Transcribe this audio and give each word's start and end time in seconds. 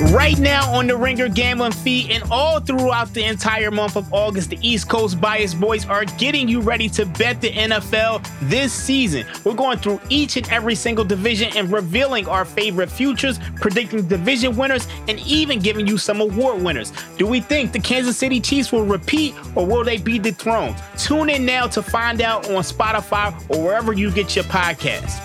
Right 0.00 0.38
now 0.38 0.72
on 0.72 0.86
the 0.86 0.96
Ringer 0.96 1.28
Gambling 1.28 1.72
Feed 1.72 2.12
and 2.12 2.22
all 2.30 2.60
throughout 2.60 3.12
the 3.14 3.24
entire 3.24 3.72
month 3.72 3.96
of 3.96 4.12
August, 4.14 4.50
the 4.50 4.58
East 4.62 4.88
Coast 4.88 5.20
Bias 5.20 5.54
Boys 5.54 5.86
are 5.86 6.04
getting 6.04 6.48
you 6.48 6.60
ready 6.60 6.88
to 6.90 7.04
bet 7.04 7.40
the 7.40 7.50
NFL 7.50 8.24
this 8.48 8.72
season. 8.72 9.26
We're 9.42 9.54
going 9.54 9.78
through 9.78 10.00
each 10.08 10.36
and 10.36 10.48
every 10.50 10.76
single 10.76 11.04
division 11.04 11.50
and 11.56 11.72
revealing 11.72 12.28
our 12.28 12.44
favorite 12.44 12.92
futures, 12.92 13.40
predicting 13.56 14.06
division 14.06 14.56
winners, 14.56 14.86
and 15.08 15.18
even 15.20 15.58
giving 15.58 15.88
you 15.88 15.98
some 15.98 16.20
award 16.20 16.62
winners. 16.62 16.92
Do 17.16 17.26
we 17.26 17.40
think 17.40 17.72
the 17.72 17.80
Kansas 17.80 18.16
City 18.16 18.38
Chiefs 18.38 18.70
will 18.70 18.86
repeat 18.86 19.34
or 19.56 19.66
will 19.66 19.82
they 19.82 19.96
be 19.96 20.20
dethroned? 20.20 20.76
Tune 20.96 21.28
in 21.28 21.44
now 21.44 21.66
to 21.66 21.82
find 21.82 22.22
out 22.22 22.48
on 22.50 22.62
Spotify 22.62 23.34
or 23.50 23.64
wherever 23.64 23.92
you 23.92 24.12
get 24.12 24.36
your 24.36 24.44
podcasts. 24.44 25.24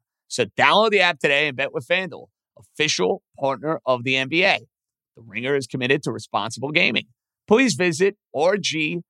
So 0.31 0.45
download 0.57 0.91
the 0.91 1.01
app 1.01 1.19
today 1.19 1.49
and 1.49 1.57
bet 1.57 1.73
with 1.73 1.85
FanDuel, 1.85 2.27
official 2.57 3.21
partner 3.37 3.81
of 3.85 4.05
the 4.05 4.13
NBA. 4.13 4.59
The 5.17 5.21
Ringer 5.21 5.57
is 5.57 5.67
committed 5.67 6.03
to 6.03 6.11
responsible 6.13 6.71
gaming. 6.71 7.07
Please 7.49 7.73
visit 7.73 8.15
rg-help.com 8.33 9.03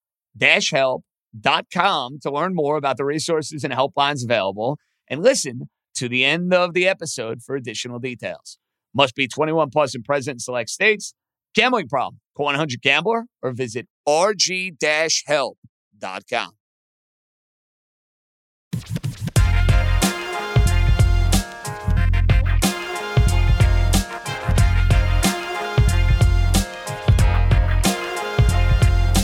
to 2.24 2.32
learn 2.32 2.56
more 2.56 2.76
about 2.76 2.98
the 2.98 3.06
resources 3.06 3.64
and 3.64 3.72
helplines 3.72 4.24
available 4.24 4.80
and 5.08 5.22
listen 5.22 5.70
to 5.94 6.10
the 6.10 6.26
end 6.26 6.52
of 6.56 6.74
the 6.74 6.88
episode 6.88 7.44
for 7.44 7.56
additional 7.56 8.00
details. 8.00 8.58
Must 8.92 9.14
be 9.14 9.28
21 9.28 9.70
plus 9.70 9.94
and 9.94 10.04
present 10.04 10.38
in 10.38 10.40
select 10.40 10.72
states. 10.72 11.14
Gambling 11.54 11.88
problem? 11.88 12.20
Call 12.36 12.48
100 12.48 12.82
Gambler 12.82 13.26
or 13.44 13.52
visit 13.52 13.88
rg-help.com. 14.08 14.72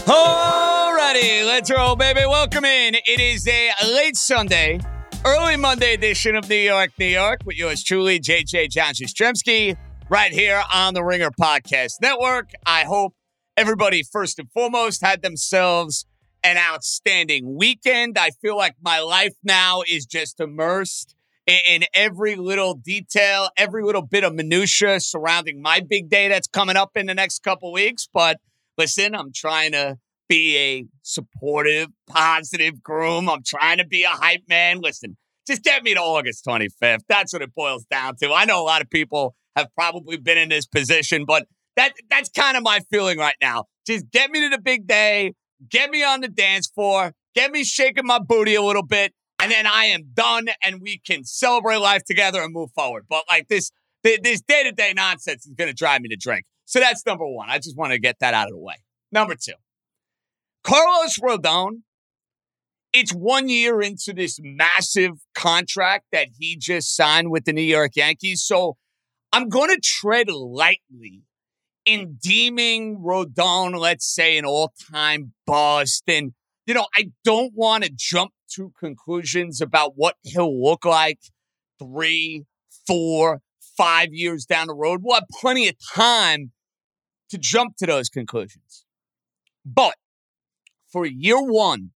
Alrighty, 0.08 1.45
let's 1.45 1.69
roll, 1.69 1.97
baby. 1.97 2.22
Welcome 2.22 2.63
in. 2.63 2.95
It 2.95 3.19
is 3.19 3.45
a 3.45 3.72
late 3.94 4.16
Sunday, 4.16 4.80
early 5.25 5.58
Monday 5.58 5.95
edition 5.95 6.38
of 6.38 6.47
New 6.47 6.55
York, 6.55 6.91
New 6.97 7.08
York, 7.08 7.41
with 7.44 7.58
yours 7.58 7.83
truly, 7.83 8.17
JJ 8.17 8.69
John 8.69 8.94
Jastremski, 8.94 9.75
right 10.08 10.31
here 10.31 10.63
on 10.73 10.94
the 10.94 11.03
Ringer 11.03 11.31
Podcast 11.31 11.95
Network. 12.02 12.52
I 12.66 12.85
hope 12.85 13.16
everybody, 13.58 14.02
first 14.02 14.39
and 14.39 14.50
foremost, 14.53 15.02
had 15.02 15.23
themselves 15.23 16.05
an 16.41 16.55
outstanding 16.55 17.58
weekend. 17.58 18.17
I 18.17 18.30
feel 18.41 18.55
like 18.55 18.75
my 18.81 19.02
life 19.02 19.35
now 19.44 19.81
is 19.91 20.05
just 20.05 20.39
immersed 20.39 21.16
in 21.47 21.83
every 21.94 22.38
little 22.38 22.75
detail, 22.75 23.50
every 23.58 23.83
little 23.83 24.03
bit 24.03 24.23
of 24.23 24.33
minutia 24.33 25.02
surrounding 25.02 25.61
my 25.61 25.81
big 25.81 26.09
day 26.09 26.30
that's 26.30 26.47
coming 26.47 26.78
up 26.78 26.91
in 26.95 27.08
the 27.08 27.13
next 27.13 27.44
couple 27.44 27.73
weeks. 27.73 28.08
But 28.13 28.38
listen, 28.78 29.16
I'm 29.16 29.31
trying 29.33 29.72
to 29.73 29.97
be 30.30 30.58
a 30.58 30.86
supportive, 31.03 31.88
positive 32.07 32.84
groom. 32.84 33.29
I'm 33.29 33.44
trying 33.46 33.78
to 33.78 33.85
be 33.85 34.03
a 34.03 34.09
hype 34.09 34.44
man. 34.47 34.79
Listen, 34.81 35.18
just 35.47 35.63
get 35.63 35.84
me 35.84 35.94
to 35.94 36.02
August 36.02 36.46
25th. 36.46 37.02
That's 37.07 37.34
what 37.34 37.41
it 37.41 37.56
boils 37.56 37.85
down 37.90 38.16
to. 38.18 38.34
I 38.34 38.46
know 38.46 38.62
a 38.62 38.66
lot 38.66 38.81
of 38.81 38.90
people 38.90 39.35
have 39.56 39.68
probably 39.74 40.18
been 40.18 40.38
in 40.38 40.50
this 40.50 40.66
position, 40.66 41.25
but 41.25 41.47
that 41.75 41.94
that's 42.09 42.29
kind 42.29 42.57
of 42.57 42.63
my 42.63 42.81
feeling 42.91 43.18
right 43.18 43.35
now. 43.41 43.66
Just 43.85 44.12
get 44.12 44.31
me 44.31 44.41
to 44.41 44.50
the 44.50 44.62
big 44.62 44.88
day, 44.88 45.34
get 45.69 45.90
me 45.90 46.03
on 46.03 46.22
the 46.22 46.28
dance 46.28 46.68
floor, 46.68 47.13
get 47.35 47.52
me 47.52 47.63
shaking 47.63 48.06
my 48.06 48.19
booty 48.19 48.56
a 48.56 48.62
little 48.62 48.85
bit, 48.85 49.13
and 49.40 49.52
then 49.52 49.66
I 49.66 49.85
am 49.85 50.09
done 50.13 50.47
and 50.63 50.81
we 50.81 51.00
can 51.06 51.23
celebrate 51.23 51.78
life 51.78 52.03
together 52.03 52.41
and 52.41 52.53
move 52.53 52.72
forward. 52.75 53.06
But 53.09 53.23
like 53.29 53.47
this 53.47 53.72
this 54.03 54.41
day-to-day 54.41 54.94
nonsense 54.96 55.46
is 55.46 55.53
going 55.53 55.69
to 55.69 55.73
drive 55.73 56.02
me 56.02 56.09
to 56.09 56.16
drink. 56.16 56.46
So 56.67 56.81
that's 56.81 57.05
number 57.05 57.25
1. 57.25 57.50
I 57.50 57.59
just 57.59 57.78
want 57.78 57.94
to 57.94 58.00
get 58.00 58.19
that 58.19 58.33
out 58.33 58.47
of 58.47 58.51
the 58.51 58.59
way. 58.59 58.75
Number 59.09 59.35
2. 59.35 59.53
Carlos 60.66 61.17
Rodon, 61.17 61.83
it's 62.91 63.13
one 63.13 63.47
year 63.47 63.81
into 63.81 64.11
this 64.13 64.38
massive 64.44 65.13
contract 65.33 66.07
that 66.11 66.28
he 66.38 66.57
just 66.57 66.94
signed 66.94 67.31
with 67.31 67.45
the 67.45 67.53
New 67.53 67.61
York 67.61 67.94
Yankees. 67.95 68.44
So 68.44 68.75
I'm 69.31 69.47
going 69.47 69.69
to 69.69 69.79
tread 69.81 70.29
lightly 70.29 71.23
in 71.85 72.17
deeming 72.22 72.97
Rodon, 72.97 73.79
let's 73.79 74.05
say, 74.05 74.38
an 74.38 74.44
all 74.44 74.73
time 74.91 75.31
bust. 75.45 76.03
And, 76.09 76.34
you 76.66 76.73
know, 76.73 76.88
I 76.94 77.11
don't 77.23 77.53
want 77.55 77.85
to 77.85 77.91
jump 77.95 78.34
to 78.55 78.73
conclusions 78.78 79.61
about 79.61 79.94
what 79.95 80.16
he'll 80.23 80.61
look 80.61 80.84
like 80.84 81.19
three, 81.79 82.44
four, 82.85 83.39
five 83.78 84.09
years 84.11 84.45
down 84.45 84.67
the 84.67 84.75
road. 84.75 84.99
We'll 85.01 85.16
have 85.16 85.29
plenty 85.39 85.69
of 85.69 85.75
time 85.94 86.51
to 87.30 87.38
jump 87.38 87.78
to 87.78 87.86
those 87.86 88.10
conclusions. 88.10 88.86
But 89.66 89.96
for 90.92 91.06
year 91.06 91.42
one 91.42 91.92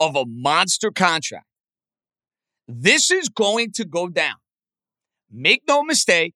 of 0.00 0.16
a 0.16 0.24
monster 0.26 0.90
contract. 0.90 1.46
This 2.68 3.10
is 3.10 3.28
going 3.28 3.72
to 3.72 3.84
go 3.84 4.08
down. 4.08 4.36
Make 5.30 5.62
no 5.68 5.82
mistake. 5.82 6.34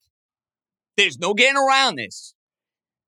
There's 0.96 1.18
no 1.18 1.34
getting 1.34 1.56
around 1.56 1.96
this. 1.96 2.34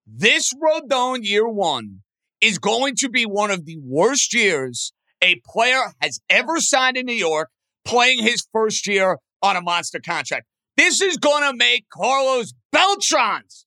This 0.07 0.53
Rodon 0.55 1.21
year 1.23 1.49
one 1.49 2.01
is 2.41 2.59
going 2.59 2.97
to 2.97 3.09
be 3.09 3.25
one 3.25 3.51
of 3.51 3.67
the 3.67 3.79
worst 3.79 4.35
years 4.35 4.93
a 5.23 5.41
player 5.47 5.93
has 6.01 6.21
ever 6.29 6.59
signed 6.59 6.97
in 6.97 7.07
New 7.07 7.13
York 7.13 7.51
playing 7.85 8.23
his 8.23 8.47
first 8.53 8.87
year 8.87 9.19
on 9.43 9.57
a 9.57 9.61
monster 9.61 10.01
contract. 10.05 10.47
This 10.77 11.01
is 11.01 11.17
going 11.17 11.49
to 11.49 11.57
make 11.57 11.87
Carlos 11.93 12.55
Beltran's 12.75 13.67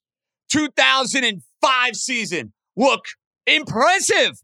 2005 0.49 1.95
season 1.95 2.53
look 2.75 3.05
impressive 3.47 4.41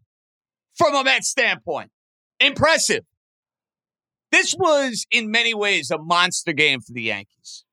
from 0.76 0.96
a 0.96 1.04
Mets 1.04 1.30
standpoint. 1.30 1.92
Impressive. 2.40 3.04
This 4.32 4.56
was, 4.58 5.06
in 5.12 5.30
many 5.30 5.54
ways, 5.54 5.92
a 5.92 5.98
monster 5.98 6.54
game 6.54 6.80
for 6.80 6.94
the 6.94 7.04
Yankees. 7.04 7.66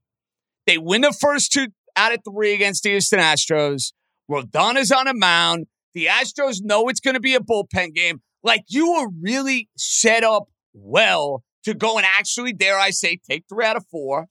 They 0.66 0.77
win 0.77 1.03
the 1.03 1.12
first 1.19 1.53
two 1.53 1.69
out 1.97 2.12
of 2.12 2.21
three 2.28 2.53
against 2.53 2.83
the 2.83 2.91
Houston 2.91 3.21
Astros. 3.21 3.93
Rodon 4.31 4.77
is 4.77 4.93
on 4.93 5.06
a 5.06 5.15
mound. 5.15 5.66
The 5.95 6.06
Astros 6.06 6.59
know 6.62 6.89
it's 6.89 7.00
going 7.00 7.15
to 7.15 7.21
be 7.21 7.34
a 7.34 7.41
bullpen 7.41 7.95
game. 7.95 8.21
Like 8.43 8.65
you 8.69 8.93
were 8.93 9.09
really 9.21 9.69
set 9.77 10.25
up 10.25 10.49
well 10.75 11.43
to 11.65 11.75
go 11.75 11.97
and 11.97 12.06
actually, 12.06 12.53
dare 12.53 12.78
I 12.78 12.91
say, 12.91 13.19
take 13.28 13.45
three 13.49 13.65
out 13.65 13.77
of 13.77 13.87
four, 13.91 14.27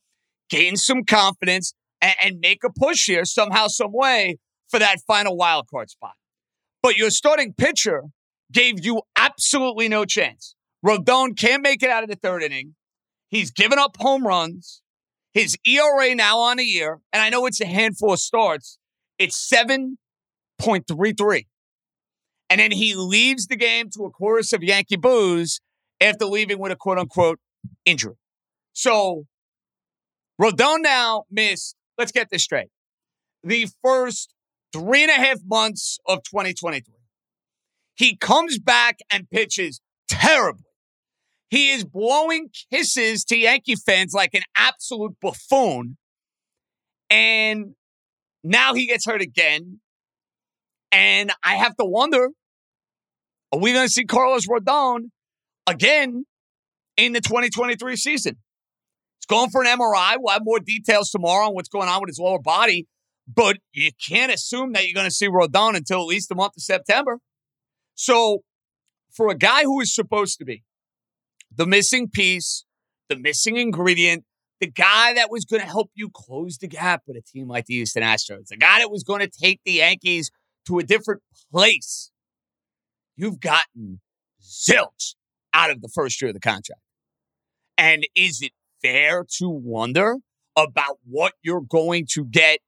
gain 0.48 0.76
some 0.76 1.04
confidence, 1.04 1.74
and, 2.00 2.14
and 2.22 2.40
make 2.40 2.64
a 2.64 2.70
push 2.70 3.06
here 3.06 3.24
somehow, 3.24 3.68
some 3.68 3.92
way 3.92 4.38
for 4.68 4.78
that 4.78 4.98
final 5.06 5.36
wild 5.36 5.66
card 5.68 5.90
spot. 5.90 6.12
But 6.82 6.96
your 6.96 7.10
starting 7.10 7.52
pitcher 7.52 8.04
gave 8.52 8.84
you 8.84 9.02
absolutely 9.16 9.88
no 9.88 10.04
chance. 10.04 10.54
Rodon 10.84 11.36
can't 11.36 11.62
make 11.62 11.82
it 11.82 11.90
out 11.90 12.02
of 12.02 12.08
the 12.08 12.16
third 12.16 12.42
inning. 12.42 12.74
He's 13.28 13.50
given 13.50 13.78
up 13.78 13.96
home 13.98 14.26
runs. 14.26 14.82
His 15.34 15.56
ERA 15.66 16.14
now 16.14 16.38
on 16.38 16.58
a 16.58 16.62
year, 16.62 17.00
and 17.12 17.22
I 17.22 17.28
know 17.28 17.46
it's 17.46 17.60
a 17.60 17.66
handful 17.66 18.12
of 18.12 18.18
starts, 18.18 18.78
it's 19.18 19.48
7.33. 19.52 21.46
And 22.50 22.60
then 22.60 22.72
he 22.72 22.94
leaves 22.94 23.46
the 23.46 23.56
game 23.56 23.90
to 23.90 24.04
a 24.04 24.10
chorus 24.10 24.52
of 24.52 24.62
Yankee 24.62 24.96
boos 24.96 25.60
after 26.00 26.24
leaving 26.24 26.58
with 26.58 26.72
a 26.72 26.76
quote 26.76 26.98
unquote 26.98 27.38
injury. 27.84 28.14
So 28.72 29.26
Rodon 30.40 30.80
now 30.80 31.24
missed, 31.30 31.76
let's 31.98 32.12
get 32.12 32.30
this 32.30 32.44
straight, 32.44 32.68
the 33.42 33.66
first 33.82 34.32
three 34.72 35.02
and 35.02 35.10
a 35.10 35.14
half 35.14 35.38
months 35.44 35.98
of 36.06 36.22
2023. 36.22 36.94
He 37.96 38.16
comes 38.16 38.58
back 38.58 39.00
and 39.12 39.28
pitches 39.28 39.80
terribly. 40.08 40.64
He 41.50 41.70
is 41.70 41.84
blowing 41.84 42.50
kisses 42.72 43.24
to 43.24 43.36
Yankee 43.36 43.74
fans 43.74 44.12
like 44.12 44.34
an 44.34 44.42
absolute 44.56 45.16
buffoon. 45.20 45.96
And 47.10 47.74
now 48.44 48.74
he 48.74 48.86
gets 48.86 49.06
hurt 49.06 49.22
again. 49.22 49.80
And 50.92 51.32
I 51.42 51.56
have 51.56 51.76
to 51.76 51.84
wonder 51.84 52.28
are 53.50 53.58
we 53.58 53.72
going 53.72 53.86
to 53.86 53.92
see 53.92 54.04
Carlos 54.04 54.46
Rodon 54.46 55.04
again 55.66 56.26
in 56.98 57.14
the 57.14 57.20
2023 57.20 57.96
season? 57.96 58.36
Going 59.28 59.50
for 59.50 59.62
an 59.62 59.68
MRI. 59.78 60.16
We'll 60.18 60.32
have 60.32 60.42
more 60.44 60.58
details 60.58 61.10
tomorrow 61.10 61.48
on 61.48 61.54
what's 61.54 61.68
going 61.68 61.88
on 61.88 62.00
with 62.00 62.08
his 62.08 62.18
lower 62.18 62.40
body, 62.40 62.86
but 63.26 63.58
you 63.72 63.90
can't 64.08 64.32
assume 64.32 64.72
that 64.72 64.86
you're 64.86 64.94
going 64.94 65.08
to 65.08 65.14
see 65.14 65.28
Rodon 65.28 65.76
until 65.76 66.00
at 66.00 66.06
least 66.06 66.28
the 66.28 66.34
month 66.34 66.54
of 66.56 66.62
September. 66.62 67.18
So, 67.94 68.42
for 69.12 69.28
a 69.28 69.34
guy 69.34 69.62
who 69.64 69.80
is 69.80 69.94
supposed 69.94 70.38
to 70.38 70.44
be 70.44 70.62
the 71.54 71.66
missing 71.66 72.08
piece, 72.08 72.64
the 73.08 73.16
missing 73.16 73.56
ingredient, 73.56 74.24
the 74.60 74.70
guy 74.70 75.14
that 75.14 75.30
was 75.30 75.44
going 75.44 75.60
to 75.60 75.68
help 75.68 75.90
you 75.94 76.10
close 76.12 76.58
the 76.58 76.68
gap 76.68 77.02
with 77.06 77.16
a 77.16 77.22
team 77.22 77.48
like 77.48 77.66
the 77.66 77.74
Houston 77.74 78.02
Astros, 78.02 78.48
the 78.48 78.56
guy 78.56 78.78
that 78.78 78.90
was 78.90 79.02
going 79.02 79.20
to 79.20 79.28
take 79.28 79.60
the 79.64 79.72
Yankees 79.72 80.30
to 80.66 80.78
a 80.78 80.82
different 80.82 81.22
place, 81.52 82.10
you've 83.16 83.40
gotten 83.40 84.00
zilch 84.42 85.14
out 85.52 85.70
of 85.70 85.80
the 85.80 85.88
first 85.88 86.20
year 86.20 86.30
of 86.30 86.34
the 86.34 86.40
contract. 86.40 86.80
And 87.76 88.06
is 88.14 88.42
it 88.42 88.52
fair 88.82 89.24
to 89.38 89.48
wonder 89.48 90.16
about 90.56 90.98
what 91.04 91.32
you're 91.42 91.60
going 91.60 92.06
to 92.10 92.24
get 92.24 92.58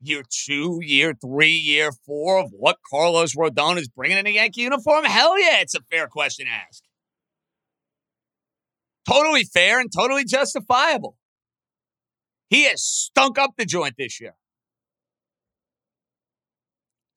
year 0.00 0.22
two, 0.30 0.80
year 0.82 1.14
three, 1.14 1.52
year 1.52 1.90
four 2.06 2.38
of 2.38 2.50
what 2.52 2.76
Carlos 2.90 3.34
Rodon 3.34 3.78
is 3.78 3.88
bringing 3.88 4.18
in 4.18 4.26
a 4.26 4.30
Yankee 4.30 4.62
uniform? 4.62 5.04
Hell 5.04 5.38
yeah, 5.38 5.60
it's 5.60 5.74
a 5.74 5.80
fair 5.90 6.06
question 6.06 6.46
to 6.46 6.52
ask. 6.52 6.82
Totally 9.08 9.44
fair 9.44 9.80
and 9.80 9.90
totally 9.94 10.24
justifiable. 10.24 11.16
He 12.48 12.64
has 12.64 12.82
stunk 12.82 13.38
up 13.38 13.52
the 13.56 13.66
joint 13.66 13.94
this 13.98 14.20
year. 14.20 14.34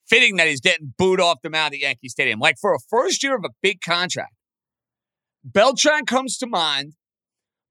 Fitting 0.09 0.37
that 0.37 0.47
he's 0.47 0.61
getting 0.61 0.93
booed 0.97 1.19
off 1.19 1.39
the 1.43 1.49
mound 1.49 1.73
at 1.73 1.79
Yankee 1.79 2.09
Stadium. 2.09 2.39
Like 2.39 2.55
for 2.59 2.73
a 2.73 2.79
first 2.89 3.23
year 3.23 3.35
of 3.35 3.43
a 3.43 3.49
big 3.61 3.81
contract, 3.81 4.33
Beltran 5.43 6.05
comes 6.05 6.37
to 6.37 6.47
mind. 6.47 6.93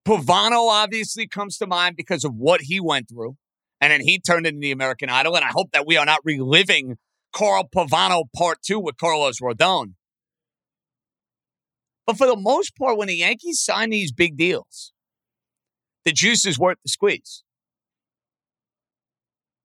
Pavano 0.06 0.68
obviously 0.70 1.26
comes 1.26 1.58
to 1.58 1.66
mind 1.66 1.96
because 1.96 2.24
of 2.24 2.34
what 2.34 2.62
he 2.62 2.78
went 2.78 3.08
through. 3.08 3.36
And 3.80 3.90
then 3.90 4.00
he 4.00 4.18
turned 4.18 4.46
into 4.46 4.60
the 4.60 4.70
American 4.70 5.10
Idol. 5.10 5.36
And 5.36 5.44
I 5.44 5.50
hope 5.50 5.72
that 5.72 5.86
we 5.86 5.96
are 5.96 6.06
not 6.06 6.20
reliving 6.24 6.96
Carl 7.34 7.68
Pavano 7.74 8.24
part 8.34 8.58
two 8.62 8.78
with 8.78 8.96
Carlos 8.96 9.40
Rodon. 9.40 9.94
But 12.06 12.16
for 12.16 12.26
the 12.26 12.36
most 12.36 12.76
part, 12.76 12.96
when 12.96 13.08
the 13.08 13.16
Yankees 13.16 13.60
sign 13.60 13.90
these 13.90 14.12
big 14.12 14.36
deals, 14.36 14.92
the 16.04 16.12
juice 16.12 16.46
is 16.46 16.56
worth 16.56 16.78
the 16.84 16.88
squeeze. 16.88 17.42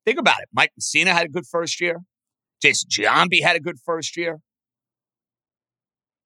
Think 0.05 0.19
about 0.19 0.41
it. 0.41 0.49
Mike 0.51 0.71
Mussina 0.79 1.09
had 1.13 1.27
a 1.27 1.29
good 1.29 1.45
first 1.45 1.79
year. 1.79 1.99
Jason 2.61 2.89
Giambi 2.89 3.43
had 3.43 3.55
a 3.55 3.59
good 3.59 3.77
first 3.85 4.17
year. 4.17 4.39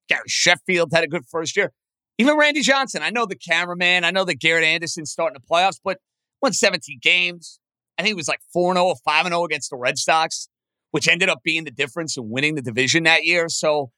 Gary 0.07 0.23
Sheffield 0.27 0.91
had 0.94 1.03
a 1.03 1.07
good 1.07 1.25
first 1.29 1.57
year. 1.57 1.73
Even 2.17 2.38
Randy 2.38 2.62
Johnson. 2.62 3.01
I 3.03 3.09
know 3.09 3.25
the 3.25 3.35
cameraman. 3.35 4.03
I 4.03 4.12
know 4.12 4.23
that 4.25 4.35
Garrett 4.35 4.63
Anderson 4.63 5.06
starting 5.06 5.38
the 5.39 5.45
playoffs, 5.45 5.79
but 5.83 6.00
won 6.41 6.53
17 6.53 7.00
games. 7.01 7.59
I 7.97 8.03
think 8.03 8.13
it 8.13 8.17
was 8.17 8.27
like 8.27 8.41
4 8.53 8.73
0 8.73 8.85
or 8.85 8.95
5 9.03 9.27
0 9.27 9.44
against 9.44 9.69
the 9.69 9.77
Red 9.77 9.97
Sox, 9.97 10.47
which 10.91 11.07
ended 11.07 11.29
up 11.29 11.39
being 11.44 11.65
the 11.65 11.71
difference 11.71 12.17
in 12.17 12.29
winning 12.29 12.56
the 12.56 12.62
division 12.62 13.03
that 13.03 13.25
year. 13.25 13.50
So 13.50 13.91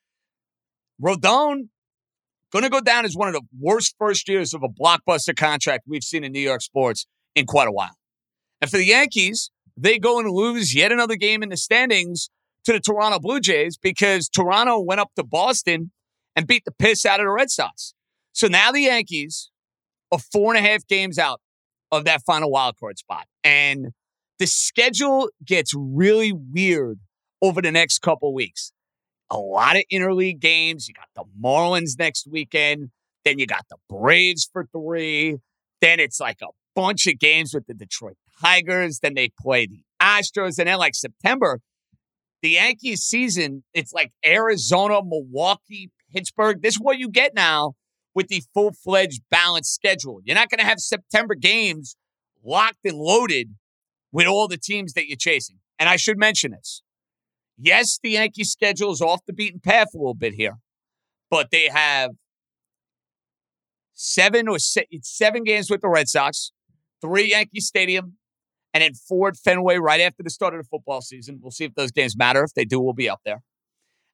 Rodon 1.01 1.69
going 2.51 2.63
to 2.63 2.69
go 2.69 2.81
down 2.81 3.05
as 3.05 3.15
one 3.15 3.27
of 3.27 3.33
the 3.33 3.41
worst 3.59 3.95
first 3.99 4.27
years 4.27 4.53
of 4.53 4.63
a 4.63 4.69
blockbuster 4.69 5.35
contract 5.35 5.83
we've 5.87 6.03
seen 6.03 6.23
in 6.23 6.31
New 6.31 6.39
York 6.39 6.61
sports 6.61 7.05
in 7.35 7.45
quite 7.45 7.67
a 7.67 7.71
while. 7.71 7.95
And 8.61 8.71
for 8.71 8.77
the 8.77 8.85
Yankees, 8.85 9.51
they 9.75 9.99
go 9.99 10.19
and 10.19 10.29
lose 10.29 10.73
yet 10.73 10.91
another 10.91 11.15
game 11.15 11.43
in 11.43 11.49
the 11.49 11.57
standings 11.57 12.29
to 12.63 12.73
the 12.73 12.79
Toronto 12.79 13.19
Blue 13.19 13.39
Jays 13.39 13.77
because 13.77 14.27
Toronto 14.27 14.79
went 14.79 14.99
up 14.99 15.11
to 15.15 15.23
Boston 15.23 15.91
and 16.35 16.47
beat 16.47 16.63
the 16.65 16.71
piss 16.71 17.05
out 17.05 17.19
of 17.19 17.25
the 17.25 17.31
Red 17.31 17.51
Sox. 17.51 17.93
So 18.37 18.45
now 18.47 18.71
the 18.71 18.81
Yankees 18.81 19.49
are 20.11 20.19
four 20.19 20.53
and 20.53 20.63
a 20.63 20.69
half 20.69 20.85
games 20.85 21.17
out 21.17 21.41
of 21.91 22.05
that 22.05 22.21
final 22.21 22.51
wild 22.51 22.77
card 22.79 22.99
spot. 22.99 23.25
And 23.43 23.93
the 24.37 24.45
schedule 24.45 25.29
gets 25.43 25.73
really 25.75 26.31
weird 26.31 26.99
over 27.41 27.63
the 27.63 27.71
next 27.71 27.97
couple 28.03 28.31
weeks. 28.35 28.73
A 29.31 29.39
lot 29.39 29.75
of 29.75 29.81
interleague 29.91 30.39
games. 30.39 30.87
You 30.87 30.93
got 30.93 31.07
the 31.15 31.23
Marlins 31.43 31.97
next 31.97 32.27
weekend. 32.29 32.91
Then 33.25 33.39
you 33.39 33.47
got 33.47 33.65
the 33.71 33.77
Braves 33.89 34.47
for 34.53 34.67
three. 34.71 35.37
Then 35.81 35.99
it's 35.99 36.19
like 36.19 36.37
a 36.43 36.49
bunch 36.75 37.07
of 37.07 37.17
games 37.17 37.55
with 37.55 37.65
the 37.65 37.73
Detroit 37.73 38.17
Tigers. 38.39 38.99
Then 38.99 39.15
they 39.15 39.31
play 39.41 39.65
the 39.65 39.81
Astros. 39.99 40.59
And 40.59 40.67
then, 40.67 40.77
like 40.77 40.93
September, 40.93 41.59
the 42.43 42.49
Yankees 42.49 43.01
season, 43.01 43.63
it's 43.73 43.93
like 43.93 44.11
Arizona, 44.23 45.01
Milwaukee, 45.03 45.89
Pittsburgh. 46.13 46.61
This 46.61 46.75
is 46.75 46.79
what 46.79 46.99
you 46.99 47.09
get 47.09 47.33
now 47.33 47.73
with 48.17 48.29
the 48.29 48.41
full 48.51 48.71
fledged 48.71 49.21
balanced 49.29 49.75
schedule. 49.75 50.19
You're 50.23 50.33
not 50.33 50.49
going 50.49 50.57
to 50.57 50.65
have 50.65 50.79
September 50.79 51.35
games 51.35 51.95
locked 52.43 52.79
and 52.83 52.97
loaded 52.97 53.53
with 54.11 54.25
all 54.25 54.47
the 54.47 54.57
teams 54.57 54.93
that 54.93 55.07
you're 55.07 55.15
chasing. 55.15 55.57
And 55.77 55.87
I 55.87 55.97
should 55.97 56.17
mention 56.17 56.49
this. 56.49 56.81
Yes, 57.59 57.99
the 58.01 58.09
Yankee 58.09 58.43
schedule 58.43 58.91
is 58.91 59.01
off 59.01 59.19
the 59.27 59.33
beaten 59.33 59.59
path 59.59 59.89
a 59.93 59.99
little 59.99 60.15
bit 60.15 60.33
here, 60.33 60.55
but 61.29 61.51
they 61.51 61.69
have 61.71 62.09
seven 63.93 64.47
or 64.47 64.57
seven 64.57 65.43
games 65.43 65.69
with 65.69 65.81
the 65.81 65.87
Red 65.87 66.07
Sox, 66.07 66.51
three 66.99 67.29
Yankee 67.29 67.59
Stadium, 67.59 68.17
and 68.73 68.81
then 68.81 68.95
Ford 68.95 69.37
Fenway 69.37 69.77
right 69.77 70.01
after 70.01 70.23
the 70.23 70.31
start 70.31 70.55
of 70.55 70.61
the 70.63 70.67
football 70.67 71.01
season. 71.01 71.37
We'll 71.39 71.51
see 71.51 71.65
if 71.65 71.75
those 71.75 71.91
games 71.91 72.17
matter. 72.17 72.43
If 72.43 72.55
they 72.55 72.65
do, 72.65 72.79
we'll 72.79 72.93
be 72.93 73.09
up 73.09 73.21
there. 73.25 73.43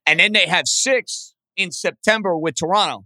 And 0.05 0.19
then 0.19 0.33
they 0.33 0.47
have 0.47 0.67
six 0.67 1.35
in 1.55 1.71
September 1.71 2.37
with 2.37 2.55
Toronto. 2.55 3.05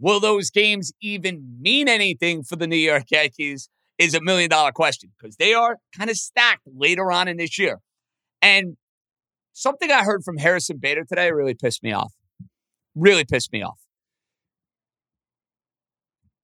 Will 0.00 0.18
those 0.18 0.50
games 0.50 0.92
even 1.02 1.58
mean 1.60 1.88
anything 1.88 2.42
for 2.42 2.56
the 2.56 2.66
New 2.66 2.76
York 2.76 3.04
Yankees? 3.10 3.68
Is 3.98 4.14
a 4.14 4.20
million 4.22 4.48
dollar 4.48 4.72
question 4.72 5.10
because 5.20 5.36
they 5.36 5.52
are 5.52 5.76
kind 5.94 6.08
of 6.08 6.16
stacked 6.16 6.62
later 6.66 7.12
on 7.12 7.28
in 7.28 7.36
this 7.36 7.58
year. 7.58 7.80
And 8.40 8.78
something 9.52 9.90
I 9.90 10.04
heard 10.04 10.24
from 10.24 10.38
Harrison 10.38 10.78
Bader 10.78 11.04
today 11.04 11.30
really 11.32 11.52
pissed 11.52 11.82
me 11.82 11.92
off. 11.92 12.14
Really 12.94 13.26
pissed 13.26 13.52
me 13.52 13.62
off. 13.62 13.78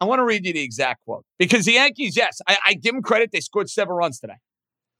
I 0.02 0.04
want 0.04 0.18
to 0.18 0.24
read 0.24 0.44
you 0.44 0.52
the 0.52 0.62
exact 0.62 1.02
quote 1.06 1.24
because 1.38 1.64
the 1.64 1.72
Yankees, 1.72 2.14
yes, 2.14 2.40
I, 2.46 2.58
I 2.66 2.74
give 2.74 2.92
them 2.92 3.02
credit. 3.02 3.30
They 3.32 3.40
scored 3.40 3.70
seven 3.70 3.94
runs 3.94 4.20
today, 4.20 4.36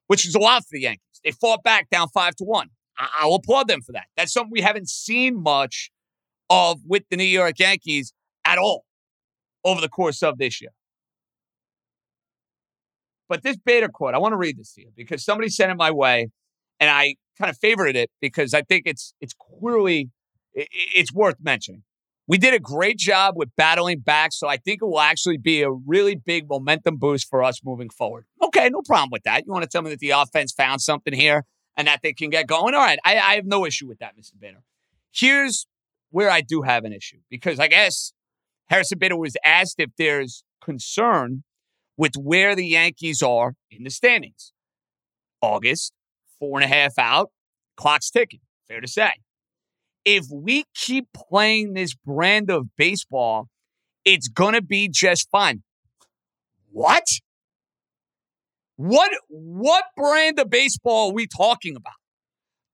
which 0.06 0.26
is 0.26 0.34
a 0.34 0.38
lot 0.38 0.62
for 0.62 0.70
the 0.72 0.80
Yankees. 0.80 1.20
They 1.22 1.32
fought 1.32 1.62
back 1.62 1.90
down 1.90 2.08
five 2.08 2.36
to 2.36 2.44
one. 2.44 2.68
I, 2.98 3.08
I'll 3.20 3.34
applaud 3.34 3.68
them 3.68 3.82
for 3.82 3.92
that. 3.92 4.06
That's 4.16 4.32
something 4.32 4.50
we 4.50 4.62
haven't 4.62 4.88
seen 4.88 5.42
much 5.42 5.90
of 6.48 6.80
with 6.86 7.02
the 7.10 7.18
New 7.18 7.24
York 7.24 7.58
Yankees 7.58 8.14
at 8.46 8.58
all 8.58 8.84
over 9.64 9.80
the 9.80 9.88
course 9.88 10.22
of 10.22 10.38
this 10.38 10.60
year. 10.60 10.70
But 13.28 13.42
this 13.42 13.56
Bader 13.56 13.88
quote, 13.88 14.14
I 14.14 14.18
want 14.18 14.32
to 14.32 14.36
read 14.36 14.56
this 14.56 14.72
to 14.74 14.82
you 14.82 14.90
because 14.96 15.24
somebody 15.24 15.48
sent 15.48 15.72
it 15.72 15.76
my 15.76 15.90
way, 15.90 16.30
and 16.78 16.88
I 16.88 17.16
kind 17.38 17.50
of 17.50 17.58
favorited 17.58 17.96
it 17.96 18.10
because 18.20 18.54
I 18.54 18.62
think 18.62 18.84
it's 18.86 19.14
it's 19.20 19.34
clearly 19.34 20.10
it's 20.54 21.12
worth 21.12 21.36
mentioning. 21.40 21.82
We 22.28 22.38
did 22.38 22.54
a 22.54 22.58
great 22.58 22.98
job 22.98 23.34
with 23.36 23.50
battling 23.56 24.00
back, 24.00 24.32
so 24.32 24.48
I 24.48 24.56
think 24.56 24.80
it 24.82 24.84
will 24.84 25.00
actually 25.00 25.38
be 25.38 25.62
a 25.62 25.70
really 25.70 26.16
big 26.16 26.48
momentum 26.48 26.96
boost 26.96 27.28
for 27.28 27.42
us 27.42 27.60
moving 27.64 27.88
forward. 27.88 28.26
Okay, 28.42 28.68
no 28.68 28.82
problem 28.82 29.10
with 29.12 29.22
that. 29.24 29.46
You 29.46 29.52
want 29.52 29.62
to 29.62 29.68
tell 29.68 29.82
me 29.82 29.90
that 29.90 30.00
the 30.00 30.10
offense 30.10 30.52
found 30.52 30.80
something 30.80 31.12
here 31.12 31.44
and 31.76 31.86
that 31.86 32.00
they 32.02 32.12
can 32.12 32.30
get 32.30 32.48
going? 32.48 32.74
All 32.74 32.80
right, 32.80 32.98
I, 33.04 33.18
I 33.18 33.34
have 33.36 33.44
no 33.44 33.64
issue 33.64 33.86
with 33.86 33.98
that, 33.98 34.16
Mr. 34.16 34.32
Bader. 34.40 34.62
Here's 35.12 35.66
where 36.10 36.30
I 36.30 36.40
do 36.40 36.62
have 36.62 36.84
an 36.84 36.92
issue 36.92 37.18
because 37.30 37.60
I 37.60 37.68
guess 37.68 38.12
Harrison 38.68 38.98
Bader 38.98 39.16
was 39.16 39.36
asked 39.44 39.76
if 39.78 39.90
there's 39.96 40.42
concern 40.62 41.44
with 41.96 42.14
where 42.16 42.54
the 42.54 42.66
Yankees 42.66 43.22
are 43.22 43.54
in 43.70 43.84
the 43.84 43.90
standings. 43.90 44.52
August, 45.40 45.92
four 46.38 46.58
and 46.60 46.64
a 46.64 46.74
half 46.74 46.98
out, 46.98 47.30
clock's 47.76 48.10
ticking. 48.10 48.40
Fair 48.68 48.80
to 48.80 48.88
say 48.88 49.12
if 50.06 50.26
we 50.32 50.64
keep 50.74 51.08
playing 51.12 51.74
this 51.74 51.92
brand 51.92 52.48
of 52.48 52.68
baseball, 52.76 53.48
it's 54.04 54.28
going 54.28 54.54
to 54.54 54.62
be 54.62 54.88
just 54.88 55.28
fine. 55.30 55.64
What? 56.70 57.04
What 58.76 59.10
what 59.28 59.84
brand 59.96 60.38
of 60.38 60.48
baseball 60.48 61.10
are 61.10 61.14
we 61.14 61.26
talking 61.26 61.76
about? 61.76 61.94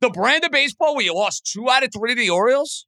The 0.00 0.10
brand 0.10 0.44
of 0.44 0.50
baseball 0.50 1.00
you 1.00 1.14
lost 1.14 1.48
two 1.50 1.70
out 1.70 1.84
of 1.84 1.90
three 1.96 2.14
to 2.14 2.20
the 2.20 2.30
Orioles? 2.30 2.86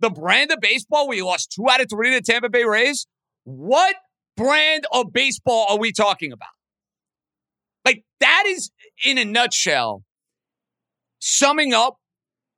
The 0.00 0.10
brand 0.10 0.50
of 0.50 0.60
baseball 0.60 1.06
where 1.06 1.16
you 1.16 1.26
lost 1.26 1.52
two 1.52 1.68
out 1.70 1.80
of 1.80 1.88
three 1.90 2.10
to 2.10 2.16
the 2.16 2.22
Tampa 2.22 2.48
Bay 2.48 2.64
Rays? 2.64 3.06
What 3.44 3.96
brand 4.36 4.86
of 4.92 5.12
baseball 5.12 5.66
are 5.68 5.78
we 5.78 5.92
talking 5.92 6.32
about? 6.32 6.48
Like, 7.84 8.04
that 8.20 8.44
is, 8.46 8.70
in 9.04 9.18
a 9.18 9.24
nutshell, 9.24 10.02
summing 11.18 11.74
up 11.74 11.96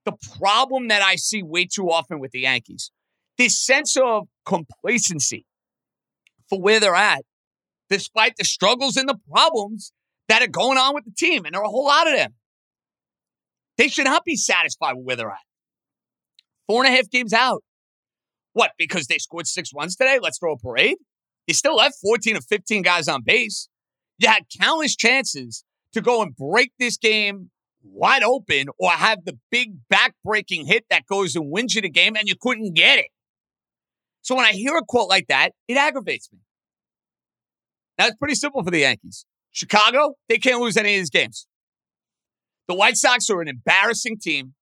the 0.04 0.12
problem 0.38 0.88
that 0.88 1.02
I 1.02 1.16
see 1.16 1.42
way 1.42 1.66
too 1.66 1.90
often 1.90 2.20
with 2.20 2.32
the 2.32 2.40
Yankees. 2.40 2.90
This 3.38 3.58
sense 3.58 3.96
of 3.96 4.28
complacency 4.44 5.44
for 6.49 6.61
where 6.61 6.80
they're 6.80 6.94
at, 6.94 7.22
despite 7.88 8.37
the 8.37 8.44
struggles 8.44 8.96
and 8.96 9.08
the 9.08 9.18
problems 9.30 9.92
that 10.28 10.42
are 10.42 10.49
going 10.49 10.78
on 10.78 10.94
with 10.94 11.04
the 11.04 11.12
team. 11.16 11.44
And 11.44 11.54
there 11.54 11.62
are 11.62 11.66
a 11.66 11.70
whole 11.70 11.87
lot 11.87 12.06
of 12.06 12.14
them. 12.16 12.34
They 13.78 13.88
should 13.88 14.04
not 14.04 14.25
be 14.25 14.37
satisfied 14.37 14.94
with 14.96 15.06
where 15.06 15.16
they're 15.16 15.30
at. 15.30 15.38
Four 16.72 16.86
and 16.86 16.94
a 16.94 16.96
half 16.96 17.10
games 17.10 17.34
out. 17.34 17.62
What? 18.54 18.70
Because 18.78 19.06
they 19.06 19.18
scored 19.18 19.46
six 19.46 19.72
runs 19.76 19.94
today? 19.94 20.18
Let's 20.22 20.38
throw 20.38 20.54
a 20.54 20.56
parade? 20.56 20.96
You 21.46 21.52
still 21.52 21.76
left 21.76 21.96
14 22.00 22.38
or 22.38 22.40
15 22.40 22.80
guys 22.80 23.08
on 23.08 23.20
base. 23.22 23.68
You 24.16 24.30
had 24.30 24.44
countless 24.58 24.96
chances 24.96 25.64
to 25.92 26.00
go 26.00 26.22
and 26.22 26.34
break 26.34 26.72
this 26.78 26.96
game 26.96 27.50
wide 27.82 28.22
open 28.22 28.68
or 28.78 28.88
have 28.88 29.26
the 29.26 29.38
big 29.50 29.86
back-breaking 29.90 30.66
hit 30.66 30.86
that 30.88 31.04
goes 31.04 31.36
and 31.36 31.50
wins 31.50 31.74
you 31.74 31.82
the 31.82 31.90
game, 31.90 32.16
and 32.16 32.26
you 32.26 32.36
couldn't 32.40 32.72
get 32.72 32.98
it. 32.98 33.08
So 34.22 34.34
when 34.34 34.46
I 34.46 34.52
hear 34.52 34.74
a 34.74 34.82
quote 34.82 35.10
like 35.10 35.26
that, 35.26 35.50
it 35.68 35.76
aggravates 35.76 36.30
me. 36.32 36.38
Now 37.98 38.06
it's 38.06 38.16
pretty 38.16 38.34
simple 38.34 38.64
for 38.64 38.70
the 38.70 38.78
Yankees. 38.78 39.26
Chicago, 39.50 40.14
they 40.26 40.38
can't 40.38 40.62
lose 40.62 40.78
any 40.78 40.94
of 40.94 41.00
these 41.00 41.10
games. 41.10 41.46
The 42.66 42.74
White 42.74 42.96
Sox 42.96 43.28
are 43.28 43.42
an 43.42 43.48
embarrassing 43.48 44.20
team. 44.20 44.54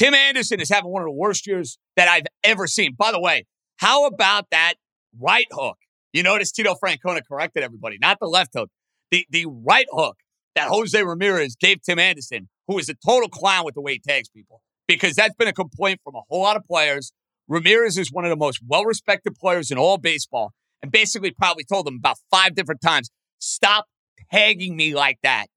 Tim 0.00 0.14
Anderson 0.14 0.60
is 0.60 0.70
having 0.70 0.90
one 0.90 1.02
of 1.02 1.06
the 1.06 1.12
worst 1.12 1.46
years 1.46 1.76
that 1.94 2.08
I've 2.08 2.24
ever 2.42 2.66
seen. 2.66 2.94
By 2.96 3.12
the 3.12 3.20
way, 3.20 3.44
how 3.76 4.06
about 4.06 4.46
that 4.50 4.76
right 5.20 5.44
hook? 5.50 5.76
You 6.14 6.22
notice 6.22 6.50
Tito 6.52 6.74
Francona 6.82 7.20
corrected 7.22 7.62
everybody, 7.62 7.98
not 8.00 8.16
the 8.18 8.26
left 8.26 8.52
hook, 8.56 8.70
the, 9.10 9.26
the 9.28 9.44
right 9.46 9.84
hook 9.90 10.16
that 10.54 10.68
Jose 10.68 11.02
Ramirez 11.02 11.54
gave 11.54 11.82
Tim 11.82 11.98
Anderson, 11.98 12.48
who 12.66 12.78
is 12.78 12.88
a 12.88 12.94
total 13.06 13.28
clown 13.28 13.66
with 13.66 13.74
the 13.74 13.82
way 13.82 13.92
he 13.92 13.98
tags 13.98 14.30
people, 14.30 14.62
because 14.88 15.16
that's 15.16 15.34
been 15.34 15.48
a 15.48 15.52
complaint 15.52 16.00
from 16.02 16.14
a 16.14 16.22
whole 16.30 16.40
lot 16.40 16.56
of 16.56 16.64
players. 16.64 17.12
Ramirez 17.46 17.98
is 17.98 18.10
one 18.10 18.24
of 18.24 18.30
the 18.30 18.36
most 18.36 18.60
well 18.66 18.86
respected 18.86 19.34
players 19.34 19.70
in 19.70 19.76
all 19.76 19.98
baseball 19.98 20.54
and 20.82 20.90
basically 20.90 21.30
probably 21.30 21.64
told 21.64 21.86
them 21.86 21.96
about 21.96 22.16
five 22.30 22.54
different 22.54 22.80
times 22.80 23.10
stop 23.38 23.84
tagging 24.32 24.78
me 24.78 24.94
like 24.94 25.18
that. 25.22 25.48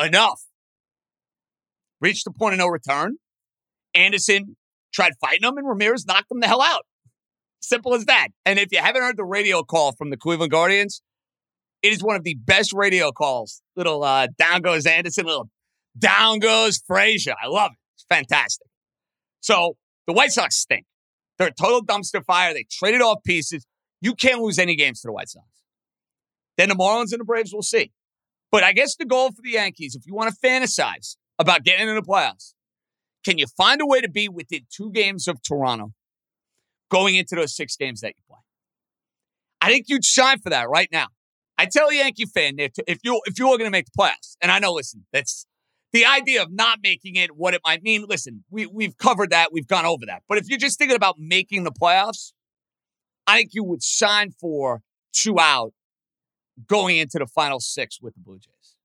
Enough. 0.00 0.40
Reached 2.00 2.24
the 2.24 2.32
point 2.32 2.54
of 2.54 2.58
no 2.58 2.66
return. 2.66 3.18
Anderson 3.94 4.56
tried 4.92 5.12
fighting 5.20 5.48
him, 5.48 5.56
and 5.56 5.68
Ramirez 5.68 6.06
knocked 6.06 6.30
him 6.30 6.40
the 6.40 6.48
hell 6.48 6.62
out. 6.62 6.86
Simple 7.60 7.94
as 7.94 8.04
that. 8.06 8.28
And 8.44 8.58
if 8.58 8.72
you 8.72 8.78
haven't 8.78 9.02
heard 9.02 9.16
the 9.16 9.24
radio 9.24 9.62
call 9.62 9.92
from 9.92 10.10
the 10.10 10.16
Cleveland 10.16 10.50
Guardians, 10.50 11.02
it 11.82 11.92
is 11.92 12.02
one 12.02 12.16
of 12.16 12.24
the 12.24 12.34
best 12.34 12.72
radio 12.72 13.12
calls. 13.12 13.62
Little 13.76 14.02
uh, 14.02 14.28
down 14.38 14.62
goes 14.62 14.86
Anderson, 14.86 15.26
little 15.26 15.48
down 15.98 16.38
goes 16.38 16.82
Frazier. 16.86 17.34
I 17.42 17.48
love 17.48 17.72
it. 17.72 17.78
It's 17.96 18.06
fantastic. 18.08 18.66
So 19.40 19.76
the 20.06 20.12
White 20.12 20.32
Sox 20.32 20.56
stink. 20.56 20.84
They're 21.38 21.48
a 21.48 21.54
total 21.54 21.84
dumpster 21.84 22.24
fire. 22.24 22.54
They 22.54 22.66
traded 22.70 23.02
off 23.02 23.18
pieces. 23.24 23.66
You 24.00 24.14
can't 24.14 24.40
lose 24.40 24.58
any 24.58 24.76
games 24.76 25.00
to 25.00 25.08
the 25.08 25.12
White 25.12 25.28
Sox. 25.28 25.46
Then 26.56 26.68
the 26.68 26.74
Marlins 26.74 27.12
and 27.12 27.20
the 27.20 27.24
Braves 27.24 27.52
we'll 27.52 27.62
see. 27.62 27.92
But 28.50 28.62
I 28.62 28.72
guess 28.72 28.96
the 28.96 29.06
goal 29.06 29.30
for 29.30 29.42
the 29.42 29.52
Yankees, 29.52 29.94
if 29.94 30.06
you 30.06 30.14
want 30.14 30.32
to 30.32 30.46
fantasize 30.46 31.16
about 31.38 31.64
getting 31.64 31.88
into 31.88 32.00
the 32.00 32.06
playoffs, 32.06 32.52
can 33.24 33.38
you 33.38 33.46
find 33.56 33.80
a 33.80 33.86
way 33.86 34.00
to 34.00 34.08
be 34.08 34.28
within 34.28 34.62
two 34.70 34.90
games 34.90 35.28
of 35.28 35.42
Toronto 35.42 35.92
going 36.90 37.14
into 37.14 37.34
those 37.34 37.54
six 37.54 37.76
games 37.76 38.00
that 38.00 38.14
you 38.16 38.22
play? 38.28 38.38
I 39.60 39.70
think 39.70 39.86
you'd 39.88 40.04
shine 40.04 40.38
for 40.40 40.50
that 40.50 40.68
right 40.68 40.88
now. 40.90 41.06
I 41.56 41.66
tell 41.66 41.88
a 41.88 41.94
Yankee 41.94 42.26
fan 42.26 42.56
if 42.58 42.98
you 43.04 43.20
if 43.26 43.38
you're 43.38 43.58
going 43.58 43.64
to 43.64 43.70
make 43.70 43.86
the 43.86 43.92
playoffs, 43.96 44.36
and 44.40 44.50
I 44.50 44.58
know, 44.58 44.72
listen, 44.72 45.06
that's 45.12 45.46
the 45.92 46.04
idea 46.04 46.42
of 46.42 46.50
not 46.50 46.78
making 46.82 47.16
it, 47.16 47.36
what 47.36 47.54
it 47.54 47.60
might 47.64 47.82
mean. 47.82 48.06
Listen, 48.08 48.44
we 48.50 48.66
we've 48.66 48.96
covered 48.96 49.30
that, 49.30 49.52
we've 49.52 49.68
gone 49.68 49.86
over 49.86 50.04
that. 50.06 50.22
But 50.28 50.38
if 50.38 50.48
you're 50.48 50.58
just 50.58 50.78
thinking 50.78 50.96
about 50.96 51.16
making 51.18 51.64
the 51.64 51.70
playoffs, 51.70 52.32
I 53.26 53.36
think 53.36 53.50
you 53.52 53.62
would 53.62 53.82
sign 53.82 54.32
for 54.32 54.82
two 55.12 55.38
out 55.38 55.72
going 56.66 56.96
into 56.96 57.18
the 57.18 57.26
final 57.26 57.60
six 57.60 58.00
with 58.00 58.14
the 58.14 58.20
Blue 58.20 58.38
Jays. 58.38 58.76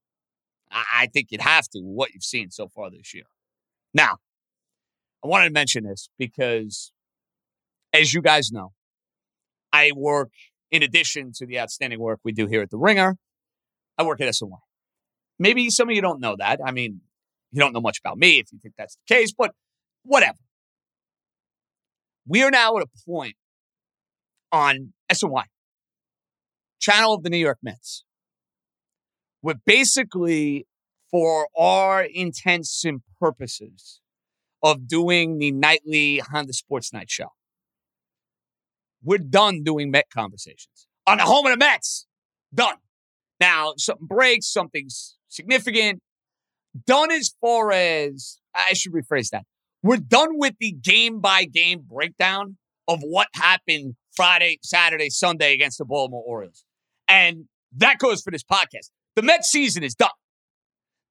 I, 0.70 0.84
I 0.94 1.08
think 1.08 1.32
you'd 1.32 1.42
have 1.42 1.68
to, 1.70 1.80
what 1.80 2.14
you've 2.14 2.24
seen 2.24 2.52
so 2.52 2.68
far 2.68 2.92
this 2.92 3.14
year. 3.14 3.26
Now, 3.94 4.18
I 5.24 5.28
wanted 5.28 5.46
to 5.46 5.52
mention 5.52 5.84
this 5.84 6.10
because, 6.18 6.92
as 7.94 8.14
you 8.14 8.22
guys 8.22 8.52
know, 8.52 8.74
I 9.74 9.92
work 9.96 10.30
in 10.72 10.84
addition 10.84 11.32
to 11.36 11.46
the 11.46 11.60
outstanding 11.60 12.00
work 12.00 12.20
we 12.24 12.32
do 12.32 12.48
here 12.48 12.62
at 12.62 12.70
The 12.70 12.78
Ringer. 12.78 13.18
I 13.98 14.04
work 14.04 14.22
at 14.22 14.28
SNY. 14.28 14.58
Maybe 15.40 15.70
some 15.70 15.90
of 15.90 15.96
you 15.96 16.02
don't 16.02 16.20
know 16.20 16.36
that. 16.38 16.60
I 16.64 16.72
mean, 16.72 17.02
you 17.52 17.60
don't 17.60 17.74
know 17.74 17.82
much 17.82 18.00
about 18.00 18.18
me 18.18 18.40
if 18.40 18.52
you 18.52 18.60
think 18.62 18.76
that's 18.78 18.96
the 18.96 19.16
case, 19.16 19.34
but 19.36 19.52
whatever. 20.04 20.38
We 22.28 22.44
are 22.44 22.52
now 22.52 22.76
at 22.78 22.84
a 22.84 22.88
point 23.08 23.36
on 24.52 24.94
SNY, 25.12 25.44
channel 26.80 27.14
of 27.14 27.24
the 27.24 27.30
New 27.30 27.38
York 27.38 27.60
Mets, 27.64 28.04
where 29.42 29.56
basically, 29.66 30.68
for 31.10 31.48
our 31.58 32.04
intents 32.04 32.84
and 32.84 33.02
purposes, 33.20 34.02
of 34.64 34.88
doing 34.88 35.38
the 35.38 35.52
nightly 35.52 36.20
Honda 36.20 36.54
Sports 36.54 36.94
Night 36.94 37.10
show. 37.10 37.28
We're 39.04 39.20
done 39.20 39.64
doing 39.64 39.92
Met 39.92 40.06
conversations 40.14 40.88
on 41.06 41.18
the 41.18 41.24
home 41.24 41.46
of 41.46 41.54
the 41.54 41.58
Mets. 41.58 42.08
Done. 42.54 42.78
Now, 43.40 43.74
something 43.78 44.08
breaks, 44.08 44.48
something's 44.52 45.18
significant. 45.28 46.02
Done 46.86 47.12
as 47.12 47.34
far 47.40 47.72
as, 47.72 48.40
I 48.54 48.74
should 48.74 48.94
rephrase 48.94 49.30
that. 49.30 49.44
We're 49.84 49.98
done 49.98 50.38
with 50.38 50.56
the 50.60 50.72
game 50.72 51.20
by 51.20 51.46
game 51.46 51.84
breakdown 51.88 52.58
of 52.88 53.00
what 53.02 53.28
happened 53.34 53.96
Friday, 54.16 54.58
Saturday, 54.64 55.10
Sunday 55.10 55.54
against 55.54 55.78
the 55.78 55.86
Baltimore 55.86 56.24
Orioles. 56.26 56.64
And 57.08 57.46
that 57.76 58.00
goes 58.00 58.22
for 58.22 58.32
this 58.32 58.44
podcast. 58.44 58.90
The 59.16 59.22
Mets 59.22 59.50
season 59.50 59.84
is 59.84 59.96
done. 59.96 60.10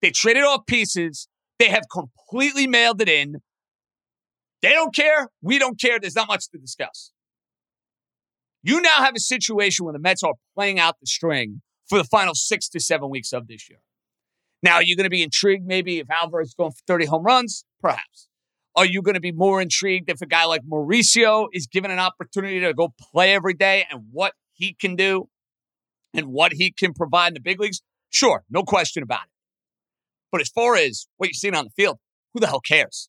They 0.03 0.11
traded 0.11 0.43
off 0.43 0.67
pieces. 0.67 1.29
They 1.59 1.69
have 1.69 1.85
completely 1.91 2.67
mailed 2.67 3.01
it 3.01 3.09
in. 3.09 3.37
They 4.63 4.71
don't 4.71 4.95
care. 4.95 5.29
We 5.43 5.59
don't 5.59 5.81
care. 5.81 5.99
There's 5.99 6.17
not 6.17 6.29
much 6.29 6.49
to 6.51 6.59
discuss. 6.59 7.13
You 8.63 8.81
now 8.81 8.97
have 8.97 9.15
a 9.15 9.21
situation 9.21 9.85
where 9.85 9.93
the 9.93 9.99
Mets 9.99 10.23
are 10.23 10.35
playing 10.55 10.81
out 10.81 10.97
the 11.01 11.07
string 11.07 11.63
for 11.89 11.99
the 11.99 12.05
final 12.05 12.35
six 12.35 12.69
to 12.71 12.81
seven 12.81 13.11
weeks 13.11 13.33
of 13.33 13.47
this 13.47 13.69
year. 13.71 13.79
Now, 14.63 14.75
are 14.75 14.83
you 14.83 14.97
going 14.97 15.05
to 15.05 15.11
be 15.11 15.23
intrigued 15.23 15.67
maybe 15.67 15.99
if 15.99 16.11
Alvarez 16.11 16.49
is 16.49 16.55
going 16.55 16.73
for 16.73 16.81
30 16.87 17.07
home 17.07 17.23
runs? 17.23 17.65
Perhaps. 17.81 18.29
Are 18.75 18.85
you 18.85 19.03
going 19.03 19.15
to 19.15 19.21
be 19.21 19.33
more 19.33 19.63
intrigued 19.63 20.11
if 20.11 20.21
a 20.21 20.27
guy 20.27 20.45
like 20.45 20.63
Mauricio 20.63 21.47
is 21.53 21.67
given 21.67 21.91
an 21.91 21.99
opportunity 21.99 22.61
to 22.61 22.75
go 22.75 22.93
play 23.13 23.35
every 23.35 23.55
day 23.55 23.87
and 23.91 24.07
what 24.11 24.33
he 24.53 24.75
can 24.75 24.97
do 24.97 25.29
and 26.13 26.27
what 26.27 26.53
he 26.53 26.73
can 26.73 26.93
provide 26.93 27.29
in 27.29 27.35
the 27.35 27.41
big 27.41 27.61
leagues? 27.61 27.83
Sure, 28.11 28.45
no 28.51 28.63
question 28.63 29.03
about 29.03 29.25
it. 29.25 29.36
But 30.33 30.40
as 30.40 30.49
far 30.49 30.76
as 30.76 31.06
what 31.16 31.28
you're 31.28 31.35
seeing 31.35 31.54
on 31.54 31.64
the 31.64 31.71
field, 31.71 31.99
who 32.35 32.40
the 32.40 32.47
hell 32.47 32.61
cares? 32.61 33.09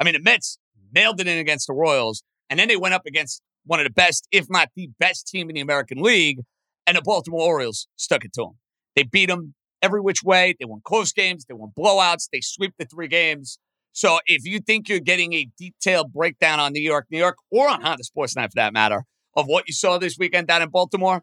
I 0.00 0.04
mean, 0.04 0.14
the 0.14 0.20
Mets 0.20 0.58
mailed 0.92 1.20
it 1.20 1.26
in 1.26 1.38
against 1.38 1.66
the 1.66 1.74
Royals, 1.74 2.22
and 2.48 2.58
then 2.58 2.68
they 2.68 2.76
went 2.76 2.94
up 2.94 3.06
against 3.06 3.42
one 3.64 3.80
of 3.80 3.84
the 3.84 3.92
best, 3.92 4.26
if 4.30 4.46
not 4.48 4.68
the 4.76 4.90
best 4.98 5.26
team 5.26 5.48
in 5.48 5.54
the 5.54 5.60
American 5.60 6.00
League, 6.00 6.40
and 6.86 6.96
the 6.96 7.02
Baltimore 7.02 7.42
Orioles 7.42 7.88
stuck 7.96 8.24
it 8.24 8.32
to 8.34 8.42
them. 8.42 8.58
They 8.94 9.02
beat 9.02 9.26
them 9.26 9.54
every 9.82 10.00
which 10.00 10.22
way. 10.22 10.54
They 10.58 10.64
won 10.64 10.80
close 10.84 11.12
games, 11.12 11.44
they 11.44 11.54
won 11.54 11.72
blowouts, 11.76 12.28
they 12.32 12.40
sweep 12.40 12.74
the 12.78 12.84
three 12.84 13.08
games. 13.08 13.58
So 13.92 14.18
if 14.26 14.44
you 14.44 14.60
think 14.60 14.88
you're 14.88 15.00
getting 15.00 15.32
a 15.32 15.48
detailed 15.58 16.12
breakdown 16.12 16.60
on 16.60 16.72
New 16.72 16.82
York, 16.82 17.06
New 17.10 17.18
York, 17.18 17.36
or 17.50 17.68
on 17.68 17.80
Honda 17.82 18.04
Sports 18.04 18.36
Night 18.36 18.50
for 18.50 18.56
that 18.56 18.72
matter, 18.72 19.04
of 19.34 19.46
what 19.46 19.64
you 19.66 19.74
saw 19.74 19.98
this 19.98 20.16
weekend 20.18 20.46
down 20.46 20.62
in 20.62 20.68
Baltimore, 20.68 21.22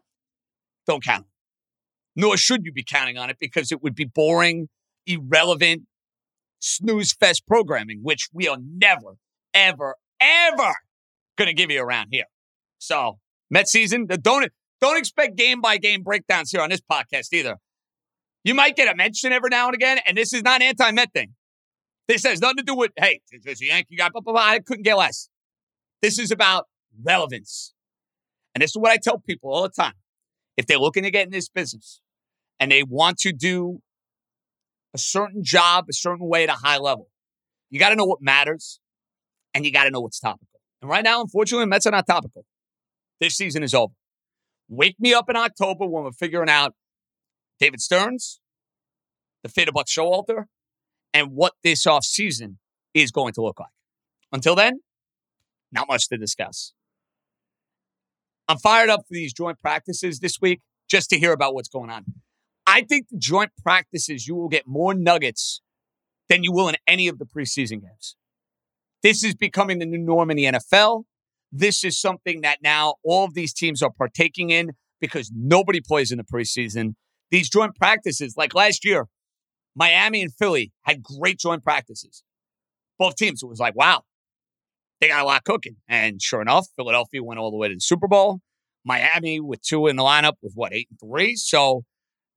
don't 0.86 1.02
count. 1.02 1.26
Nor 2.16 2.36
should 2.36 2.64
you 2.64 2.72
be 2.72 2.84
counting 2.84 3.16
on 3.16 3.30
it 3.30 3.36
because 3.40 3.72
it 3.72 3.82
would 3.82 3.94
be 3.94 4.04
boring, 4.04 4.68
irrelevant, 5.06 5.82
snooze 6.60 7.12
fest 7.12 7.46
programming, 7.46 8.00
which 8.02 8.28
we 8.32 8.48
are 8.48 8.58
never, 8.60 9.16
ever, 9.52 9.96
ever 10.20 10.74
going 11.36 11.48
to 11.48 11.54
give 11.54 11.70
you 11.70 11.82
around 11.82 12.08
here. 12.10 12.26
So, 12.78 13.18
Met 13.50 13.68
season, 13.68 14.06
don't 14.06 14.50
don't 14.80 14.98
expect 14.98 15.36
game 15.36 15.60
by 15.60 15.76
game 15.76 16.02
breakdowns 16.02 16.50
here 16.50 16.60
on 16.60 16.70
this 16.70 16.80
podcast 16.80 17.32
either. 17.32 17.56
You 18.42 18.54
might 18.54 18.76
get 18.76 18.92
a 18.92 18.96
mention 18.96 19.32
every 19.32 19.48
now 19.50 19.66
and 19.66 19.74
again, 19.74 19.98
and 20.06 20.16
this 20.16 20.32
is 20.32 20.42
not 20.42 20.60
an 20.60 20.68
anti 20.68 20.90
Met 20.92 21.12
thing. 21.12 21.34
This 22.08 22.24
has 22.24 22.40
nothing 22.40 22.58
to 22.58 22.62
do 22.64 22.74
with, 22.74 22.90
hey, 22.96 23.20
there's 23.42 23.62
a 23.62 23.66
Yankee 23.66 23.96
guy, 23.96 24.10
blah, 24.10 24.20
blah, 24.20 24.34
blah. 24.34 24.42
I 24.42 24.58
couldn't 24.58 24.82
get 24.82 24.96
less. 24.96 25.28
This 26.02 26.18
is 26.18 26.30
about 26.30 26.66
relevance. 27.02 27.72
And 28.54 28.60
this 28.60 28.72
is 28.72 28.76
what 28.76 28.92
I 28.92 28.98
tell 28.98 29.18
people 29.18 29.50
all 29.52 29.62
the 29.62 29.70
time. 29.70 29.94
If 30.56 30.66
they're 30.66 30.78
looking 30.78 31.02
to 31.04 31.10
get 31.10 31.24
in 31.24 31.32
this 31.32 31.48
business 31.48 32.00
and 32.60 32.70
they 32.70 32.82
want 32.82 33.18
to 33.20 33.32
do 33.32 33.80
a 34.94 34.98
certain 34.98 35.42
job, 35.42 35.86
a 35.90 35.92
certain 35.92 36.26
way 36.26 36.44
at 36.44 36.48
a 36.48 36.52
high 36.52 36.78
level, 36.78 37.10
you 37.70 37.78
got 37.78 37.90
to 37.90 37.96
know 37.96 38.04
what 38.04 38.22
matters 38.22 38.80
and 39.52 39.66
you 39.66 39.72
got 39.72 39.84
to 39.84 39.90
know 39.90 40.00
what's 40.00 40.20
topical. 40.20 40.60
And 40.80 40.90
right 40.90 41.04
now, 41.04 41.20
unfortunately, 41.20 41.66
Mets 41.66 41.86
are 41.86 41.90
not 41.90 42.06
topical. 42.06 42.44
This 43.20 43.36
season 43.36 43.62
is 43.62 43.74
over. 43.74 43.92
Wake 44.68 44.96
me 44.98 45.12
up 45.12 45.28
in 45.28 45.36
October 45.36 45.86
when 45.86 46.04
we're 46.04 46.12
figuring 46.12 46.48
out 46.48 46.74
David 47.58 47.80
Stearns, 47.80 48.40
the 49.42 49.48
fate 49.48 49.68
of 49.68 49.74
Buck 49.74 49.86
Showalter, 49.86 50.44
and 51.12 51.32
what 51.32 51.54
this 51.62 51.86
offseason 51.86 52.56
is 52.92 53.10
going 53.10 53.32
to 53.34 53.42
look 53.42 53.60
like. 53.60 53.68
Until 54.32 54.54
then, 54.54 54.80
not 55.72 55.88
much 55.88 56.08
to 56.08 56.16
discuss. 56.16 56.72
I'm 58.48 58.58
fired 58.58 58.90
up 58.90 59.00
for 59.00 59.14
these 59.14 59.32
joint 59.32 59.60
practices 59.60 60.20
this 60.20 60.40
week 60.40 60.60
just 60.88 61.10
to 61.10 61.18
hear 61.18 61.32
about 61.32 61.54
what's 61.54 61.68
going 61.68 61.90
on. 61.90 62.04
I 62.74 62.82
think 62.82 63.06
the 63.08 63.18
joint 63.18 63.52
practices, 63.62 64.26
you 64.26 64.34
will 64.34 64.48
get 64.48 64.66
more 64.66 64.94
nuggets 64.94 65.60
than 66.28 66.42
you 66.42 66.50
will 66.50 66.68
in 66.68 66.74
any 66.88 67.06
of 67.06 67.20
the 67.20 67.24
preseason 67.24 67.82
games. 67.82 68.16
This 69.00 69.22
is 69.22 69.36
becoming 69.36 69.78
the 69.78 69.86
new 69.86 69.98
norm 69.98 70.28
in 70.28 70.36
the 70.36 70.44
NFL. 70.44 71.04
this 71.52 71.84
is 71.84 71.96
something 72.00 72.40
that 72.40 72.58
now 72.64 72.94
all 73.04 73.26
of 73.26 73.34
these 73.34 73.54
teams 73.54 73.80
are 73.80 73.92
partaking 73.96 74.50
in 74.50 74.72
because 75.00 75.30
nobody 75.32 75.80
plays 75.80 76.10
in 76.10 76.18
the 76.18 76.24
preseason. 76.24 76.94
These 77.30 77.48
joint 77.48 77.76
practices, 77.76 78.34
like 78.36 78.56
last 78.56 78.84
year, 78.84 79.06
Miami 79.76 80.20
and 80.20 80.34
Philly 80.34 80.72
had 80.82 81.00
great 81.00 81.38
joint 81.38 81.62
practices. 81.62 82.24
Both 82.98 83.14
teams, 83.14 83.40
it 83.40 83.46
was 83.46 83.60
like, 83.60 83.76
wow, 83.76 84.02
they 85.00 85.06
got 85.06 85.22
a 85.22 85.24
lot 85.24 85.44
cooking. 85.44 85.76
And 85.86 86.20
sure 86.20 86.42
enough, 86.42 86.66
Philadelphia 86.74 87.22
went 87.22 87.38
all 87.38 87.52
the 87.52 87.56
way 87.56 87.68
to 87.68 87.74
the 87.74 87.80
Super 87.80 88.08
Bowl. 88.08 88.40
Miami 88.84 89.38
with 89.38 89.62
two 89.62 89.86
in 89.86 89.94
the 89.94 90.02
lineup 90.02 90.34
with 90.42 90.54
what, 90.56 90.74
eight 90.74 90.88
and 90.90 90.98
three? 90.98 91.36
So 91.36 91.84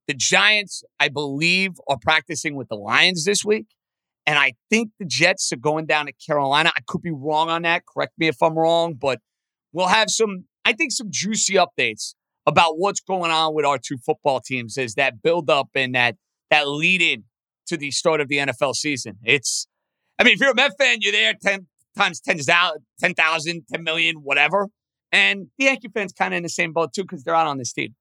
the 0.07 0.13
Giants, 0.13 0.83
I 0.99 1.09
believe, 1.09 1.71
are 1.87 1.97
practicing 2.01 2.55
with 2.55 2.69
the 2.69 2.75
Lions 2.75 3.25
this 3.25 3.43
week. 3.43 3.67
And 4.25 4.37
I 4.37 4.53
think 4.69 4.91
the 4.99 5.05
Jets 5.05 5.51
are 5.53 5.57
going 5.57 5.85
down 5.85 6.07
to 6.07 6.13
Carolina. 6.13 6.71
I 6.75 6.81
could 6.85 7.01
be 7.01 7.11
wrong 7.11 7.49
on 7.49 7.61
that. 7.61 7.83
Correct 7.85 8.13
me 8.17 8.27
if 8.27 8.41
I'm 8.41 8.55
wrong, 8.55 8.95
but 8.95 9.19
we'll 9.71 9.87
have 9.87 10.09
some, 10.09 10.45
I 10.65 10.73
think, 10.73 10.91
some 10.91 11.07
juicy 11.09 11.55
updates 11.55 12.13
about 12.45 12.77
what's 12.77 12.99
going 12.99 13.31
on 13.31 13.53
with 13.53 13.65
our 13.65 13.77
two 13.77 13.97
football 13.97 14.39
teams 14.39 14.77
as 14.77 14.95
that 14.95 15.21
build 15.21 15.49
up 15.49 15.69
and 15.75 15.95
that 15.95 16.15
that 16.49 16.67
lead 16.67 17.01
in 17.01 17.23
to 17.67 17.77
the 17.77 17.91
start 17.91 18.21
of 18.21 18.29
the 18.29 18.37
NFL 18.37 18.73
season. 18.75 19.17
It's, 19.23 19.67
I 20.17 20.23
mean, 20.23 20.33
if 20.33 20.39
you're 20.39 20.51
a 20.51 20.55
Met 20.55 20.71
fan, 20.77 20.97
you're 21.01 21.11
there 21.11 21.33
10 21.41 21.67
times 21.97 22.21
10,000, 22.21 22.85
10, 22.99 23.13
10 23.15 23.83
million, 23.83 24.15
whatever. 24.17 24.67
And 25.11 25.47
the 25.57 25.65
Yankee 25.65 25.89
fans 25.93 26.13
kind 26.13 26.33
of 26.33 26.37
in 26.37 26.43
the 26.43 26.49
same 26.49 26.73
boat 26.73 26.93
too 26.93 27.03
because 27.03 27.23
they're 27.23 27.35
out 27.35 27.47
on 27.47 27.57
this 27.57 27.73
team. 27.73 27.95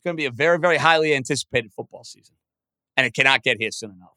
It's 0.00 0.04
going 0.06 0.16
to 0.16 0.20
be 0.22 0.24
a 0.24 0.30
very, 0.30 0.58
very 0.58 0.78
highly 0.78 1.14
anticipated 1.14 1.74
football 1.76 2.04
season, 2.04 2.34
and 2.96 3.06
it 3.06 3.12
cannot 3.12 3.42
get 3.42 3.58
here 3.60 3.70
soon 3.70 3.90
enough. 3.90 4.16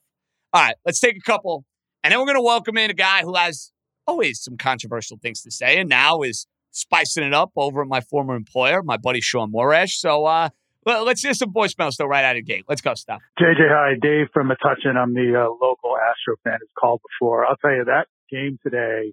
All 0.53 0.61
right, 0.61 0.75
let's 0.85 1.01
take 1.01 1.17
a 1.17 1.19
couple, 1.19 1.65
and 2.01 2.13
then 2.13 2.19
we're 2.19 2.25
going 2.25 2.37
to 2.37 2.41
welcome 2.41 2.77
in 2.77 2.89
a 2.89 2.93
guy 2.93 3.23
who 3.23 3.35
has 3.35 3.73
always 4.07 4.41
some 4.41 4.55
controversial 4.55 5.19
things 5.21 5.41
to 5.41 5.51
say, 5.51 5.77
and 5.77 5.89
now 5.89 6.21
is 6.21 6.47
spicing 6.71 7.25
it 7.25 7.33
up 7.33 7.51
over 7.57 7.81
at 7.81 7.89
my 7.89 7.99
former 7.99 8.33
employer, 8.33 8.81
my 8.81 8.95
buddy 8.95 9.19
Shaun 9.19 9.51
Morash. 9.51 9.95
So 9.95 10.23
uh, 10.23 10.47
let's 10.85 11.21
hear 11.21 11.33
some 11.33 11.51
voicemails 11.51 11.97
though 11.97 12.05
right 12.05 12.23
out 12.23 12.37
of 12.37 12.45
the 12.45 12.53
gate. 12.53 12.63
Let's 12.69 12.79
go, 12.79 12.93
stuff. 12.93 13.21
JJ, 13.37 13.67
hi, 13.67 13.95
Dave 14.01 14.27
from 14.33 14.47
Metuchen. 14.47 14.95
I'm 14.95 15.13
the 15.13 15.35
uh, 15.35 15.49
local 15.49 15.97
Astro 15.97 16.35
fan. 16.45 16.53
Has 16.53 16.69
called 16.79 17.01
before. 17.11 17.45
I'll 17.45 17.57
tell 17.57 17.71
you 17.71 17.83
that 17.87 18.07
game 18.31 18.57
today. 18.63 19.11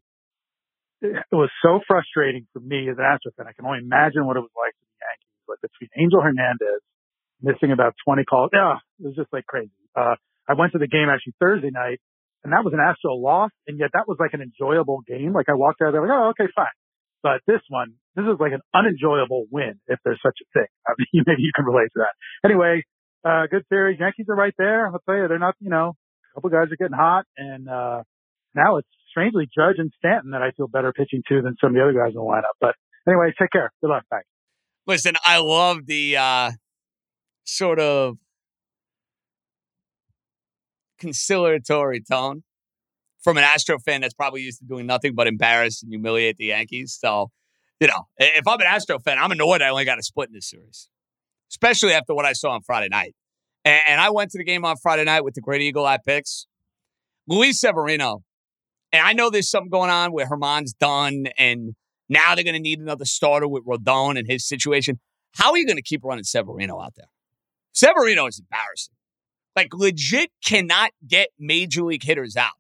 It 1.03 1.25
was 1.33 1.51
so 1.65 1.81
frustrating 1.89 2.47
for 2.53 2.61
me 2.61 2.89
as 2.89 2.97
an 2.97 3.03
Astro 3.05 3.33
fan. 3.37 3.47
I 3.49 3.55
can 3.55 3.67
only 3.67 3.81
imagine 3.81 4.25
what 4.25 4.37
it 4.37 4.41
was 4.41 4.55
like 4.55 4.75
for 4.79 4.87
the 4.87 4.99
Yankees. 5.03 5.30
But 5.51 5.59
between 5.59 5.91
Angel 5.99 6.23
Hernandez 6.23 6.81
missing 7.43 7.73
about 7.75 7.95
20 8.07 8.23
calls, 8.25 8.51
yeah, 8.55 8.79
it 9.03 9.11
was 9.11 9.17
just 9.19 9.33
like 9.33 9.47
crazy. 9.47 9.75
Uh, 9.99 10.15
I 10.47 10.55
went 10.55 10.73
to 10.73 10.79
the 10.79 10.87
game 10.87 11.11
actually 11.11 11.35
Thursday 11.43 11.71
night, 11.75 11.99
and 12.45 12.53
that 12.55 12.63
was 12.63 12.73
an 12.73 12.81
Astro 12.81 13.19
loss, 13.19 13.51
and 13.67 13.79
yet 13.79 13.91
that 13.95 14.07
was 14.07 14.17
like 14.19 14.33
an 14.33 14.41
enjoyable 14.41 15.03
game. 15.07 15.33
Like 15.35 15.49
I 15.49 15.55
walked 15.55 15.83
out 15.83 15.93
there 15.93 16.03
like, 16.03 16.15
oh, 16.15 16.31
okay, 16.39 16.51
fine. 16.55 16.75
But 17.23 17.43
this 17.47 17.61
one, 17.69 17.95
this 18.17 18.25
is 18.25 18.41
like 18.41 18.53
an 18.53 18.63
unenjoyable 18.73 19.47
win, 19.51 19.79
if 19.89 19.99
there's 20.05 20.21
such 20.25 20.39
a 20.41 20.47
thing. 20.55 20.71
I 20.87 20.93
mean, 20.97 21.25
maybe 21.27 21.43
you 21.43 21.53
can 21.55 21.65
relate 21.65 21.91
to 21.95 22.01
that. 22.07 22.15
Anyway, 22.45 22.85
uh, 23.25 23.47
good 23.51 23.65
series. 23.69 24.01
Yankees 24.01 24.27
are 24.29 24.37
right 24.37 24.55
there. 24.57 24.87
I'll 24.87 25.03
tell 25.05 25.17
you, 25.17 25.29
they're 25.29 25.39
not, 25.39 25.55
you 25.61 25.71
know, 25.71 25.97
a 25.97 26.35
couple 26.35 26.51
guys 26.51 26.73
are 26.73 26.81
getting 26.81 26.97
hot, 26.97 27.27
and 27.37 27.69
uh, 27.69 28.03
now 28.55 28.79
it's 28.79 28.89
strangely 29.11 29.47
Judge 29.53 29.77
and 29.79 29.93
Stanton 29.99 30.31
that 30.31 30.43
I 30.43 30.53
feel 30.57 30.69
better 30.69 30.93
pitching 30.93 31.23
to 31.29 31.43
than 31.43 31.57
some 31.61 31.71
of 31.71 31.75
the 31.75 31.83
other 31.83 31.93
guys 31.93 32.15
in 32.15 32.21
the 32.21 32.27
lineup. 32.27 32.57
But 32.61 32.75
anyway, 33.07 33.33
take 33.39 33.51
care. 33.51 33.71
Good 33.83 33.91
luck. 33.91 34.05
Bye. 34.11 34.23
Listen, 34.87 35.15
I 35.25 35.39
love 35.39 35.87
the 35.87 36.17
uh, 36.17 36.51
sort 37.45 37.79
of 37.79 38.17
conciliatory 40.99 42.01
tone 42.01 42.43
from 43.23 43.37
an 43.37 43.45
Astro 43.45 43.79
fan 43.79 44.01
that's 44.01 44.15
probably 44.15 44.43
used 44.43 44.61
to 44.61 44.65
doing 44.65 44.87
nothing 44.87 45.15
but 45.15 45.27
embarrass 45.27 45.83
and 45.83 45.93
humiliate 45.93 46.37
the 46.37 46.47
Yankees. 46.47 46.97
So, 46.99 47.31
you 47.81 47.89
know, 47.89 48.07
if 48.19 48.47
I'm 48.47 48.61
an 48.61 48.67
Astro 48.67 48.99
fan, 48.99 49.19
I'm 49.19 49.31
annoyed 49.31 49.63
I 49.63 49.69
only 49.69 49.85
got 49.85 49.99
a 49.99 50.03
split 50.03 50.29
in 50.29 50.35
this 50.35 50.49
series, 50.49 50.89
especially 51.51 51.93
after 51.93 52.15
what 52.15 52.25
I 52.25 52.33
saw 52.33 52.51
on 52.51 52.63
Friday 52.63 52.89
night. 52.89 53.15
And 53.65 54.01
I 54.01 54.09
went 54.11 54.31
to 54.31 54.39
the 54.39 54.45
game 54.45 54.65
on 54.65 54.77
Friday 54.83 55.05
night 55.05 55.23
with 55.23 55.35
the 55.35 55.43
Great 55.43 55.61
Eagle 55.61 55.85
Eye 55.85 55.99
picks. 56.05 56.47
Luis 57.29 57.61
Severino, 57.61 58.25
and 58.91 59.07
I 59.07 59.13
know 59.13 59.29
there's 59.29 59.51
something 59.51 59.71
going 59.71 59.91
on 59.91 60.13
where 60.13 60.27
German's 60.27 60.73
done, 60.73 61.27
and 61.37 61.75
now 62.11 62.35
they're 62.35 62.45
going 62.45 62.55
to 62.55 62.61
need 62.61 62.81
another 62.81 63.07
starter 63.07 63.49
with 63.49 63.65
Rodon 63.65 64.19
and 64.19 64.27
his 64.27 64.45
situation. 64.47 64.99
How 65.37 65.53
are 65.53 65.59
you 65.59 65.65
going 65.65 65.77
to 65.77 65.83
keep 65.83 66.05
running 66.05 66.25
Severino 66.25 66.81
out 66.81 66.95
there? 66.97 67.07
Severino 67.73 68.27
is 68.27 68.41
embarrassing. 68.41 68.95
Like, 69.55 69.73
legit 69.73 70.31
cannot 70.45 70.91
get 71.07 71.29
major 71.39 71.85
league 71.85 72.03
hitters 72.03 72.37
out. 72.37 72.51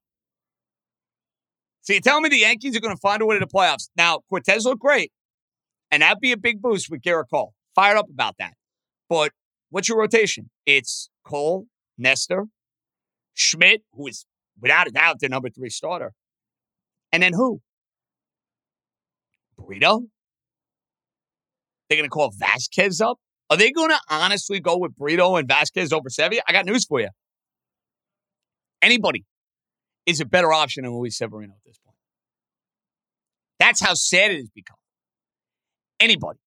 So 1.83 1.93
you're 1.95 2.03
telling 2.03 2.23
me 2.23 2.29
the 2.29 2.39
Yankees 2.39 2.77
are 2.77 2.81
going 2.81 2.95
to 2.95 3.01
find 3.01 3.21
a 3.23 3.27
way 3.27 3.37
to 3.37 3.45
the 3.45 3.51
playoffs. 3.53 3.89
Now, 3.97 4.21
Cortes 4.31 4.65
looked 4.65 4.81
great, 4.81 5.11
and 5.91 6.03
that'd 6.03 6.21
be 6.21 6.33
a 6.33 6.37
big 6.37 6.63
boost 6.63 6.89
with 6.89 7.03
Gerrit 7.03 7.25
Cole. 7.31 7.53
Fired 7.75 7.97
up 7.97 8.09
about 8.09 8.37
that. 8.39 8.55
But 9.09 9.33
what's 9.71 9.89
your 9.89 9.99
rotation? 9.99 10.51
It's 10.65 11.11
Cole, 11.25 11.67
Nestor, 11.99 12.47
Schmidt, 13.35 13.83
who 13.93 14.07
is 14.07 14.27
without 14.61 14.87
a 14.87 14.91
doubt 14.91 15.19
their 15.21 15.29
number 15.29 15.49
three 15.51 15.71
starter. 15.71 16.13
And 17.11 17.23
then 17.23 17.33
who? 17.33 17.63
Brito? 19.71 20.01
They're 21.89 21.97
going 21.97 22.11
to 22.11 22.13
call 22.13 22.33
Vasquez 22.37 23.01
up? 23.01 23.19
Are 23.51 23.57
they 23.57 23.71
going 23.71 23.91
to 23.91 24.01
honestly 24.09 24.59
go 24.59 24.77
with 24.77 24.97
Brito 24.97 25.37
and 25.37 25.47
Vasquez 25.47 25.93
over 25.93 26.11
Sevilla? 26.11 26.43
I 26.49 26.53
got 26.53 26.67
news 26.67 26.85
for 26.85 27.01
you. 27.01 27.09
Anybody 28.83 29.25
is 30.07 30.21
a 30.21 30.25
better 30.25 30.53
option 30.53 30.83
than 30.83 30.93
Luis 30.93 31.19
Severino 31.19 31.53
at 31.53 31.61
this 31.65 31.79
point. 31.85 31.95
That's 33.61 33.81
how 33.81 33.95
sad 33.95 34.33
it 34.33 34.39
has 34.39 34.51
become. 34.53 34.77
Anybody. 36.01 36.41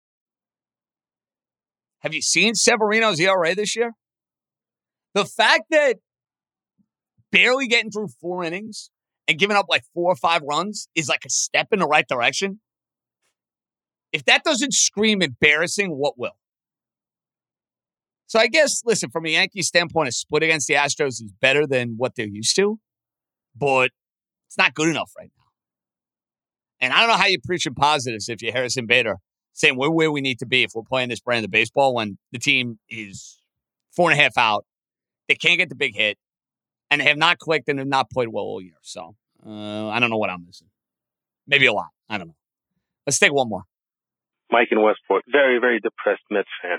Have 2.00 2.14
you 2.14 2.22
seen 2.22 2.56
Severino's 2.56 3.20
ERA 3.20 3.54
this 3.54 3.76
year? 3.76 3.92
The 5.14 5.26
fact 5.26 5.64
that 5.70 5.98
barely 7.30 7.68
getting 7.68 7.92
through 7.92 8.08
four 8.20 8.42
innings 8.42 8.90
and 9.28 9.38
giving 9.38 9.56
up 9.56 9.66
like 9.68 9.84
four 9.94 10.10
or 10.10 10.16
five 10.16 10.42
runs 10.42 10.88
is 10.96 11.08
like 11.08 11.24
a 11.24 11.30
step 11.30 11.68
in 11.70 11.78
the 11.78 11.86
right 11.86 12.06
direction. 12.08 12.58
If 14.12 14.24
that 14.26 14.44
doesn't 14.44 14.74
scream 14.74 15.22
embarrassing, 15.22 15.90
what 15.90 16.18
will? 16.18 16.36
So 18.26 18.38
I 18.38 18.46
guess, 18.46 18.82
listen, 18.84 19.10
from 19.10 19.26
a 19.26 19.30
Yankee 19.30 19.62
standpoint, 19.62 20.08
a 20.08 20.12
split 20.12 20.42
against 20.42 20.66
the 20.66 20.74
Astros 20.74 21.20
is 21.20 21.32
better 21.40 21.66
than 21.66 21.94
what 21.96 22.14
they're 22.14 22.26
used 22.26 22.56
to, 22.56 22.78
but 23.54 23.90
it's 24.46 24.56
not 24.56 24.74
good 24.74 24.88
enough 24.88 25.12
right 25.18 25.30
now. 25.36 25.44
And 26.80 26.92
I 26.92 27.00
don't 27.00 27.08
know 27.08 27.16
how 27.16 27.26
you 27.26 27.38
preach 27.44 27.66
in 27.66 27.74
positives 27.74 28.28
if 28.28 28.42
you're 28.42 28.52
Harrison 28.52 28.86
Bader 28.86 29.16
saying 29.52 29.76
we're 29.76 29.90
where 29.90 30.10
we 30.10 30.20
need 30.20 30.38
to 30.38 30.46
be 30.46 30.62
if 30.62 30.70
we're 30.74 30.82
playing 30.82 31.08
this 31.08 31.20
brand 31.20 31.44
of 31.44 31.50
baseball 31.50 31.94
when 31.94 32.18
the 32.32 32.38
team 32.38 32.78
is 32.88 33.40
four 33.94 34.10
and 34.10 34.18
a 34.18 34.22
half 34.22 34.36
out. 34.36 34.64
They 35.28 35.34
can't 35.34 35.58
get 35.58 35.68
the 35.68 35.74
big 35.74 35.94
hit 35.94 36.18
and 36.90 37.00
they 37.00 37.04
have 37.04 37.16
not 37.18 37.38
clicked 37.38 37.68
and 37.68 37.78
have 37.78 37.88
not 37.88 38.10
played 38.10 38.28
well 38.28 38.44
all 38.44 38.60
year. 38.60 38.78
So 38.82 39.14
uh, 39.46 39.88
I 39.88 40.00
don't 40.00 40.10
know 40.10 40.16
what 40.16 40.30
I'm 40.30 40.44
missing. 40.44 40.68
Maybe 41.46 41.66
a 41.66 41.72
lot. 41.72 41.88
I 42.08 42.18
don't 42.18 42.28
know. 42.28 42.36
Let's 43.06 43.18
take 43.18 43.32
one 43.32 43.48
more. 43.48 43.62
Mike 44.52 44.68
in 44.70 44.80
Westport, 44.80 45.24
very, 45.26 45.58
very 45.58 45.80
depressed 45.80 46.22
Mets 46.30 46.52
fan. 46.60 46.78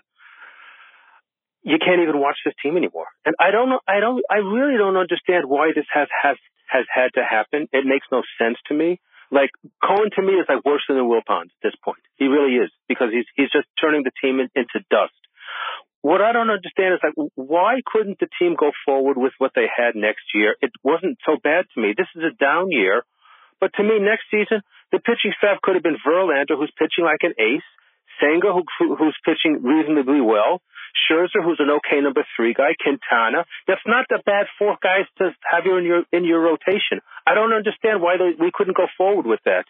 You 1.64 1.78
can't 1.80 2.02
even 2.06 2.20
watch 2.22 2.38
this 2.46 2.54
team 2.62 2.78
anymore. 2.78 3.08
And 3.26 3.36
I 3.40 3.52
don't 3.52 3.70
know, 3.70 3.80
I 3.88 4.00
don't, 4.00 4.22
I 4.30 4.46
really 4.46 4.78
don't 4.78 4.98
understand 4.98 5.50
why 5.50 5.72
this 5.76 5.88
has, 5.92 6.08
has, 6.14 6.38
has 6.70 6.86
had 6.94 7.10
to 7.16 7.24
happen. 7.26 7.68
It 7.74 7.86
makes 7.86 8.06
no 8.12 8.22
sense 8.38 8.58
to 8.68 8.74
me. 8.74 9.00
Like 9.32 9.50
Cohen 9.82 10.14
to 10.16 10.22
me 10.22 10.38
is 10.38 10.46
like 10.48 10.64
worse 10.64 10.84
than 10.88 10.98
the 10.98 11.08
Wilpons 11.08 11.50
at 11.50 11.64
this 11.64 11.76
point. 11.84 12.04
He 12.16 12.28
really 12.28 12.62
is 12.62 12.70
because 12.88 13.10
he's, 13.12 13.26
he's 13.36 13.50
just 13.50 13.66
turning 13.82 14.04
the 14.04 14.14
team 14.22 14.40
in, 14.40 14.52
into 14.54 14.86
dust 14.92 15.18
what 16.04 16.20
I 16.22 16.34
don't 16.34 16.52
understand 16.52 16.94
is 16.94 17.00
like, 17.02 17.16
why 17.36 17.80
couldn't 17.88 18.20
the 18.20 18.28
team 18.38 18.56
go 18.60 18.72
forward 18.86 19.18
with 19.18 19.32
what 19.40 19.52
they 19.56 19.72
had 19.72 19.96
next 19.96 20.36
year? 20.36 20.56
It 20.62 20.72
wasn't 20.84 21.18
so 21.26 21.38
bad 21.42 21.64
to 21.74 21.82
me. 21.82 21.96
This 21.98 22.12
is 22.14 22.24
a 22.28 22.36
down 22.36 22.72
year, 22.72 23.04
but 23.64 23.72
to 23.80 23.84
me, 23.88 23.96
next 24.04 24.28
season, 24.28 24.60
the 24.92 25.00
pitching 25.00 25.32
staff 25.40 25.64
could 25.64 25.80
have 25.80 25.88
been 25.88 25.96
Verlander, 26.04 26.60
who's 26.60 26.76
pitching 26.76 27.08
like 27.08 27.24
an 27.24 27.32
ace, 27.40 27.64
Senga, 28.20 28.52
who, 28.52 28.68
who's 29.00 29.16
pitching 29.24 29.64
reasonably 29.64 30.20
well, 30.20 30.60
Scherzer, 31.00 31.40
who's 31.40 31.64
an 31.64 31.72
okay 31.80 32.04
number 32.04 32.28
three 32.36 32.52
guy, 32.52 32.76
Quintana. 32.76 33.48
That's 33.64 33.88
not 33.88 34.04
a 34.12 34.20
bad 34.20 34.52
four 34.60 34.76
guys 34.84 35.08
to 35.24 35.32
have 35.48 35.64
you 35.64 35.80
in 35.80 35.88
your 35.88 36.04
in 36.12 36.28
your 36.28 36.44
rotation. 36.44 37.00
I 37.24 37.40
don't 37.40 37.56
understand 37.56 38.04
why 38.04 38.20
they, 38.20 38.36
we 38.36 38.52
couldn't 38.52 38.76
go 38.76 38.92
forward 39.00 39.26
with 39.26 39.40
that. 39.48 39.64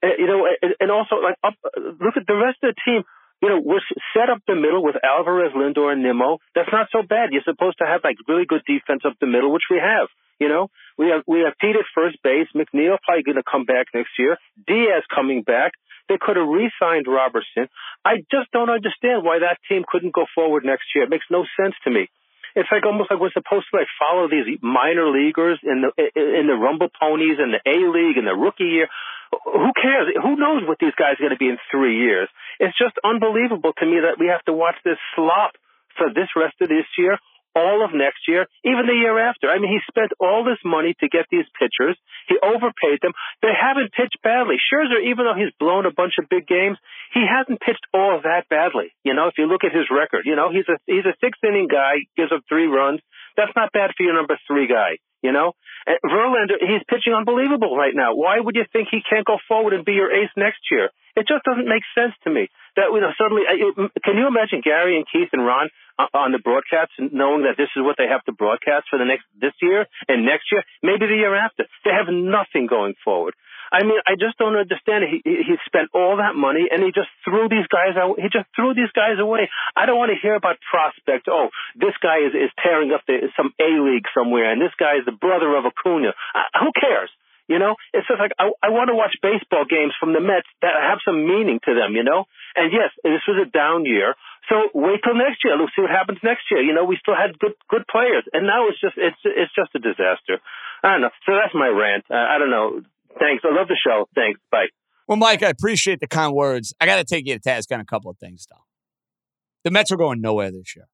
Uh, 0.00 0.16
you 0.16 0.26
know, 0.26 0.48
and, 0.48 0.72
and 0.80 0.90
also 0.90 1.20
like 1.20 1.36
up, 1.44 1.60
look 1.76 2.16
at 2.16 2.24
the 2.24 2.40
rest 2.40 2.64
of 2.64 2.72
the 2.72 2.80
team 2.80 3.04
you 3.42 3.50
know, 3.50 3.60
we're 3.60 3.84
set 4.16 4.30
up 4.32 4.40
the 4.48 4.56
middle 4.56 4.82
with 4.82 4.96
Alvarez, 5.04 5.52
Lindor, 5.52 5.92
and 5.92 6.02
Nimmo. 6.02 6.38
That's 6.54 6.72
not 6.72 6.88
so 6.90 7.02
bad. 7.04 7.28
You're 7.30 7.44
supposed 7.44 7.76
to 7.76 7.84
have 7.84 8.00
like 8.02 8.16
really 8.26 8.46
good 8.48 8.62
defense 8.64 9.02
up 9.04 9.20
the 9.20 9.26
middle, 9.26 9.52
which 9.52 9.68
we 9.70 9.76
have. 9.76 10.08
You 10.38 10.48
know, 10.48 10.68
we 10.98 11.08
have 11.08 11.22
we 11.26 11.40
have 11.40 11.54
Pete 11.60 11.76
at 11.76 11.86
first 11.94 12.18
base. 12.22 12.48
McNeil 12.54 12.98
probably 13.02 13.22
going 13.22 13.36
to 13.36 13.46
come 13.46 13.64
back 13.64 13.86
next 13.94 14.10
year. 14.18 14.36
Diaz 14.66 15.04
coming 15.14 15.42
back. 15.42 15.72
They 16.08 16.18
could 16.20 16.36
have 16.36 16.48
re-signed 16.48 17.06
Robertson. 17.08 17.68
I 18.04 18.20
just 18.28 18.52
don't 18.52 18.68
understand 18.68 19.24
why 19.24 19.40
that 19.40 19.56
team 19.68 19.84
couldn't 19.88 20.12
go 20.12 20.26
forward 20.34 20.64
next 20.64 20.92
year. 20.94 21.04
It 21.04 21.10
makes 21.10 21.24
no 21.30 21.46
sense 21.56 21.74
to 21.84 21.90
me. 21.90 22.10
It's 22.54 22.68
like 22.70 22.84
almost 22.86 23.10
like 23.10 23.18
we're 23.18 23.34
supposed 23.34 23.66
to 23.72 23.82
like 23.82 23.90
follow 23.98 24.28
these 24.28 24.46
minor 24.62 25.10
leaguers 25.10 25.58
in 25.62 25.82
the 25.82 25.90
in 26.14 26.46
the 26.46 26.54
Rumble 26.54 26.88
Ponies 26.88 27.38
and 27.38 27.50
the 27.50 27.62
A 27.66 27.76
League 27.90 28.18
and 28.18 28.26
the 28.26 28.36
rookie 28.36 28.70
year. 28.70 28.88
Who 29.32 29.70
cares? 29.74 30.14
Who 30.22 30.36
knows 30.36 30.62
what 30.62 30.78
these 30.78 30.94
guys 30.94 31.18
are 31.18 31.26
going 31.26 31.34
to 31.34 31.40
be 31.40 31.50
in 31.50 31.58
three 31.70 31.98
years? 31.98 32.28
It's 32.60 32.76
just 32.78 32.94
unbelievable 33.02 33.72
to 33.74 33.86
me 33.86 33.98
that 34.06 34.22
we 34.22 34.30
have 34.30 34.44
to 34.46 34.52
watch 34.52 34.76
this 34.84 34.98
slop 35.16 35.58
for 35.98 36.14
this 36.14 36.30
rest 36.36 36.54
of 36.60 36.68
this 36.68 36.86
year 36.98 37.18
all 37.54 37.84
of 37.84 37.94
next 37.94 38.26
year, 38.26 38.46
even 38.64 38.86
the 38.86 38.98
year 38.98 39.18
after. 39.18 39.48
I 39.48 39.58
mean, 39.58 39.70
he 39.70 39.80
spent 39.88 40.12
all 40.18 40.44
this 40.44 40.58
money 40.64 40.94
to 41.00 41.08
get 41.08 41.26
these 41.30 41.46
pitchers. 41.58 41.96
He 42.28 42.36
overpaid 42.42 42.98
them. 43.00 43.14
They 43.42 43.54
haven't 43.54 43.94
pitched 43.94 44.18
badly. 44.22 44.58
Scherzer, 44.58 45.00
even 45.06 45.24
though 45.24 45.38
he's 45.38 45.54
blown 45.58 45.86
a 45.86 45.94
bunch 45.94 46.18
of 46.18 46.28
big 46.28 46.46
games, 46.46 46.78
he 47.14 47.22
hasn't 47.22 47.62
pitched 47.62 47.86
all 47.94 48.20
that 48.22 48.50
badly. 48.50 48.90
You 49.06 49.14
know, 49.14 49.28
if 49.28 49.38
you 49.38 49.46
look 49.46 49.62
at 49.62 49.72
his 49.74 49.86
record, 49.90 50.26
you 50.26 50.34
know, 50.34 50.50
he's 50.50 50.66
a 50.68 50.76
he's 50.86 51.06
a 51.06 51.14
sixth 51.22 51.42
inning 51.46 51.68
guy, 51.70 52.04
gives 52.16 52.32
up 52.32 52.42
three 52.48 52.66
runs. 52.66 53.00
That's 53.36 53.54
not 53.54 53.72
bad 53.72 53.94
for 53.96 54.02
your 54.02 54.14
number 54.14 54.38
three 54.46 54.66
guy. 54.66 54.98
You 55.22 55.32
know, 55.32 55.56
and 55.86 55.96
Verlander, 56.04 56.60
he's 56.60 56.84
pitching 56.84 57.16
unbelievable 57.16 57.76
right 57.76 57.94
now. 57.94 58.12
Why 58.12 58.40
would 58.40 58.56
you 58.56 58.64
think 58.72 58.88
he 58.90 59.00
can't 59.00 59.24
go 59.24 59.38
forward 59.48 59.72
and 59.72 59.84
be 59.84 59.92
your 59.92 60.12
ace 60.12 60.28
next 60.36 60.60
year? 60.70 60.90
It 61.16 61.28
just 61.28 61.44
doesn't 61.44 61.68
make 61.68 61.86
sense 61.94 62.12
to 62.24 62.30
me. 62.30 62.48
That 62.76 62.90
you 62.90 63.00
know, 63.00 63.14
suddenly, 63.16 63.46
can 64.02 64.18
you 64.18 64.26
imagine 64.26 64.60
Gary 64.60 64.96
and 64.96 65.06
Keith 65.06 65.30
and 65.32 65.46
Ron 65.46 65.70
on 65.98 66.32
the 66.32 66.42
broadcast, 66.42 66.92
knowing 66.98 67.42
that 67.42 67.56
this 67.56 67.70
is 67.76 67.82
what 67.82 67.96
they 67.96 68.08
have 68.10 68.24
to 68.24 68.32
broadcast 68.32 68.86
for 68.90 68.98
the 68.98 69.04
next 69.04 69.24
this 69.40 69.54
year 69.62 69.86
and 70.08 70.26
next 70.26 70.50
year, 70.50 70.64
maybe 70.82 71.06
the 71.06 71.16
year 71.16 71.34
after. 71.34 71.66
They 71.84 71.90
have 71.90 72.10
nothing 72.10 72.66
going 72.66 72.94
forward. 73.04 73.34
I 73.72 73.82
mean, 73.82 73.98
I 74.06 74.14
just 74.14 74.38
don't 74.38 74.54
understand. 74.54 75.02
He 75.08 75.18
he 75.24 75.54
spent 75.66 75.90
all 75.94 76.18
that 76.18 76.38
money 76.38 76.70
and 76.70 76.78
he 76.82 76.94
just 76.94 77.10
threw 77.24 77.48
these 77.48 77.66
guys 77.66 77.98
out. 77.98 78.20
He 78.22 78.30
just 78.30 78.46
threw 78.54 78.74
these 78.74 78.92
guys 78.94 79.18
away. 79.18 79.50
I 79.74 79.86
don't 79.86 79.98
want 79.98 80.14
to 80.14 80.20
hear 80.20 80.34
about 80.34 80.62
prospects. 80.62 81.26
Oh, 81.26 81.48
this 81.74 81.96
guy 81.98 82.22
is 82.22 82.38
is 82.38 82.54
tearing 82.62 82.92
up 82.92 83.02
the, 83.06 83.30
some 83.36 83.50
A 83.58 83.70
league 83.82 84.06
somewhere, 84.14 84.52
and 84.52 84.62
this 84.62 84.74
guy 84.78 85.02
is 85.02 85.04
the 85.06 85.16
brother 85.16 85.56
of 85.56 85.66
Acuna. 85.66 86.14
Uh, 86.34 86.48
who 86.62 86.70
cares? 86.78 87.10
You 87.48 87.58
know, 87.58 87.76
it's 87.92 88.08
just 88.08 88.20
like 88.20 88.32
I, 88.38 88.48
I 88.62 88.70
want 88.70 88.88
to 88.88 88.96
watch 88.96 89.12
baseball 89.20 89.68
games 89.68 89.92
from 90.00 90.14
the 90.14 90.20
Mets 90.20 90.48
that 90.62 90.72
have 90.80 91.04
some 91.04 91.26
meaning 91.26 91.60
to 91.66 91.74
them. 91.74 91.92
You 91.92 92.04
know, 92.04 92.24
and 92.56 92.72
yes, 92.72 92.94
this 93.02 93.26
was 93.26 93.42
a 93.42 93.50
down 93.50 93.84
year. 93.84 94.14
So 94.48 94.56
wait 94.74 95.00
till 95.02 95.14
next 95.16 95.40
year. 95.44 95.56
Let's 95.56 95.72
see 95.74 95.82
what 95.82 95.90
happens 95.90 96.18
next 96.22 96.44
year. 96.50 96.60
You 96.60 96.74
know, 96.74 96.84
we 96.84 96.98
still 97.00 97.16
had 97.16 97.38
good 97.38 97.54
good 97.68 97.84
players, 97.88 98.24
and 98.32 98.46
now 98.46 98.68
it's 98.68 98.80
just 98.80 98.94
it's 98.96 99.16
it's 99.24 99.54
just 99.54 99.72
a 99.74 99.78
disaster. 99.80 100.40
I 100.82 100.92
don't 100.92 101.00
know. 101.00 101.14
So 101.24 101.32
that's 101.32 101.54
my 101.54 101.68
rant. 101.68 102.04
Uh, 102.10 102.14
I 102.14 102.38
don't 102.38 102.50
know. 102.50 102.82
Thanks. 103.18 103.44
I 103.44 103.54
love 103.54 103.68
the 103.68 103.78
show. 103.80 104.08
Thanks. 104.14 104.40
Bye. 104.50 104.66
Well, 105.08 105.16
Mike, 105.16 105.42
I 105.42 105.48
appreciate 105.48 106.00
the 106.00 106.06
kind 106.06 106.34
words. 106.34 106.74
I 106.80 106.86
got 106.86 106.96
to 106.96 107.04
take 107.04 107.26
you 107.26 107.34
to 107.34 107.40
task 107.40 107.70
on 107.72 107.80
a 107.80 107.84
couple 107.84 108.10
of 108.10 108.18
things, 108.18 108.46
though. 108.50 108.64
The 109.64 109.70
Mets 109.70 109.92
are 109.92 109.96
going 109.96 110.20
nowhere 110.20 110.50
this 110.50 110.74
year. 110.76 110.88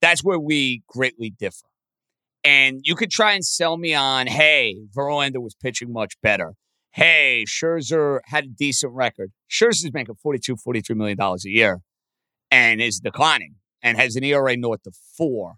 That's 0.00 0.24
where 0.24 0.38
we 0.38 0.82
greatly 0.88 1.30
differ. 1.30 1.66
And 2.44 2.80
you 2.84 2.94
could 2.94 3.10
try 3.10 3.32
and 3.32 3.44
sell 3.44 3.76
me 3.76 3.94
on, 3.94 4.28
hey, 4.28 4.76
Verlander 4.96 5.42
was 5.42 5.54
pitching 5.54 5.92
much 5.92 6.14
better. 6.22 6.54
Hey, 6.92 7.44
Scherzer 7.46 8.20
had 8.26 8.44
a 8.44 8.48
decent 8.48 8.92
record. 8.92 9.32
Scherzer's 9.50 9.92
making 9.92 10.14
42, 10.14 10.56
43 10.56 10.96
million 10.96 11.16
dollars 11.18 11.44
a 11.44 11.50
year 11.50 11.82
and 12.56 12.80
is 12.80 13.00
declining 13.00 13.56
and 13.82 13.98
has 13.98 14.16
an 14.16 14.24
ERA 14.24 14.56
north 14.56 14.86
of 14.86 14.96
four. 15.14 15.56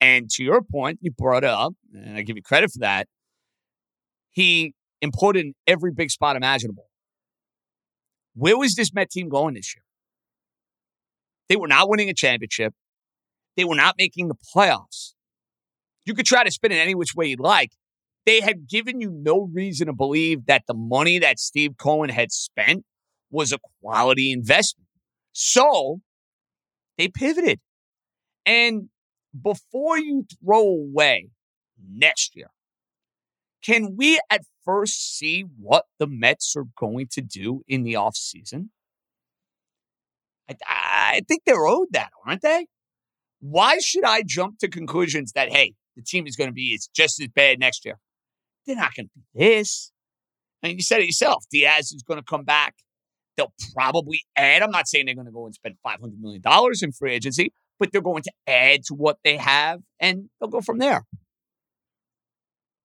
And 0.00 0.28
to 0.30 0.42
your 0.42 0.62
point, 0.62 0.98
you 1.00 1.12
brought 1.12 1.44
up, 1.44 1.74
and 1.94 2.16
I 2.16 2.22
give 2.22 2.36
you 2.36 2.42
credit 2.42 2.72
for 2.72 2.80
that. 2.80 3.06
He 4.30 4.74
important 5.00 5.44
in 5.44 5.54
every 5.68 5.92
big 5.92 6.10
spot 6.10 6.34
imaginable. 6.34 6.88
Where 8.34 8.58
was 8.58 8.74
this 8.74 8.92
Met 8.92 9.10
team 9.10 9.28
going 9.28 9.54
this 9.54 9.76
year? 9.76 9.84
They 11.48 11.54
were 11.54 11.68
not 11.68 11.88
winning 11.88 12.08
a 12.08 12.14
championship. 12.14 12.74
They 13.56 13.64
were 13.64 13.76
not 13.76 13.94
making 13.96 14.26
the 14.26 14.34
playoffs. 14.34 15.12
You 16.04 16.14
could 16.14 16.26
try 16.26 16.42
to 16.42 16.50
spin 16.50 16.72
it 16.72 16.78
any 16.78 16.96
which 16.96 17.14
way 17.14 17.26
you'd 17.26 17.38
like. 17.38 17.70
They 18.26 18.40
had 18.40 18.68
given 18.68 19.00
you 19.00 19.12
no 19.12 19.48
reason 19.52 19.86
to 19.86 19.92
believe 19.92 20.46
that 20.46 20.64
the 20.66 20.74
money 20.74 21.20
that 21.20 21.38
Steve 21.38 21.76
Cohen 21.78 22.10
had 22.10 22.32
spent 22.32 22.84
was 23.30 23.52
a 23.52 23.58
quality 23.80 24.32
investment. 24.32 24.88
So 25.32 26.00
they 26.98 27.08
pivoted. 27.08 27.60
And 28.46 28.88
before 29.40 29.98
you 29.98 30.26
throw 30.42 30.60
away 30.60 31.28
next 31.88 32.36
year, 32.36 32.50
can 33.62 33.96
we 33.96 34.18
at 34.30 34.42
first 34.64 35.18
see 35.18 35.44
what 35.58 35.84
the 35.98 36.06
Mets 36.06 36.54
are 36.56 36.66
going 36.76 37.08
to 37.12 37.20
do 37.20 37.62
in 37.68 37.82
the 37.82 37.94
offseason? 37.94 38.68
I, 40.48 40.56
I 40.66 41.20
think 41.28 41.42
they're 41.44 41.66
owed 41.66 41.88
that, 41.92 42.10
aren't 42.26 42.42
they? 42.42 42.66
Why 43.40 43.78
should 43.78 44.04
I 44.04 44.22
jump 44.26 44.58
to 44.58 44.68
conclusions 44.68 45.32
that, 45.32 45.50
hey, 45.50 45.74
the 45.96 46.02
team 46.02 46.26
is 46.26 46.36
going 46.36 46.48
to 46.48 46.54
be 46.54 46.68
it's 46.68 46.88
just 46.88 47.20
as 47.20 47.28
bad 47.28 47.58
next 47.58 47.84
year. 47.84 47.98
They're 48.66 48.76
not 48.76 48.94
going 48.94 49.06
to 49.06 49.12
be 49.14 49.46
this. 49.46 49.92
I 50.62 50.68
mean, 50.68 50.76
you 50.76 50.82
said 50.82 51.00
it 51.00 51.06
yourself. 51.06 51.44
Diaz 51.50 51.92
is 51.92 52.02
going 52.02 52.18
to 52.18 52.24
come 52.24 52.44
back. 52.44 52.74
They'll 53.40 53.54
probably 53.72 54.20
add. 54.36 54.60
I'm 54.60 54.70
not 54.70 54.86
saying 54.86 55.06
they're 55.06 55.14
going 55.14 55.26
to 55.26 55.32
go 55.32 55.46
and 55.46 55.54
spend 55.54 55.76
$500 55.86 56.20
million 56.20 56.42
in 56.82 56.92
free 56.92 57.14
agency, 57.14 57.54
but 57.78 57.90
they're 57.90 58.02
going 58.02 58.22
to 58.24 58.32
add 58.46 58.84
to 58.84 58.94
what 58.94 59.16
they 59.24 59.38
have 59.38 59.80
and 59.98 60.28
they'll 60.38 60.50
go 60.50 60.60
from 60.60 60.76
there. 60.76 61.06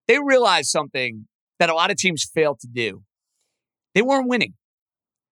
They 0.08 0.18
realized 0.18 0.70
something 0.70 1.28
that 1.60 1.70
a 1.70 1.74
lot 1.74 1.92
of 1.92 1.98
teams 1.98 2.24
fail 2.24 2.56
to 2.56 2.68
do. 2.68 3.04
They 3.96 4.02
weren't 4.02 4.30
winning. 4.30 4.54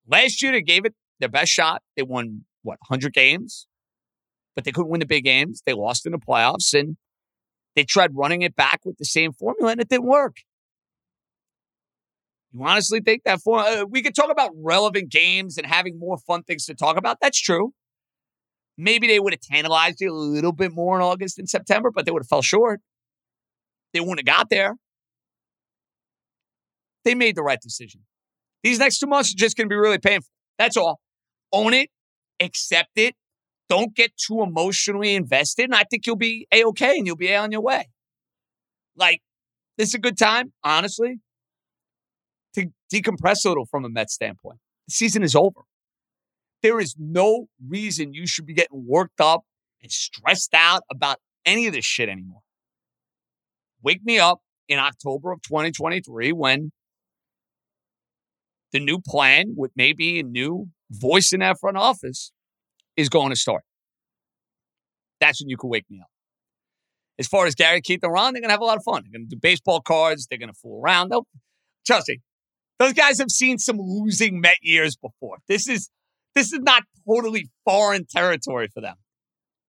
Last 0.06 0.42
year, 0.42 0.52
they 0.52 0.62
gave 0.62 0.84
it 0.84 0.94
their 1.22 1.30
best 1.30 1.54
shot. 1.54 1.82
They 1.96 2.04
won, 2.04 2.44
what, 2.64 2.80
100 2.90 3.14
games? 3.14 3.66
But 4.56 4.66
they 4.66 4.74
couldn't 4.74 4.92
win 4.92 5.00
the 5.00 5.06
big 5.06 5.24
games. 5.24 5.62
They 5.66 5.74
lost 5.74 6.06
in 6.06 6.12
the 6.12 6.18
playoffs. 6.18 6.78
And 6.78 6.98
they 7.78 7.86
tried 7.86 8.12
running 8.14 8.42
it 8.42 8.58
back 8.58 8.82
with 8.84 8.98
the 8.98 9.06
same 9.06 9.32
formula 9.32 9.72
and 9.72 9.80
it 9.80 9.88
didn't 9.88 10.06
work. 10.06 10.36
You 12.54 12.64
honestly 12.66 13.02
think 13.02 13.24
that 13.26 13.42
for 13.42 13.60
uh, 13.60 13.86
we 13.86 14.04
could 14.04 14.16
talk 14.16 14.32
about 14.32 14.52
relevant 14.56 15.12
games 15.12 15.58
and 15.58 15.66
having 15.66 15.98
more 15.98 16.18
fun 16.20 16.44
things 16.44 16.66
to 16.68 16.76
talk 16.76 16.98
about? 16.98 17.18
That's 17.20 17.42
true. 17.42 17.74
Maybe 18.78 19.08
they 19.08 19.20
would 19.20 19.34
have 19.34 19.42
tantalized 19.42 20.02
you 20.02 20.12
a 20.12 20.14
little 20.14 20.52
bit 20.52 20.72
more 20.72 20.96
in 20.96 21.04
August 21.04 21.40
and 21.40 21.50
September, 21.50 21.90
but 21.94 22.06
they 22.06 22.12
would 22.12 22.22
have 22.22 22.28
fell 22.28 22.42
short. 22.42 22.82
They 23.94 24.00
wouldn't 24.00 24.28
have 24.28 24.38
got 24.38 24.50
there. 24.50 24.76
They 27.06 27.16
made 27.16 27.36
the 27.36 27.44
right 27.44 27.60
decision. 27.60 28.02
These 28.64 28.80
next 28.80 29.00
two 29.00 29.08
months 29.08 29.32
are 29.32 29.38
just 29.38 29.58
going 29.58 29.68
to 29.68 29.70
be 29.70 29.76
really 29.76 30.00
painful. 30.00 30.30
That's 30.58 30.78
all. 30.78 31.00
Own 31.52 31.74
it, 31.74 31.90
accept 32.40 32.92
it, 32.96 33.16
don't 33.70 33.96
get 33.96 34.12
too 34.16 34.42
emotionally 34.42 35.16
invested, 35.16 35.66
and 35.66 35.76
I 35.76 35.84
think 35.84 36.06
you'll 36.06 36.16
be 36.16 36.48
a 36.52 36.64
okay 36.66 36.98
and 36.98 37.06
you'll 37.06 37.16
be 37.16 37.34
on 37.36 37.52
your 37.52 37.62
way. 37.62 37.90
Like, 38.96 39.22
this 39.78 39.90
is 39.90 39.96
a 39.96 40.00
good 40.00 40.18
time, 40.18 40.54
honestly, 40.64 41.20
to 42.56 42.68
decompress 42.94 43.46
a 43.46 43.50
little 43.50 43.66
from 43.66 43.86
a 43.86 43.90
Mets 43.90 44.14
standpoint. 44.14 44.60
The 44.88 44.94
season 44.94 45.24
is 45.24 45.36
over. 45.36 45.62
There 46.62 46.80
is 46.80 46.96
no 46.98 47.48
reason 47.66 48.14
you 48.14 48.26
should 48.26 48.46
be 48.46 48.54
getting 48.54 48.86
worked 48.88 49.20
up 49.20 49.44
and 49.82 49.92
stressed 49.92 50.54
out 50.54 50.84
about 50.90 51.18
any 51.46 51.68
of 51.68 51.74
this 51.74 51.86
shit 51.86 52.10
anymore. 52.10 52.42
Wake 53.82 54.04
me 54.04 54.18
up 54.18 54.40
in 54.70 54.80
October 54.80 55.32
of 55.32 55.42
2023 55.42 56.32
when 56.32 56.72
the 58.72 58.80
new 58.80 59.00
plan 59.00 59.54
with 59.56 59.72
maybe 59.76 60.20
a 60.20 60.24
new 60.24 60.70
voice 60.90 61.34
in 61.34 61.42
that 61.42 61.60
front 61.60 61.78
office 61.78 62.32
is 62.96 63.10
going 63.10 63.30
to 63.30 63.36
start. 63.36 63.64
That's 65.20 65.42
when 65.42 65.50
you 65.50 65.58
can 65.58 65.70
wake 65.70 65.86
me 65.90 66.00
up. 66.02 66.08
As 67.20 67.28
far 67.28 67.46
as 67.46 67.56
Gary, 67.56 67.82
Keith, 67.82 68.00
and 68.04 68.12
Ron, 68.12 68.34
they're 68.34 68.42
going 68.42 68.50
to 68.50 68.54
have 68.54 68.62
a 68.62 68.66
lot 68.66 68.78
of 68.78 68.84
fun. 68.84 69.04
They're 69.04 69.20
going 69.20 69.30
to 69.30 69.36
do 69.36 69.40
baseball 69.40 69.82
cards. 69.82 70.28
They're 70.28 70.40
going 70.40 70.52
to 70.52 70.58
fool 70.60 70.82
around. 70.82 71.10
They'll, 71.10 71.28
trust 71.86 72.10
me, 72.10 72.22
those 72.80 72.94
guys 72.94 73.20
have 73.20 73.30
seen 73.30 73.58
some 73.58 73.78
losing 73.80 74.42
Met 74.42 74.58
years 74.62 74.96
before. 74.96 75.38
This 75.48 75.68
is 75.68 75.90
this 76.36 76.52
is 76.52 76.60
not 76.60 76.84
totally 77.08 77.50
foreign 77.64 78.06
territory 78.10 78.68
for 78.74 78.82
them. 78.82 78.96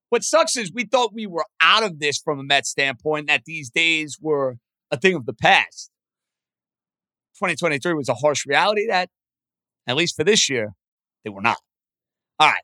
What 0.09 0.23
sucks 0.23 0.57
is 0.57 0.73
we 0.73 0.85
thought 0.85 1.13
we 1.13 1.27
were 1.27 1.45
out 1.61 1.83
of 1.83 1.99
this 1.99 2.19
from 2.19 2.39
a 2.39 2.43
Met 2.43 2.67
standpoint, 2.67 3.27
that 3.27 3.43
these 3.45 3.71
days 3.71 4.17
were 4.21 4.57
a 4.91 4.97
thing 4.97 5.15
of 5.15 5.27
the 5.27 5.35
past. 5.35 5.91
2023 7.39 7.95
was 7.95 8.09
a 8.09 8.15
harsh 8.15 8.47
reality 8.47 8.87
that, 8.89 9.11
at 9.87 9.97
least 9.97 10.17
for 10.17 10.25
this 10.25 10.49
year, 10.49 10.71
they 11.25 11.31
were 11.31 11.43
not. 11.43 11.59
All 12.39 12.49
right. 12.49 12.63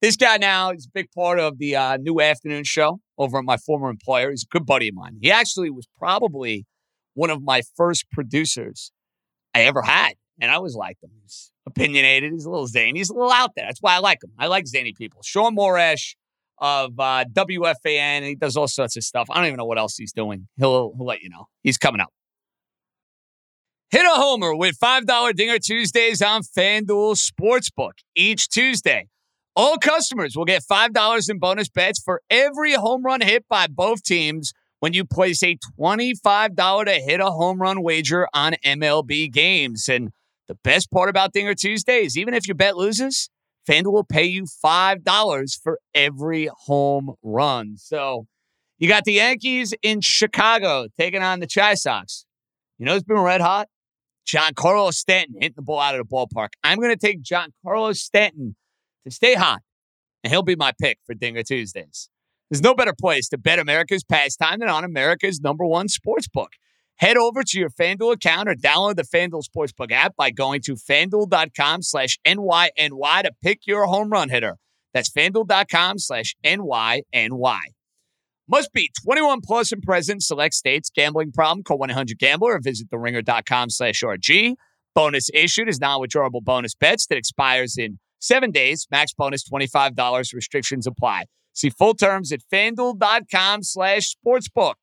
This 0.00 0.16
guy 0.16 0.38
now 0.38 0.70
is 0.70 0.86
a 0.86 0.90
big 0.94 1.10
part 1.10 1.38
of 1.38 1.58
the 1.58 1.76
uh, 1.76 1.96
new 1.98 2.20
afternoon 2.20 2.64
show 2.64 3.00
over 3.18 3.38
at 3.38 3.44
my 3.44 3.56
former 3.56 3.90
employer. 3.90 4.30
He's 4.30 4.44
a 4.44 4.52
good 4.52 4.64
buddy 4.64 4.88
of 4.88 4.94
mine. 4.94 5.18
He 5.20 5.30
actually 5.30 5.70
was 5.70 5.88
probably 5.98 6.66
one 7.14 7.30
of 7.30 7.42
my 7.42 7.62
first 7.76 8.06
producers 8.12 8.92
I 9.58 9.64
ever 9.64 9.82
had. 9.82 10.14
And 10.40 10.50
I 10.50 10.54
always 10.54 10.74
liked 10.74 11.02
him. 11.02 11.10
He's 11.22 11.50
opinionated. 11.66 12.32
He's 12.32 12.44
a 12.44 12.50
little 12.50 12.68
zany. 12.68 13.00
He's 13.00 13.10
a 13.10 13.14
little 13.14 13.32
out 13.32 13.52
there. 13.56 13.66
That's 13.66 13.82
why 13.82 13.94
I 13.94 13.98
like 13.98 14.22
him. 14.22 14.30
I 14.38 14.46
like 14.46 14.66
zany 14.66 14.92
people. 14.92 15.20
Shaun 15.24 15.56
Morash 15.56 16.14
of 16.58 16.98
uh, 16.98 17.24
WFAN. 17.32 18.24
He 18.24 18.34
does 18.36 18.56
all 18.56 18.68
sorts 18.68 18.96
of 18.96 19.02
stuff. 19.02 19.28
I 19.30 19.36
don't 19.36 19.46
even 19.46 19.56
know 19.56 19.64
what 19.64 19.78
else 19.78 19.96
he's 19.96 20.12
doing. 20.12 20.46
He'll, 20.56 20.92
he'll 20.96 21.06
let 21.06 21.22
you 21.22 21.28
know. 21.28 21.46
He's 21.62 21.78
coming 21.78 22.00
up. 22.00 22.12
Hit 23.90 24.04
a 24.04 24.20
homer 24.20 24.54
with 24.54 24.78
$5 24.78 25.34
Dinger 25.34 25.58
Tuesdays 25.58 26.20
on 26.20 26.42
FanDuel 26.42 27.16
Sportsbook 27.16 27.92
each 28.14 28.48
Tuesday 28.48 29.08
All 29.56 29.78
customers 29.78 30.36
will 30.36 30.44
get 30.44 30.62
$5 30.70 31.30
in 31.30 31.38
bonus 31.38 31.70
bets 31.70 31.98
for 31.98 32.20
every 32.28 32.74
home 32.74 33.02
run 33.02 33.22
hit 33.22 33.46
by 33.48 33.66
both 33.66 34.02
teams 34.02 34.52
when 34.80 34.92
you 34.92 35.04
place 35.04 35.42
a 35.42 35.56
$25 35.78 36.84
to 36.84 36.92
hit 36.92 37.20
a 37.20 37.30
home 37.30 37.60
run 37.60 37.82
wager 37.82 38.28
on 38.32 38.54
MLB 38.64 39.32
games. 39.32 39.88
And 39.88 40.10
the 40.46 40.56
best 40.64 40.90
part 40.90 41.08
about 41.08 41.32
Dinger 41.32 41.54
Tuesdays, 41.54 42.16
even 42.16 42.34
if 42.34 42.46
your 42.46 42.54
bet 42.54 42.76
loses, 42.76 43.28
FanDuel 43.68 43.92
will 43.92 44.04
pay 44.04 44.24
you 44.24 44.44
$5 44.44 45.60
for 45.62 45.78
every 45.94 46.48
home 46.66 47.14
run. 47.22 47.76
So 47.76 48.26
you 48.78 48.88
got 48.88 49.04
the 49.04 49.14
Yankees 49.14 49.74
in 49.82 50.00
Chicago 50.00 50.86
taking 50.98 51.22
on 51.22 51.40
the 51.40 51.46
Chi 51.46 51.74
Sox. 51.74 52.24
You 52.78 52.86
know, 52.86 52.94
it's 52.94 53.04
been 53.04 53.18
red 53.18 53.40
hot. 53.40 53.68
Giancarlo 54.26 54.92
Stanton 54.92 55.36
hitting 55.40 55.54
the 55.56 55.62
ball 55.62 55.80
out 55.80 55.98
of 55.98 56.06
the 56.06 56.14
ballpark. 56.14 56.48
I'm 56.62 56.78
going 56.78 56.94
to 56.94 56.96
take 56.96 57.22
John 57.22 57.52
Carlos 57.64 58.00
Stanton 58.00 58.56
to 59.04 59.10
stay 59.10 59.34
hot, 59.34 59.60
and 60.22 60.30
he'll 60.30 60.42
be 60.42 60.54
my 60.54 60.72
pick 60.78 60.98
for 61.06 61.14
Dinger 61.14 61.42
Tuesdays. 61.42 62.10
There's 62.50 62.62
no 62.62 62.74
better 62.74 62.94
place 62.98 63.28
to 63.28 63.38
bet 63.38 63.58
America's 63.58 64.04
pastime 64.04 64.60
than 64.60 64.68
on 64.68 64.84
America's 64.84 65.40
number 65.40 65.66
one 65.66 65.88
sports 65.88 66.28
book. 66.28 66.52
Head 66.98 67.16
over 67.16 67.44
to 67.44 67.58
your 67.58 67.70
FanDuel 67.70 68.14
account 68.14 68.48
or 68.48 68.54
download 68.54 68.96
the 68.96 69.04
FanDuel 69.04 69.44
Sportsbook 69.44 69.92
app 69.92 70.16
by 70.16 70.30
going 70.30 70.60
to 70.62 70.74
fanduel.com 70.74 71.82
slash 71.82 72.18
NYNY 72.26 73.22
to 73.22 73.32
pick 73.40 73.66
your 73.66 73.84
home 73.84 74.10
run 74.10 74.30
hitter. 74.30 74.56
That's 74.92 75.10
fanduel.com 75.10 75.98
slash 75.98 76.34
NYNY. 76.44 77.58
Must 78.50 78.72
be 78.72 78.90
21 79.04 79.42
plus 79.42 79.70
and 79.70 79.82
present. 79.82 80.22
Select 80.22 80.54
states. 80.54 80.90
Gambling 80.90 81.32
problem? 81.32 81.62
Call 81.62 81.78
1-800-GAMBLER 81.78 82.54
or 82.54 82.60
visit 82.60 82.90
theringer.com 82.90 83.70
slash 83.70 84.02
RG. 84.02 84.54
Bonus 84.94 85.28
issued 85.32 85.68
is 85.68 85.78
non-withdrawable 85.78 86.42
bonus 86.42 86.74
bets 86.74 87.06
that 87.06 87.18
expires 87.18 87.76
in 87.76 88.00
seven 88.18 88.50
days. 88.50 88.88
Max 88.90 89.12
bonus 89.12 89.48
$25. 89.48 90.34
Restrictions 90.34 90.86
apply. 90.86 91.26
See 91.52 91.70
full 91.70 91.94
terms 91.94 92.32
at 92.32 92.40
fanduel.com 92.52 93.62
slash 93.62 94.14
sportsbook. 94.14 94.74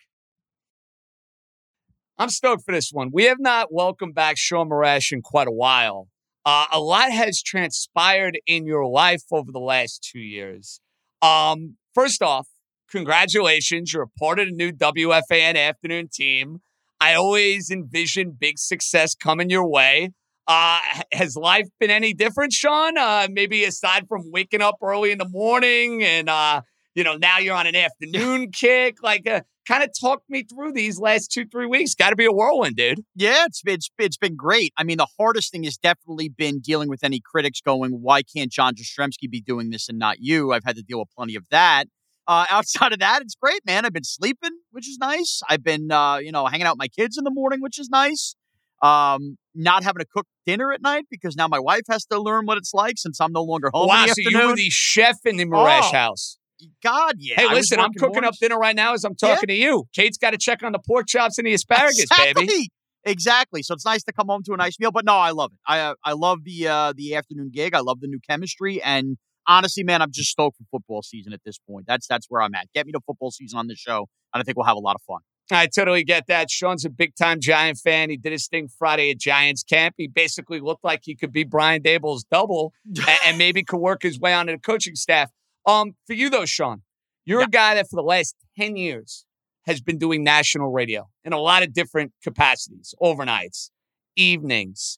I'm 2.17 2.29
stoked 2.29 2.63
for 2.63 2.71
this 2.71 2.91
one. 2.91 3.09
We 3.11 3.25
have 3.25 3.39
not 3.39 3.73
welcomed 3.73 4.15
back 4.15 4.37
Shaun 4.37 4.69
Morash 4.69 5.11
in 5.11 5.21
quite 5.21 5.47
a 5.47 5.51
while. 5.51 6.07
Uh, 6.45 6.65
a 6.71 6.79
lot 6.79 7.11
has 7.11 7.41
transpired 7.41 8.39
in 8.45 8.65
your 8.65 8.85
life 8.85 9.23
over 9.31 9.51
the 9.51 9.59
last 9.59 10.07
two 10.09 10.19
years. 10.19 10.79
Um, 11.21 11.77
first 11.93 12.21
off, 12.21 12.47
congratulations. 12.89 13.91
You're 13.93 14.03
a 14.03 14.19
part 14.19 14.39
of 14.39 14.47
the 14.47 14.53
new 14.53 14.71
WFAN 14.71 15.57
afternoon 15.57 16.09
team. 16.13 16.61
I 17.01 17.15
always 17.15 17.69
envision 17.69 18.37
big 18.39 18.59
success 18.59 19.15
coming 19.15 19.49
your 19.49 19.67
way. 19.67 20.11
Uh, 20.47 20.79
has 21.11 21.35
life 21.35 21.67
been 21.79 21.89
any 21.89 22.13
different, 22.13 22.53
Shaun? 22.53 22.97
Uh, 22.97 23.27
maybe 23.31 23.63
aside 23.63 24.07
from 24.07 24.31
waking 24.31 24.61
up 24.61 24.75
early 24.81 25.11
in 25.11 25.17
the 25.17 25.27
morning 25.27 26.03
and, 26.03 26.29
uh, 26.29 26.61
you 26.93 27.03
know, 27.03 27.17
now 27.17 27.39
you're 27.39 27.55
on 27.55 27.67
an 27.67 27.75
afternoon 27.75 28.51
kick. 28.51 29.01
Like, 29.01 29.27
uh, 29.27 29.41
kind 29.67 29.83
of 29.83 29.89
talk 29.99 30.21
me 30.29 30.43
through 30.43 30.73
these 30.73 30.99
last 30.99 31.31
two, 31.31 31.45
three 31.45 31.65
weeks. 31.65 31.95
Got 31.95 32.11
to 32.11 32.15
be 32.15 32.25
a 32.25 32.31
whirlwind, 32.31 32.75
dude. 32.75 33.01
Yeah, 33.15 33.45
it's, 33.45 33.61
it's 33.65 33.89
it's 33.97 34.17
been 34.17 34.35
great. 34.35 34.73
I 34.77 34.83
mean, 34.83 34.97
the 34.97 35.07
hardest 35.17 35.51
thing 35.51 35.63
has 35.63 35.77
definitely 35.77 36.29
been 36.29 36.59
dealing 36.59 36.89
with 36.89 37.03
any 37.03 37.19
critics 37.19 37.61
going, 37.61 37.91
"Why 38.01 38.21
can't 38.21 38.51
John 38.51 38.75
Jastremski 38.75 39.29
be 39.29 39.41
doing 39.41 39.69
this 39.69 39.89
and 39.89 39.99
not 39.99 40.17
you?" 40.19 40.53
I've 40.53 40.63
had 40.63 40.75
to 40.77 40.83
deal 40.83 40.99
with 40.99 41.09
plenty 41.15 41.35
of 41.35 41.47
that. 41.49 41.85
Uh, 42.27 42.45
outside 42.51 42.93
of 42.93 42.99
that, 42.99 43.21
it's 43.21 43.35
great, 43.35 43.65
man. 43.65 43.85
I've 43.85 43.93
been 43.93 44.03
sleeping, 44.03 44.51
which 44.71 44.87
is 44.87 44.97
nice. 44.99 45.41
I've 45.49 45.63
been, 45.63 45.91
uh, 45.91 46.17
you 46.17 46.31
know, 46.31 46.45
hanging 46.45 46.65
out 46.65 46.73
with 46.73 46.79
my 46.79 46.87
kids 46.87 47.17
in 47.17 47.23
the 47.23 47.31
morning, 47.31 47.61
which 47.61 47.79
is 47.79 47.89
nice. 47.89 48.35
Um, 48.81 49.37
not 49.53 49.83
having 49.83 49.99
to 49.99 50.05
cook 50.05 50.27
dinner 50.45 50.71
at 50.73 50.81
night 50.81 51.05
because 51.09 51.35
now 51.35 51.47
my 51.47 51.59
wife 51.59 51.83
has 51.89 52.05
to 52.07 52.19
learn 52.19 52.45
what 52.45 52.57
it's 52.57 52.73
like 52.73 52.95
since 52.97 53.19
I'm 53.21 53.31
no 53.31 53.41
longer 53.41 53.69
home. 53.73 53.87
Wow, 53.87 54.03
in 54.03 54.09
the 54.09 54.13
so 54.13 54.21
afternoon. 54.21 54.41
you 54.41 54.47
were 54.49 54.55
the 54.55 54.69
chef 54.69 55.15
in 55.25 55.37
the 55.37 55.45
Morash 55.45 55.89
Oh, 55.89 55.91
house. 55.91 56.37
God, 56.83 57.15
yeah. 57.19 57.35
Hey, 57.37 57.53
listen, 57.53 57.79
I'm 57.79 57.93
cooking 57.93 58.23
up 58.23 58.33
dinner 58.39 58.57
right 58.57 58.75
now 58.75 58.93
as 58.93 59.03
I'm 59.03 59.15
talking 59.15 59.47
to 59.47 59.53
you. 59.53 59.85
Kate's 59.93 60.17
got 60.17 60.31
to 60.31 60.37
check 60.37 60.61
on 60.63 60.71
the 60.71 60.79
pork 60.79 61.07
chops 61.07 61.37
and 61.37 61.47
the 61.47 61.53
asparagus, 61.53 61.99
exactly. 62.03 62.45
baby. 62.45 62.69
Exactly. 63.05 63.61
So 63.61 63.73
it's 63.75 63.85
nice 63.85 64.03
to 64.03 64.13
come 64.13 64.27
home 64.27 64.41
to 64.45 64.53
a 64.53 64.57
nice 64.57 64.79
meal. 64.79 64.91
But 64.91 65.05
no, 65.05 65.13
I 65.15 65.31
love 65.31 65.51
it. 65.53 65.59
I 65.67 65.79
uh, 65.79 65.93
I 66.03 66.13
love 66.13 66.39
the 66.43 66.67
uh, 66.67 66.93
the 66.95 67.15
afternoon 67.15 67.51
gig. 67.53 67.75
I 67.75 67.79
love 67.81 67.99
the 67.99 68.07
new 68.07 68.19
chemistry. 68.27 68.81
And 68.81 69.17
honestly, 69.47 69.83
man, 69.83 70.01
I'm 70.01 70.11
just 70.11 70.31
stoked 70.31 70.57
for 70.57 70.63
football 70.71 71.01
season 71.03 71.31
at 71.33 71.41
this 71.45 71.57
point. 71.69 71.85
That's 71.87 72.07
that's 72.07 72.25
where 72.29 72.41
I'm 72.41 72.55
at. 72.55 72.67
Get 72.73 72.85
me 72.87 72.91
to 72.93 72.99
football 73.05 73.31
season 73.31 73.59
on 73.59 73.67
the 73.67 73.75
show, 73.75 74.07
and 74.33 74.41
I 74.41 74.43
think 74.43 74.57
we'll 74.57 74.65
have 74.65 74.77
a 74.77 74.79
lot 74.79 74.95
of 74.95 75.01
fun. 75.03 75.19
I 75.51 75.67
totally 75.67 76.03
get 76.03 76.27
that. 76.27 76.49
Shaun's 76.49 76.85
a 76.85 76.89
big 76.89 77.15
time 77.15 77.39
Giant 77.39 77.77
fan. 77.77 78.09
He 78.09 78.17
did 78.17 78.31
his 78.31 78.47
thing 78.47 78.67
Friday 78.67 79.11
at 79.11 79.19
Giants 79.19 79.63
camp. 79.63 79.95
He 79.97 80.07
basically 80.07 80.59
looked 80.59 80.83
like 80.83 81.01
he 81.03 81.15
could 81.15 81.31
be 81.31 81.43
Brian 81.43 81.83
Daboll's 81.83 82.23
double 82.23 82.73
and, 82.85 82.99
and 83.25 83.37
maybe 83.37 83.63
could 83.63 83.77
work 83.77 84.01
his 84.03 84.19
way 84.19 84.33
onto 84.33 84.53
the 84.53 84.59
coaching 84.59 84.95
staff. 84.95 85.29
Um, 85.65 85.95
for 86.07 86.13
you 86.13 86.29
though, 86.29 86.45
Sean, 86.45 86.81
you're 87.25 87.41
Yeah. 87.41 87.45
a 87.47 87.49
guy 87.49 87.75
that 87.75 87.89
for 87.89 87.95
the 87.95 88.03
last 88.03 88.35
10 88.57 88.75
years 88.75 89.25
has 89.67 89.81
been 89.81 89.97
doing 89.97 90.23
national 90.23 90.71
radio 90.71 91.09
in 91.23 91.33
a 91.33 91.39
lot 91.39 91.63
of 91.63 91.73
different 91.73 92.13
capacities, 92.23 92.93
overnights, 93.01 93.69
evenings, 94.15 94.97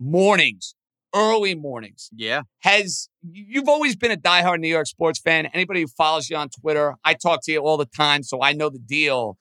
mornings, 0.00 0.74
early 1.14 1.54
mornings 1.54 2.08
Yeah. 2.14 2.42
has 2.60 3.08
you've 3.30 3.68
always 3.68 3.96
been 3.96 4.10
a 4.10 4.16
diehard 4.16 4.60
New 4.60 4.68
York 4.68 4.86
sports 4.86 5.18
fan. 5.20 5.46
Anybody 5.46 5.82
who 5.82 5.86
follows 5.88 6.30
you 6.30 6.36
on 6.36 6.48
Twitter, 6.48 6.94
I 7.04 7.14
talk 7.14 7.40
to 7.44 7.52
you 7.52 7.60
all 7.60 7.76
the 7.76 7.86
time, 7.86 8.22
so 8.22 8.42
I 8.42 8.52
know 8.52 8.70
the 8.70 8.78
deal. 8.78 9.36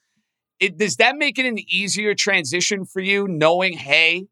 It, 0.62 0.78
does 0.78 0.98
that 0.98 1.16
make 1.18 1.40
it 1.40 1.46
an 1.48 1.58
easier 1.68 2.14
transition 2.14 2.86
for 2.86 3.02
you, 3.02 3.28
knowing, 3.28 3.74
hey, 3.74 4.28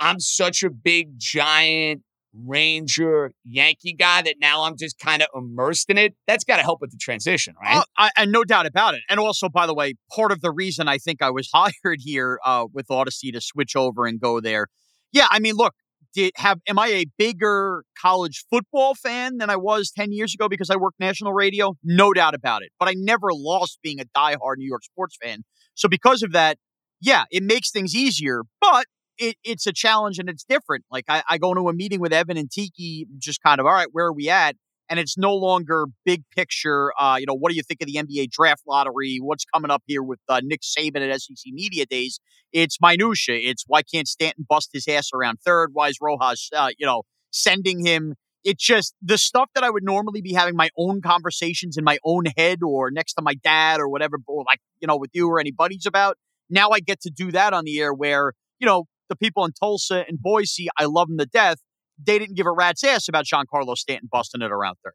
I'm 0.00 0.18
such 0.20 0.62
a 0.62 0.70
big 0.70 1.18
giant 1.18 2.02
Ranger 2.32 3.32
Yankee 3.44 3.92
guy 3.92 4.22
that 4.22 4.36
now 4.40 4.64
I'm 4.64 4.78
just 4.78 4.98
kind 4.98 5.20
of 5.20 5.28
immersed 5.34 5.90
in 5.90 5.98
it? 5.98 6.14
That's 6.26 6.44
got 6.44 6.56
to 6.56 6.62
help 6.62 6.80
with 6.80 6.92
the 6.92 6.96
transition, 6.96 7.54
right? 7.62 7.76
Uh, 7.76 7.84
I, 7.98 8.10
and 8.16 8.32
no 8.32 8.42
doubt 8.42 8.64
about 8.64 8.94
it. 8.94 9.02
And 9.10 9.20
also, 9.20 9.50
by 9.50 9.66
the 9.66 9.74
way, 9.74 9.94
part 10.10 10.32
of 10.32 10.40
the 10.40 10.50
reason 10.50 10.88
I 10.88 10.96
think 10.96 11.20
I 11.20 11.30
was 11.30 11.50
hired 11.54 12.00
here 12.00 12.40
uh, 12.42 12.66
with 12.72 12.88
Audacy 12.88 13.30
to 13.34 13.42
switch 13.42 13.76
over 13.76 14.06
and 14.06 14.18
go 14.18 14.40
there. 14.40 14.68
Yeah, 15.12 15.26
I 15.30 15.40
mean, 15.40 15.56
look, 15.56 15.74
did 16.14 16.32
have 16.36 16.58
am 16.66 16.78
I 16.78 16.86
a 16.88 17.04
bigger 17.18 17.84
college 18.00 18.46
football 18.50 18.94
fan 18.94 19.36
than 19.36 19.50
I 19.50 19.56
was 19.56 19.90
10 19.90 20.12
years 20.12 20.32
ago 20.34 20.48
because 20.48 20.70
I 20.70 20.76
worked 20.76 20.98
national 20.98 21.34
radio? 21.34 21.76
No 21.84 22.14
doubt 22.14 22.34
about 22.34 22.62
it. 22.62 22.70
But 22.80 22.88
I 22.88 22.94
never 22.96 23.28
lost 23.30 23.78
being 23.82 24.00
a 24.00 24.06
diehard 24.16 24.56
New 24.56 24.66
York 24.66 24.82
sports 24.82 25.18
fan. 25.22 25.44
So 25.76 25.88
because 25.88 26.22
of 26.22 26.32
that, 26.32 26.58
yeah, 27.00 27.24
it 27.30 27.42
makes 27.42 27.70
things 27.70 27.94
easier, 27.94 28.42
but 28.60 28.86
it, 29.18 29.36
it's 29.44 29.66
a 29.66 29.72
challenge 29.72 30.18
and 30.18 30.28
it's 30.28 30.44
different. 30.44 30.84
Like 30.90 31.04
I, 31.08 31.22
I 31.28 31.38
go 31.38 31.50
into 31.50 31.68
a 31.68 31.72
meeting 31.72 32.00
with 32.00 32.12
Evan 32.12 32.36
and 32.36 32.50
Tiki, 32.50 33.06
just 33.18 33.42
kind 33.42 33.60
of, 33.60 33.66
all 33.66 33.72
right, 33.72 33.88
where 33.92 34.06
are 34.06 34.12
we 34.12 34.28
at? 34.28 34.56
And 34.88 35.00
it's 35.00 35.18
no 35.18 35.34
longer 35.34 35.86
big 36.04 36.22
picture. 36.34 36.92
Uh, 36.98 37.16
you 37.18 37.26
know, 37.26 37.34
what 37.34 37.50
do 37.50 37.56
you 37.56 37.62
think 37.62 37.82
of 37.82 37.88
the 37.88 37.94
NBA 37.94 38.30
draft 38.30 38.62
lottery? 38.66 39.18
What's 39.20 39.44
coming 39.44 39.70
up 39.70 39.82
here 39.86 40.02
with 40.02 40.20
uh, 40.28 40.40
Nick 40.42 40.60
Saban 40.62 41.08
at 41.08 41.20
SEC 41.20 41.52
Media 41.52 41.86
Days? 41.86 42.20
It's 42.52 42.78
minutia. 42.80 43.36
It's 43.36 43.64
why 43.66 43.82
can't 43.82 44.06
Stanton 44.06 44.46
bust 44.48 44.70
his 44.72 44.86
ass 44.88 45.10
around 45.12 45.38
third? 45.44 45.70
Why 45.72 45.88
is 45.88 45.98
Rojas, 46.00 46.50
uh, 46.56 46.70
you 46.78 46.86
know, 46.86 47.02
sending 47.32 47.84
him? 47.84 48.14
It's 48.46 48.64
just 48.64 48.94
the 49.02 49.18
stuff 49.18 49.50
that 49.56 49.64
I 49.64 49.70
would 49.70 49.82
normally 49.82 50.20
be 50.20 50.32
having 50.32 50.54
my 50.54 50.70
own 50.78 51.02
conversations 51.02 51.76
in 51.76 51.82
my 51.82 51.98
own 52.04 52.26
head 52.36 52.60
or 52.62 52.92
next 52.92 53.14
to 53.14 53.22
my 53.22 53.34
dad 53.34 53.80
or 53.80 53.88
whatever, 53.88 54.18
or 54.26 54.44
like, 54.46 54.60
you 54.80 54.86
know, 54.86 54.96
with 54.96 55.10
you 55.12 55.28
or 55.28 55.40
any 55.40 55.50
buddies 55.50 55.84
about. 55.84 56.16
Now 56.48 56.70
I 56.70 56.78
get 56.78 57.00
to 57.00 57.10
do 57.10 57.32
that 57.32 57.52
on 57.52 57.64
the 57.64 57.80
air 57.80 57.92
where, 57.92 58.32
you 58.60 58.66
know, 58.66 58.84
the 59.08 59.16
people 59.16 59.44
in 59.44 59.52
Tulsa 59.52 60.04
and 60.08 60.22
Boise, 60.22 60.68
I 60.78 60.84
love 60.84 61.08
them 61.08 61.18
to 61.18 61.26
death. 61.26 61.58
They 62.00 62.20
didn't 62.20 62.36
give 62.36 62.46
a 62.46 62.52
rat's 62.52 62.84
ass 62.84 63.08
about 63.08 63.24
Giancarlo 63.24 63.76
Stanton 63.76 64.08
busting 64.12 64.42
it 64.42 64.52
around 64.52 64.76
third. 64.84 64.94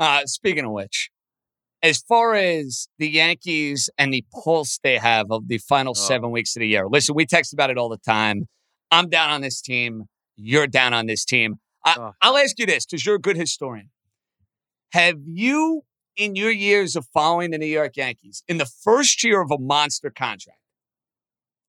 Uh, 0.00 0.26
speaking 0.26 0.64
of 0.64 0.72
which, 0.72 1.10
as 1.82 1.98
far 1.98 2.34
as 2.34 2.88
the 2.98 3.08
Yankees 3.08 3.88
and 3.96 4.12
the 4.12 4.24
pulse 4.42 4.80
they 4.82 4.98
have 4.98 5.26
of 5.30 5.46
the 5.46 5.58
final 5.58 5.92
Oh. 5.96 6.00
seven 6.00 6.32
weeks 6.32 6.56
of 6.56 6.60
the 6.60 6.66
year, 6.68 6.88
listen, 6.88 7.14
we 7.14 7.26
text 7.26 7.52
about 7.52 7.70
it 7.70 7.78
all 7.78 7.88
the 7.88 7.98
time. 7.98 8.48
I'm 8.90 9.08
down 9.08 9.30
on 9.30 9.40
this 9.40 9.60
team. 9.60 10.04
You're 10.36 10.66
down 10.66 10.94
on 10.94 11.06
this 11.06 11.24
team. 11.24 11.56
I, 11.84 11.94
Ugh. 11.98 12.14
I'll 12.20 12.36
ask 12.36 12.58
you 12.58 12.66
this 12.66 12.86
because 12.86 13.04
you're 13.06 13.16
a 13.16 13.20
good 13.20 13.36
historian. 13.36 13.90
Have 14.92 15.16
you, 15.24 15.82
in 16.16 16.34
your 16.34 16.50
years 16.50 16.96
of 16.96 17.06
following 17.12 17.50
the 17.50 17.58
New 17.58 17.66
York 17.66 17.96
Yankees, 17.96 18.42
in 18.48 18.58
the 18.58 18.66
first 18.66 19.22
year 19.22 19.40
of 19.40 19.50
a 19.50 19.58
monster 19.58 20.10
contract, 20.10 20.58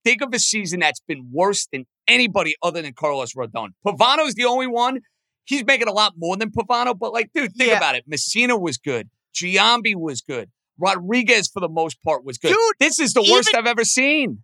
think 0.04 0.22
of 0.22 0.34
a 0.34 0.39
season 0.39 0.80
that's 0.80 1.02
been 1.02 1.30
worse 1.32 1.67
than 1.72 1.86
anybody 2.08 2.56
other 2.63 2.82
than 2.82 2.93
Carlos 2.93 3.34
Rodon? 3.34 3.69
Pavano's 3.86 4.36
the 4.36 4.45
only 4.45 4.67
one. 4.67 5.00
He's 5.45 5.65
making 5.65 5.88
a 5.88 5.91
lot 5.93 6.13
more 6.17 6.38
than 6.38 6.52
Pavano, 6.52 6.98
but 6.98 7.12
like, 7.12 7.32
dude, 7.34 7.54
think 7.54 7.72
Yeah. 7.72 7.78
about 7.78 7.95
it. 7.95 8.10
Mussina 8.10 8.60
was 8.60 8.78
good. 8.78 9.10
Giambi 9.34 9.95
was 9.95 10.22
good. 10.22 10.50
Rodriguez, 10.78 11.50
for 11.50 11.60
the 11.60 11.69
most 11.69 12.02
part, 12.04 12.24
was 12.24 12.38
good. 12.38 12.50
Dude, 12.50 12.76
this 12.80 13.00
is 13.00 13.13
the 13.13 13.28
worst 13.30 13.54
I've 13.54 13.65
ever 13.67 13.84
seen. 13.84 14.43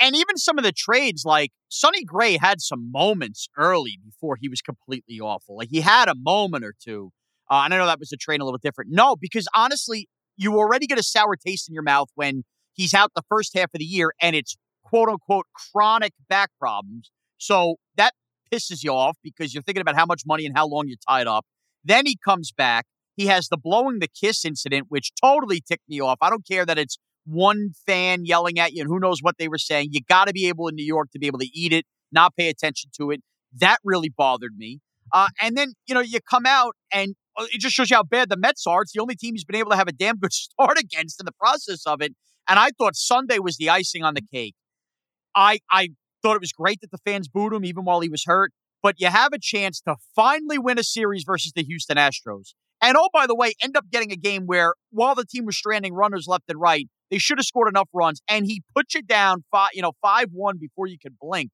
And 0.00 0.14
even 0.14 0.36
some 0.36 0.58
of 0.58 0.64
the 0.64 0.72
trades, 0.72 1.24
like 1.24 1.50
Sonny 1.68 2.04
Gray 2.04 2.36
had 2.36 2.60
some 2.60 2.90
moments 2.92 3.48
early 3.56 3.98
before 4.04 4.36
he 4.40 4.48
was 4.48 4.60
completely 4.60 5.20
awful. 5.20 5.56
Like 5.56 5.68
he 5.70 5.80
had 5.80 6.08
a 6.08 6.14
moment 6.14 6.64
or 6.64 6.74
two. 6.78 7.10
Uh, 7.50 7.62
and 7.64 7.72
I 7.72 7.78
know 7.78 7.86
that 7.86 7.98
was 7.98 8.12
a 8.12 8.16
trade 8.16 8.40
a 8.40 8.44
little 8.44 8.58
different. 8.62 8.90
No, 8.92 9.16
because 9.16 9.46
honestly, 9.54 10.08
you 10.36 10.56
already 10.56 10.86
get 10.86 10.98
a 10.98 11.02
sour 11.02 11.36
taste 11.36 11.68
in 11.68 11.74
your 11.74 11.82
mouth 11.82 12.08
when 12.14 12.42
he's 12.74 12.92
out 12.92 13.12
the 13.14 13.22
first 13.28 13.56
half 13.56 13.70
of 13.74 13.78
the 13.78 13.84
year 13.84 14.12
and 14.20 14.36
it's 14.36 14.56
quote 14.84 15.08
unquote 15.08 15.46
chronic 15.72 16.12
back 16.28 16.50
problems. 16.58 17.10
So 17.38 17.76
that 17.96 18.12
pisses 18.52 18.82
you 18.82 18.92
off 18.92 19.16
because 19.22 19.54
you're 19.54 19.62
thinking 19.62 19.80
about 19.80 19.96
how 19.96 20.06
much 20.06 20.22
money 20.26 20.46
and 20.46 20.56
how 20.56 20.66
long 20.66 20.84
you're 20.88 20.98
tied 21.08 21.26
up. 21.26 21.44
Then 21.84 22.06
he 22.06 22.16
comes 22.22 22.52
back. 22.52 22.86
He 23.16 23.26
has 23.26 23.48
the 23.48 23.56
blowing 23.56 23.98
the 24.00 24.08
kiss 24.08 24.44
incident, 24.44 24.86
which 24.88 25.12
totally 25.20 25.62
ticked 25.66 25.88
me 25.88 26.00
off. 26.00 26.18
I 26.20 26.28
don't 26.28 26.46
care 26.46 26.66
that 26.66 26.78
it's 26.78 26.98
one 27.26 27.70
fan 27.86 28.24
yelling 28.24 28.58
at 28.58 28.72
you 28.72 28.82
and 28.82 28.88
who 28.88 29.00
knows 29.00 29.18
what 29.20 29.36
they 29.38 29.48
were 29.48 29.58
saying. 29.58 29.88
You 29.92 30.00
got 30.08 30.26
to 30.26 30.32
be 30.32 30.48
able 30.48 30.68
in 30.68 30.74
New 30.74 30.84
York 30.84 31.10
to 31.12 31.18
be 31.18 31.26
able 31.26 31.40
to 31.40 31.48
eat 31.52 31.72
it, 31.72 31.84
not 32.12 32.36
pay 32.36 32.48
attention 32.48 32.90
to 32.98 33.10
it. 33.10 33.20
That 33.58 33.78
really 33.84 34.12
bothered 34.16 34.56
me. 34.56 34.80
Uh, 35.12 35.28
and 35.40 35.56
then, 35.56 35.72
you 35.86 35.94
know, 35.94 36.00
you 36.00 36.18
come 36.28 36.46
out 36.46 36.74
and 36.92 37.14
uh, 37.36 37.46
it 37.52 37.60
just 37.60 37.74
shows 37.74 37.90
you 37.90 37.96
how 37.96 38.02
bad 38.02 38.28
the 38.28 38.36
Mets 38.36 38.66
are. 38.66 38.82
It's 38.82 38.92
the 38.92 39.00
only 39.00 39.14
team 39.14 39.34
he's 39.34 39.44
been 39.44 39.56
able 39.56 39.70
to 39.70 39.76
have 39.76 39.88
a 39.88 39.92
damn 39.92 40.18
good 40.18 40.32
start 40.32 40.78
against 40.78 41.20
in 41.20 41.26
the 41.26 41.32
process 41.32 41.86
of 41.86 42.00
it. 42.00 42.14
And 42.48 42.58
I 42.58 42.70
thought 42.78 42.96
Sunday 42.96 43.38
was 43.38 43.56
the 43.56 43.70
icing 43.70 44.04
on 44.04 44.14
the 44.14 44.22
cake. 44.22 44.54
I 45.34 45.58
I 45.70 45.90
thought 46.22 46.36
it 46.36 46.40
was 46.40 46.52
great 46.52 46.80
that 46.80 46.90
the 46.90 46.98
fans 47.04 47.28
booed 47.28 47.52
him 47.52 47.64
even 47.64 47.84
while 47.84 48.00
he 48.00 48.08
was 48.08 48.24
hurt. 48.26 48.52
But 48.82 48.96
you 48.98 49.08
have 49.08 49.32
a 49.32 49.38
chance 49.40 49.80
to 49.82 49.96
finally 50.14 50.58
win 50.58 50.78
a 50.78 50.84
series 50.84 51.24
versus 51.24 51.52
the 51.54 51.64
Houston 51.64 51.96
Astros. 51.96 52.54
And 52.86 52.96
oh, 52.96 53.08
by 53.12 53.26
the 53.26 53.34
way, 53.34 53.52
end 53.60 53.76
up 53.76 53.90
getting 53.90 54.12
a 54.12 54.16
game 54.16 54.44
where 54.46 54.74
while 54.90 55.16
the 55.16 55.24
team 55.24 55.44
was 55.44 55.56
stranding 55.56 55.92
runners 55.92 56.26
left 56.28 56.44
and 56.48 56.60
right, 56.60 56.86
they 57.10 57.18
should 57.18 57.36
have 57.36 57.44
scored 57.44 57.68
enough 57.68 57.88
runs, 57.92 58.20
and 58.28 58.46
he 58.46 58.62
put 58.76 58.94
you 58.94 59.02
down 59.02 59.42
five, 59.50 59.70
you 59.74 59.82
know, 59.82 59.90
five 60.00 60.28
one 60.30 60.56
before 60.56 60.86
you 60.86 60.96
could 60.96 61.16
blink. 61.20 61.50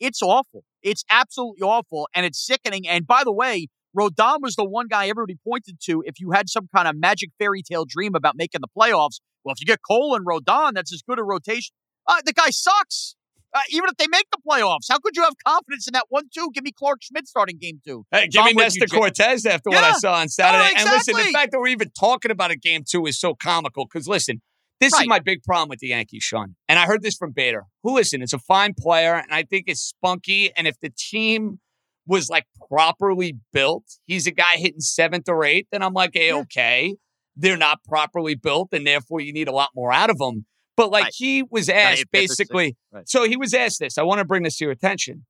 It's 0.00 0.20
awful. 0.20 0.64
It's 0.82 1.02
absolutely 1.10 1.62
awful, 1.62 2.10
and 2.14 2.26
it's 2.26 2.44
sickening. 2.44 2.86
And 2.86 3.06
by 3.06 3.24
the 3.24 3.32
way, 3.32 3.68
Rodon 3.98 4.42
was 4.42 4.54
the 4.54 4.66
one 4.66 4.86
guy 4.86 5.08
everybody 5.08 5.38
pointed 5.48 5.78
to. 5.84 6.02
If 6.04 6.20
you 6.20 6.32
had 6.32 6.50
some 6.50 6.68
kind 6.76 6.86
of 6.86 6.94
magic 6.94 7.30
fairy 7.38 7.62
tale 7.62 7.86
dream 7.88 8.14
about 8.14 8.36
making 8.36 8.60
the 8.60 8.68
playoffs, 8.68 9.18
well, 9.44 9.54
if 9.54 9.60
you 9.60 9.66
get 9.66 9.80
Cole 9.88 10.14
and 10.14 10.26
Rodon, 10.26 10.74
that's 10.74 10.92
as 10.92 11.00
good 11.00 11.18
a 11.18 11.22
rotation. 11.22 11.74
Uh, 12.06 12.20
the 12.26 12.34
guy 12.34 12.50
sucks. 12.50 13.16
Uh, 13.54 13.60
even 13.70 13.88
if 13.88 13.96
they 13.96 14.06
make 14.08 14.26
the 14.30 14.38
playoffs, 14.46 14.86
how 14.90 14.98
could 14.98 15.16
you 15.16 15.22
have 15.22 15.34
confidence 15.46 15.86
in 15.86 15.92
that 15.92 16.06
one 16.08 16.24
two? 16.34 16.50
Give 16.52 16.64
me 16.64 16.72
Clarke 16.72 17.02
Schmidt 17.02 17.26
starting 17.26 17.58
game 17.58 17.80
two. 17.86 18.04
Hey, 18.10 18.28
give 18.28 18.44
me 18.44 18.52
Nestor 18.52 18.86
Cortes 18.86 19.46
after 19.46 19.70
yeah. 19.70 19.76
what 19.76 19.84
I 19.84 19.92
saw 19.98 20.14
on 20.14 20.28
Saturday. 20.28 20.64
Oh, 20.64 20.70
exactly. 20.72 20.82
And 20.82 20.98
listen, 20.98 21.26
the 21.26 21.32
fact 21.32 21.52
that 21.52 21.58
we're 21.58 21.68
even 21.68 21.90
talking 21.98 22.30
about 22.30 22.50
a 22.50 22.56
game 22.56 22.82
two 22.88 23.06
is 23.06 23.18
so 23.18 23.34
comical 23.34 23.86
because 23.86 24.06
listen, 24.06 24.42
this 24.80 24.92
right. 24.92 25.02
is 25.02 25.08
my 25.08 25.18
big 25.20 25.42
problem 25.42 25.68
with 25.68 25.78
the 25.78 25.88
Yankees, 25.88 26.22
Shaun. 26.22 26.56
And 26.68 26.78
I 26.78 26.84
heard 26.84 27.02
this 27.02 27.16
from 27.16 27.32
Bader, 27.32 27.64
who, 27.82 27.94
listen, 27.94 28.20
It's 28.20 28.34
a 28.34 28.38
fine 28.38 28.74
player, 28.78 29.14
and 29.14 29.32
I 29.32 29.42
think 29.42 29.64
it's 29.68 29.80
spunky. 29.80 30.50
And 30.56 30.66
if 30.66 30.78
the 30.80 30.90
team 30.90 31.60
was 32.06 32.28
like 32.28 32.44
properly 32.68 33.38
built, 33.52 33.84
he's 34.06 34.26
a 34.26 34.30
guy 34.30 34.56
hitting 34.56 34.80
seventh 34.80 35.28
or 35.28 35.44
eighth, 35.44 35.68
and 35.72 35.82
I'm 35.82 35.94
like, 35.94 36.10
hey, 36.12 36.28
yeah. 36.28 36.36
okay, 36.40 36.96
they're 37.36 37.56
not 37.56 37.82
properly 37.84 38.34
built, 38.34 38.68
and 38.72 38.86
therefore 38.86 39.20
you 39.20 39.32
need 39.32 39.48
a 39.48 39.52
lot 39.52 39.70
more 39.74 39.92
out 39.92 40.10
of 40.10 40.18
them. 40.18 40.46
But 40.76 40.90
like 40.90 41.04
right. 41.04 41.14
he 41.16 41.42
was 41.42 41.68
asked 41.68 42.10
basically, 42.12 42.76
right. 42.92 43.08
so 43.08 43.24
he 43.24 43.36
was 43.36 43.54
asked 43.54 43.80
this. 43.80 43.96
I 43.96 44.02
want 44.02 44.18
to 44.18 44.24
bring 44.24 44.42
this 44.42 44.58
to 44.58 44.64
your 44.64 44.72
attention 44.72 45.24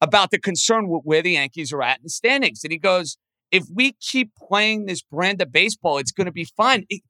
about 0.00 0.32
the 0.32 0.38
concern 0.38 0.88
with 0.88 1.02
where 1.04 1.22
the 1.22 1.32
Yankees 1.32 1.72
are 1.72 1.82
at 1.82 1.98
in 1.98 2.04
the 2.04 2.10
standings. 2.10 2.64
And 2.64 2.72
he 2.72 2.78
goes, 2.78 3.16
if 3.52 3.64
we 3.72 3.92
keep 4.00 4.32
playing 4.36 4.86
this 4.86 5.02
brand 5.02 5.40
of 5.40 5.52
baseball, 5.52 5.98
it's 5.98 6.10
going 6.10 6.26
to 6.26 6.32
be 6.32 6.44
fine. 6.44 6.84
It, 6.88 7.02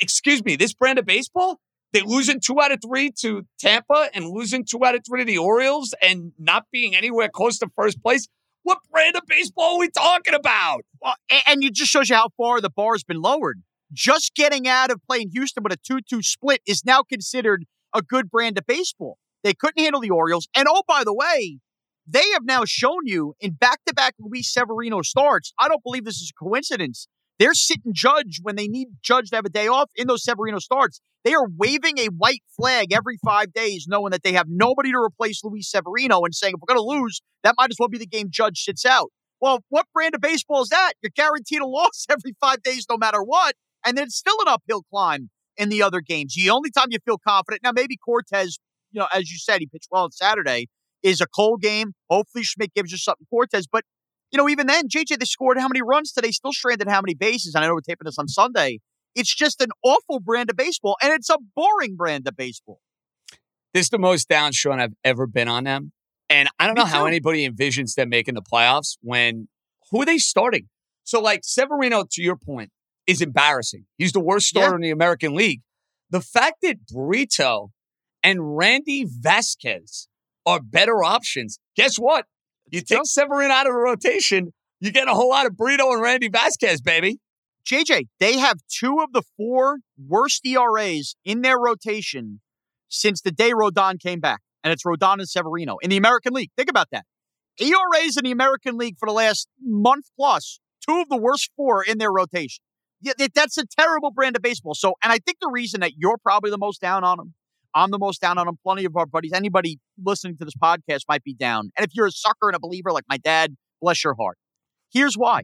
excuse 0.00 0.44
me, 0.44 0.54
this 0.54 0.72
brand 0.72 1.00
of 1.00 1.06
baseball, 1.06 1.58
they 1.92 2.02
losing 2.02 2.38
two 2.38 2.60
out 2.60 2.70
of 2.70 2.78
three 2.86 3.10
to 3.22 3.42
Tampa 3.58 4.10
and 4.14 4.26
losing 4.26 4.64
two 4.64 4.84
out 4.84 4.94
of 4.94 5.02
three 5.08 5.22
to 5.22 5.24
the 5.24 5.38
Orioles 5.38 5.92
and 6.00 6.32
not 6.38 6.66
being 6.70 6.94
anywhere 6.94 7.28
close 7.28 7.58
to 7.58 7.68
first 7.74 8.00
place. 8.00 8.28
What 8.62 8.78
brand 8.92 9.16
of 9.16 9.22
baseball 9.26 9.76
are 9.76 9.78
we 9.80 9.88
talking 9.90 10.34
about? 10.34 10.82
Well, 11.00 11.14
and 11.48 11.64
it 11.64 11.72
just 11.72 11.90
shows 11.90 12.10
you 12.10 12.14
how 12.14 12.28
far 12.36 12.60
the 12.60 12.70
bar 12.70 12.92
has 12.92 13.02
been 13.02 13.20
lowered. 13.20 13.62
Just 13.92 14.34
getting 14.34 14.68
out 14.68 14.90
of 14.90 15.00
playing 15.08 15.30
Houston 15.32 15.62
with 15.62 15.72
a 15.72 15.76
2 15.76 16.00
2 16.08 16.22
split 16.22 16.60
is 16.66 16.84
now 16.84 17.02
considered 17.02 17.64
a 17.94 18.02
good 18.02 18.30
brand 18.30 18.58
of 18.58 18.66
baseball. 18.66 19.18
They 19.42 19.54
couldn't 19.54 19.82
handle 19.82 20.00
the 20.00 20.10
Orioles. 20.10 20.48
And 20.54 20.66
oh, 20.68 20.82
by 20.86 21.02
the 21.04 21.14
way, 21.14 21.58
they 22.06 22.24
have 22.32 22.44
now 22.44 22.64
shown 22.64 23.06
you 23.06 23.34
in 23.40 23.52
back 23.52 23.80
to 23.86 23.94
back 23.94 24.14
Luis 24.18 24.52
Severino 24.52 25.02
starts. 25.02 25.52
I 25.58 25.68
don't 25.68 25.82
believe 25.82 26.04
this 26.04 26.20
is 26.20 26.32
a 26.34 26.44
coincidence 26.44 27.08
they're 27.40 27.54
sitting 27.54 27.94
Judge 27.94 28.38
when 28.42 28.56
they 28.56 28.68
need 28.68 28.88
Judge 29.02 29.30
to 29.30 29.36
have 29.36 29.46
a 29.46 29.50
day 29.50 29.66
off 29.66 29.90
in 29.96 30.06
those 30.06 30.22
Severino 30.22 30.58
starts. 30.58 31.00
They 31.24 31.32
are 31.32 31.48
waving 31.56 31.98
a 31.98 32.08
white 32.08 32.42
flag 32.54 32.92
every 32.92 33.16
five 33.24 33.54
days, 33.54 33.86
knowing 33.88 34.10
that 34.10 34.22
they 34.22 34.34
have 34.34 34.46
nobody 34.46 34.92
to 34.92 34.98
replace 34.98 35.42
Luis 35.42 35.70
Severino 35.70 36.20
and 36.24 36.34
saying, 36.34 36.52
if 36.54 36.60
we're 36.60 36.74
going 36.74 36.86
to 36.86 37.00
lose, 37.00 37.22
that 37.42 37.54
might 37.56 37.70
as 37.70 37.76
well 37.80 37.88
be 37.88 37.96
the 37.96 38.06
game 38.06 38.28
Judge 38.30 38.60
sits 38.62 38.84
out. 38.84 39.10
Well, 39.40 39.60
what 39.70 39.86
brand 39.94 40.14
of 40.14 40.20
baseball 40.20 40.60
is 40.60 40.68
that? 40.68 40.92
You're 41.02 41.12
guaranteed 41.16 41.62
a 41.62 41.66
loss 41.66 42.04
every 42.10 42.34
five 42.38 42.62
days, 42.62 42.84
no 42.90 42.98
matter 42.98 43.22
what. 43.22 43.54
And 43.84 43.96
then 43.96 44.04
it's 44.04 44.16
still 44.16 44.36
an 44.40 44.48
uphill 44.48 44.82
climb 44.90 45.30
in 45.56 45.68
the 45.68 45.82
other 45.82 46.00
games. 46.00 46.34
The 46.34 46.50
only 46.50 46.70
time 46.70 46.88
you 46.90 46.98
feel 47.04 47.18
confident, 47.18 47.62
now 47.62 47.72
maybe 47.72 47.96
Cortes, 47.96 48.58
you 48.92 49.00
know, 49.00 49.06
as 49.14 49.30
you 49.30 49.38
said, 49.38 49.60
he 49.60 49.66
pitched 49.66 49.88
well 49.90 50.04
on 50.04 50.12
Saturday, 50.12 50.68
is 51.02 51.20
a 51.20 51.26
cold 51.26 51.62
game. 51.62 51.92
Hopefully 52.08 52.44
Schmidt 52.44 52.74
gives 52.74 52.92
you 52.92 52.98
something, 52.98 53.26
Cortes. 53.30 53.66
But 53.70 53.84
you 54.30 54.36
know, 54.38 54.48
even 54.48 54.66
then, 54.66 54.88
JJ, 54.88 55.18
they 55.18 55.24
scored 55.24 55.58
how 55.58 55.66
many 55.66 55.82
runs 55.82 56.12
today? 56.12 56.30
Still 56.30 56.52
stranded 56.52 56.88
how 56.88 57.00
many 57.00 57.14
bases? 57.14 57.54
And 57.54 57.64
I 57.64 57.68
know 57.68 57.74
we're 57.74 57.80
taping 57.80 58.04
this 58.04 58.18
on 58.18 58.28
Sunday. 58.28 58.78
It's 59.16 59.34
just 59.34 59.60
an 59.60 59.70
awful 59.82 60.20
brand 60.20 60.50
of 60.50 60.56
baseball, 60.56 60.96
and 61.02 61.12
it's 61.12 61.28
a 61.30 61.38
boring 61.56 61.96
brand 61.96 62.28
of 62.28 62.36
baseball. 62.36 62.80
This 63.74 63.86
is 63.86 63.90
the 63.90 63.98
most 63.98 64.28
down 64.28 64.52
Shaun 64.52 64.80
I've 64.80 64.94
ever 65.04 65.26
been 65.26 65.48
on 65.48 65.64
them. 65.64 65.92
And 66.28 66.48
I 66.60 66.66
don't 66.66 66.76
Me 66.76 66.82
know 66.82 66.86
too. 66.86 66.92
how 66.92 67.06
anybody 67.06 67.48
envisions 67.48 67.94
them 67.94 68.08
making 68.08 68.34
the 68.34 68.42
playoffs 68.42 68.96
when 69.00 69.48
who 69.90 70.02
are 70.02 70.06
they 70.06 70.18
starting? 70.18 70.68
So, 71.02 71.20
like 71.20 71.40
Severino, 71.42 72.04
to 72.12 72.22
your 72.22 72.36
point, 72.36 72.70
is 73.10 73.20
embarrassing. 73.20 73.86
He's 73.98 74.12
the 74.12 74.20
worst 74.20 74.46
starter 74.46 74.70
yeah. 74.70 74.76
in 74.76 74.80
the 74.82 74.90
American 74.90 75.34
League. 75.34 75.62
The 76.10 76.20
fact 76.20 76.56
that 76.62 76.86
Brito 76.86 77.72
and 78.22 78.56
Randy 78.56 79.04
Vasquez 79.08 80.08
are 80.46 80.60
better 80.60 81.02
options, 81.02 81.58
guess 81.76 81.96
what? 81.96 82.26
You 82.70 82.80
take 82.82 83.00
Severino 83.04 83.52
out 83.52 83.66
of 83.66 83.72
the 83.72 83.78
rotation, 83.78 84.52
you 84.78 84.92
get 84.92 85.08
a 85.08 85.14
whole 85.14 85.30
lot 85.30 85.46
of 85.46 85.56
Brito 85.56 85.92
and 85.92 86.00
Randy 86.00 86.28
Vasquez, 86.28 86.80
baby. 86.80 87.18
JJ, 87.66 88.06
they 88.20 88.38
have 88.38 88.58
two 88.68 89.00
of 89.00 89.12
the 89.12 89.22
four 89.36 89.78
worst 89.98 90.46
ERAs 90.46 91.16
in 91.24 91.42
their 91.42 91.58
rotation 91.58 92.40
since 92.88 93.20
the 93.20 93.30
day 93.32 93.50
Rodon 93.50 94.00
came 94.00 94.20
back. 94.20 94.40
And 94.62 94.72
it's 94.72 94.84
Rodon 94.84 95.14
and 95.14 95.28
Severino 95.28 95.78
in 95.82 95.90
the 95.90 95.96
American 95.96 96.32
League. 96.32 96.50
Think 96.56 96.70
about 96.70 96.88
that. 96.92 97.04
ERAs 97.58 98.16
in 98.16 98.24
the 98.24 98.30
American 98.30 98.76
League 98.76 98.96
for 98.98 99.06
the 99.06 99.12
last 99.12 99.48
month 99.60 100.06
plus, 100.16 100.60
two 100.86 101.00
of 101.00 101.08
the 101.08 101.16
worst 101.16 101.50
four 101.56 101.82
in 101.82 101.98
their 101.98 102.12
rotation. 102.12 102.62
Yeah, 103.02 103.12
that's 103.34 103.56
a 103.56 103.64
terrible 103.66 104.10
brand 104.10 104.36
of 104.36 104.42
baseball. 104.42 104.74
So, 104.74 104.94
and 105.02 105.12
I 105.12 105.18
think 105.18 105.38
the 105.40 105.50
reason 105.50 105.80
that 105.80 105.92
you're 105.96 106.18
probably 106.18 106.50
the 106.50 106.58
most 106.58 106.80
down 106.80 107.02
on 107.02 107.16
them 107.16 107.34
I'm 107.74 107.90
the 107.90 107.98
most 107.98 108.20
down 108.20 108.38
on 108.38 108.46
them. 108.46 108.58
Plenty 108.62 108.84
of 108.84 108.96
our 108.96 109.06
buddies, 109.06 109.32
anybody 109.32 109.78
listening 110.02 110.36
to 110.38 110.44
this 110.44 110.54
podcast 110.54 111.02
might 111.08 111.22
be 111.22 111.34
down. 111.34 111.70
And 111.76 111.86
if 111.86 111.94
you're 111.94 112.06
a 112.06 112.12
sucker 112.12 112.48
and 112.48 112.56
a 112.56 112.60
believer 112.60 112.92
like 112.92 113.04
my 113.08 113.18
dad, 113.18 113.56
bless 113.80 114.02
your 114.02 114.14
heart. 114.14 114.38
Here's 114.92 115.14
why. 115.14 115.42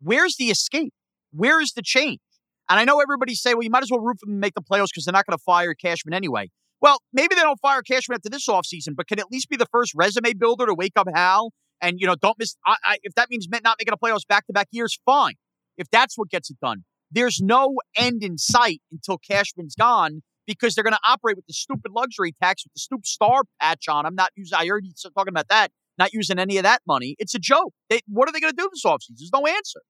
Where's 0.00 0.36
the 0.36 0.50
escape? 0.50 0.92
Where 1.32 1.60
is 1.60 1.72
the 1.72 1.82
change? 1.82 2.20
And 2.68 2.78
I 2.78 2.84
know 2.84 3.00
everybody 3.00 3.34
say, 3.34 3.54
well, 3.54 3.62
you 3.62 3.70
might 3.70 3.82
as 3.82 3.90
well 3.90 4.00
root 4.00 4.18
for 4.20 4.26
them 4.26 4.36
to 4.36 4.40
make 4.40 4.54
the 4.54 4.62
playoffs 4.62 4.88
because 4.92 5.04
they're 5.04 5.12
not 5.12 5.26
going 5.26 5.36
to 5.36 5.42
fire 5.42 5.74
Cashman 5.74 6.14
anyway. 6.14 6.48
Well, 6.80 6.98
maybe 7.12 7.34
they 7.34 7.42
don't 7.42 7.60
fire 7.60 7.82
Cashman 7.82 8.16
after 8.16 8.28
this 8.28 8.48
offseason, 8.48 8.96
but 8.96 9.08
can 9.08 9.18
at 9.18 9.30
least 9.30 9.48
be 9.48 9.56
the 9.56 9.66
first 9.66 9.92
resume 9.94 10.32
builder 10.34 10.66
to 10.66 10.74
wake 10.74 10.92
up 10.96 11.08
Hal 11.12 11.52
and, 11.80 12.00
you 12.00 12.06
know, 12.06 12.14
don't 12.14 12.38
miss. 12.38 12.56
I, 12.66 12.76
I, 12.84 12.98
if 13.02 13.14
that 13.14 13.30
means 13.30 13.48
not 13.50 13.76
making 13.78 13.92
a 13.92 13.96
playoffs 13.96 14.26
back 14.26 14.46
to 14.46 14.52
back 14.52 14.68
years, 14.70 14.98
fine. 15.04 15.34
If 15.76 15.90
that's 15.90 16.16
what 16.16 16.28
gets 16.28 16.50
it 16.50 16.58
done. 16.60 16.84
There's 17.10 17.40
no 17.42 17.76
end 17.96 18.22
in 18.22 18.38
sight 18.38 18.80
until 18.90 19.18
Cashman's 19.18 19.74
gone 19.74 20.22
because 20.46 20.74
they're 20.74 20.84
going 20.84 20.94
to 20.94 21.00
operate 21.06 21.36
with 21.36 21.46
the 21.46 21.52
stupid 21.52 21.92
luxury 21.94 22.34
tax 22.42 22.64
with 22.64 22.72
the 22.72 22.80
stupid 22.80 23.06
star 23.06 23.42
patch 23.60 23.86
on 23.88 24.04
them. 24.04 24.14
Not 24.14 24.30
using, 24.34 24.56
I 24.58 24.66
already 24.68 24.92
talking 25.14 25.28
about 25.28 25.48
that, 25.48 25.70
not 25.98 26.12
using 26.12 26.38
any 26.38 26.56
of 26.56 26.62
that 26.62 26.80
money. 26.86 27.14
It's 27.18 27.34
a 27.34 27.38
joke. 27.38 27.74
They, 27.90 28.00
what 28.06 28.28
are 28.28 28.32
they 28.32 28.40
going 28.40 28.52
to 28.52 28.56
do 28.56 28.68
this 28.72 28.84
offseason? 28.84 29.18
There's 29.18 29.30
no 29.32 29.46
answer. 29.46 29.80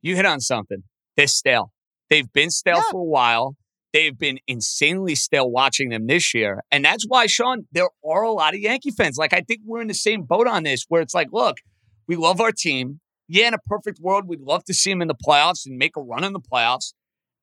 You 0.00 0.16
hit 0.16 0.24
on 0.24 0.40
something. 0.40 0.84
They're 1.16 1.26
stale. 1.26 1.72
They've 2.08 2.32
been 2.32 2.50
stale 2.50 2.76
yeah. 2.76 2.82
for 2.90 3.00
a 3.00 3.04
while. 3.04 3.56
They've 3.92 4.18
been 4.18 4.38
insanely 4.46 5.14
stale 5.14 5.50
watching 5.50 5.90
them 5.90 6.06
this 6.06 6.34
year. 6.34 6.62
And 6.70 6.84
that's 6.84 7.04
why, 7.06 7.26
Shaun, 7.26 7.66
there 7.72 7.88
are 8.06 8.22
a 8.22 8.32
lot 8.32 8.54
of 8.54 8.60
Yankee 8.60 8.90
fans. 8.90 9.16
Like, 9.18 9.32
I 9.32 9.40
think 9.40 9.60
we're 9.64 9.80
in 9.80 9.88
the 9.88 9.94
same 9.94 10.22
boat 10.22 10.46
on 10.46 10.62
this, 10.62 10.84
where 10.88 11.02
it's 11.02 11.14
like, 11.14 11.28
look, 11.32 11.58
we 12.06 12.16
love 12.16 12.40
our 12.40 12.52
team. 12.52 13.00
Yeah, 13.28 13.48
in 13.48 13.54
a 13.54 13.58
perfect 13.58 14.00
world, 14.00 14.24
we'd 14.26 14.40
love 14.40 14.64
to 14.64 14.74
see 14.74 14.90
them 14.90 15.02
in 15.02 15.08
the 15.08 15.14
playoffs 15.14 15.66
and 15.66 15.76
make 15.76 15.96
a 15.96 16.02
run 16.02 16.24
in 16.24 16.32
the 16.32 16.40
playoffs. 16.40 16.94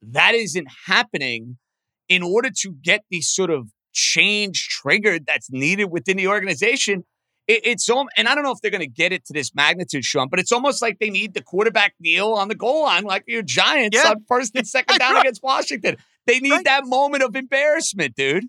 That 0.01 0.33
isn't 0.33 0.67
happening 0.87 1.57
in 2.09 2.23
order 2.23 2.49
to 2.61 2.73
get 2.83 3.01
the 3.09 3.21
sort 3.21 3.49
of 3.49 3.69
change 3.93 4.67
triggered 4.69 5.25
that's 5.25 5.49
needed 5.51 5.85
within 5.85 6.17
the 6.17 6.27
organization, 6.27 7.03
it, 7.47 7.61
it's 7.63 7.85
so, 7.85 8.05
and 8.17 8.27
I 8.27 8.35
don't 8.35 8.43
know 8.43 8.51
if 8.51 8.59
they're 8.61 8.71
going 8.71 8.81
to 8.81 8.87
get 8.87 9.11
it 9.11 9.25
to 9.25 9.33
this 9.33 9.53
magnitude, 9.55 10.03
Shaun, 10.03 10.27
but 10.29 10.39
it's 10.39 10.51
almost 10.51 10.81
like 10.81 10.99
they 10.99 11.09
need 11.09 11.33
the 11.33 11.41
quarterback 11.41 11.93
kneel 11.99 12.33
on 12.33 12.47
the 12.47 12.55
goal 12.55 12.83
line, 12.83 13.03
like 13.03 13.23
your 13.27 13.41
Giants 13.41 13.97
yeah. 13.97 14.11
on 14.11 14.23
first 14.27 14.55
and 14.55 14.67
second 14.67 14.97
down 14.99 15.17
against 15.17 15.41
Washington. 15.43 15.97
They 16.27 16.39
need 16.39 16.51
right. 16.51 16.65
that 16.65 16.85
moment 16.85 17.23
of 17.23 17.35
embarrassment, 17.35 18.15
dude. 18.15 18.45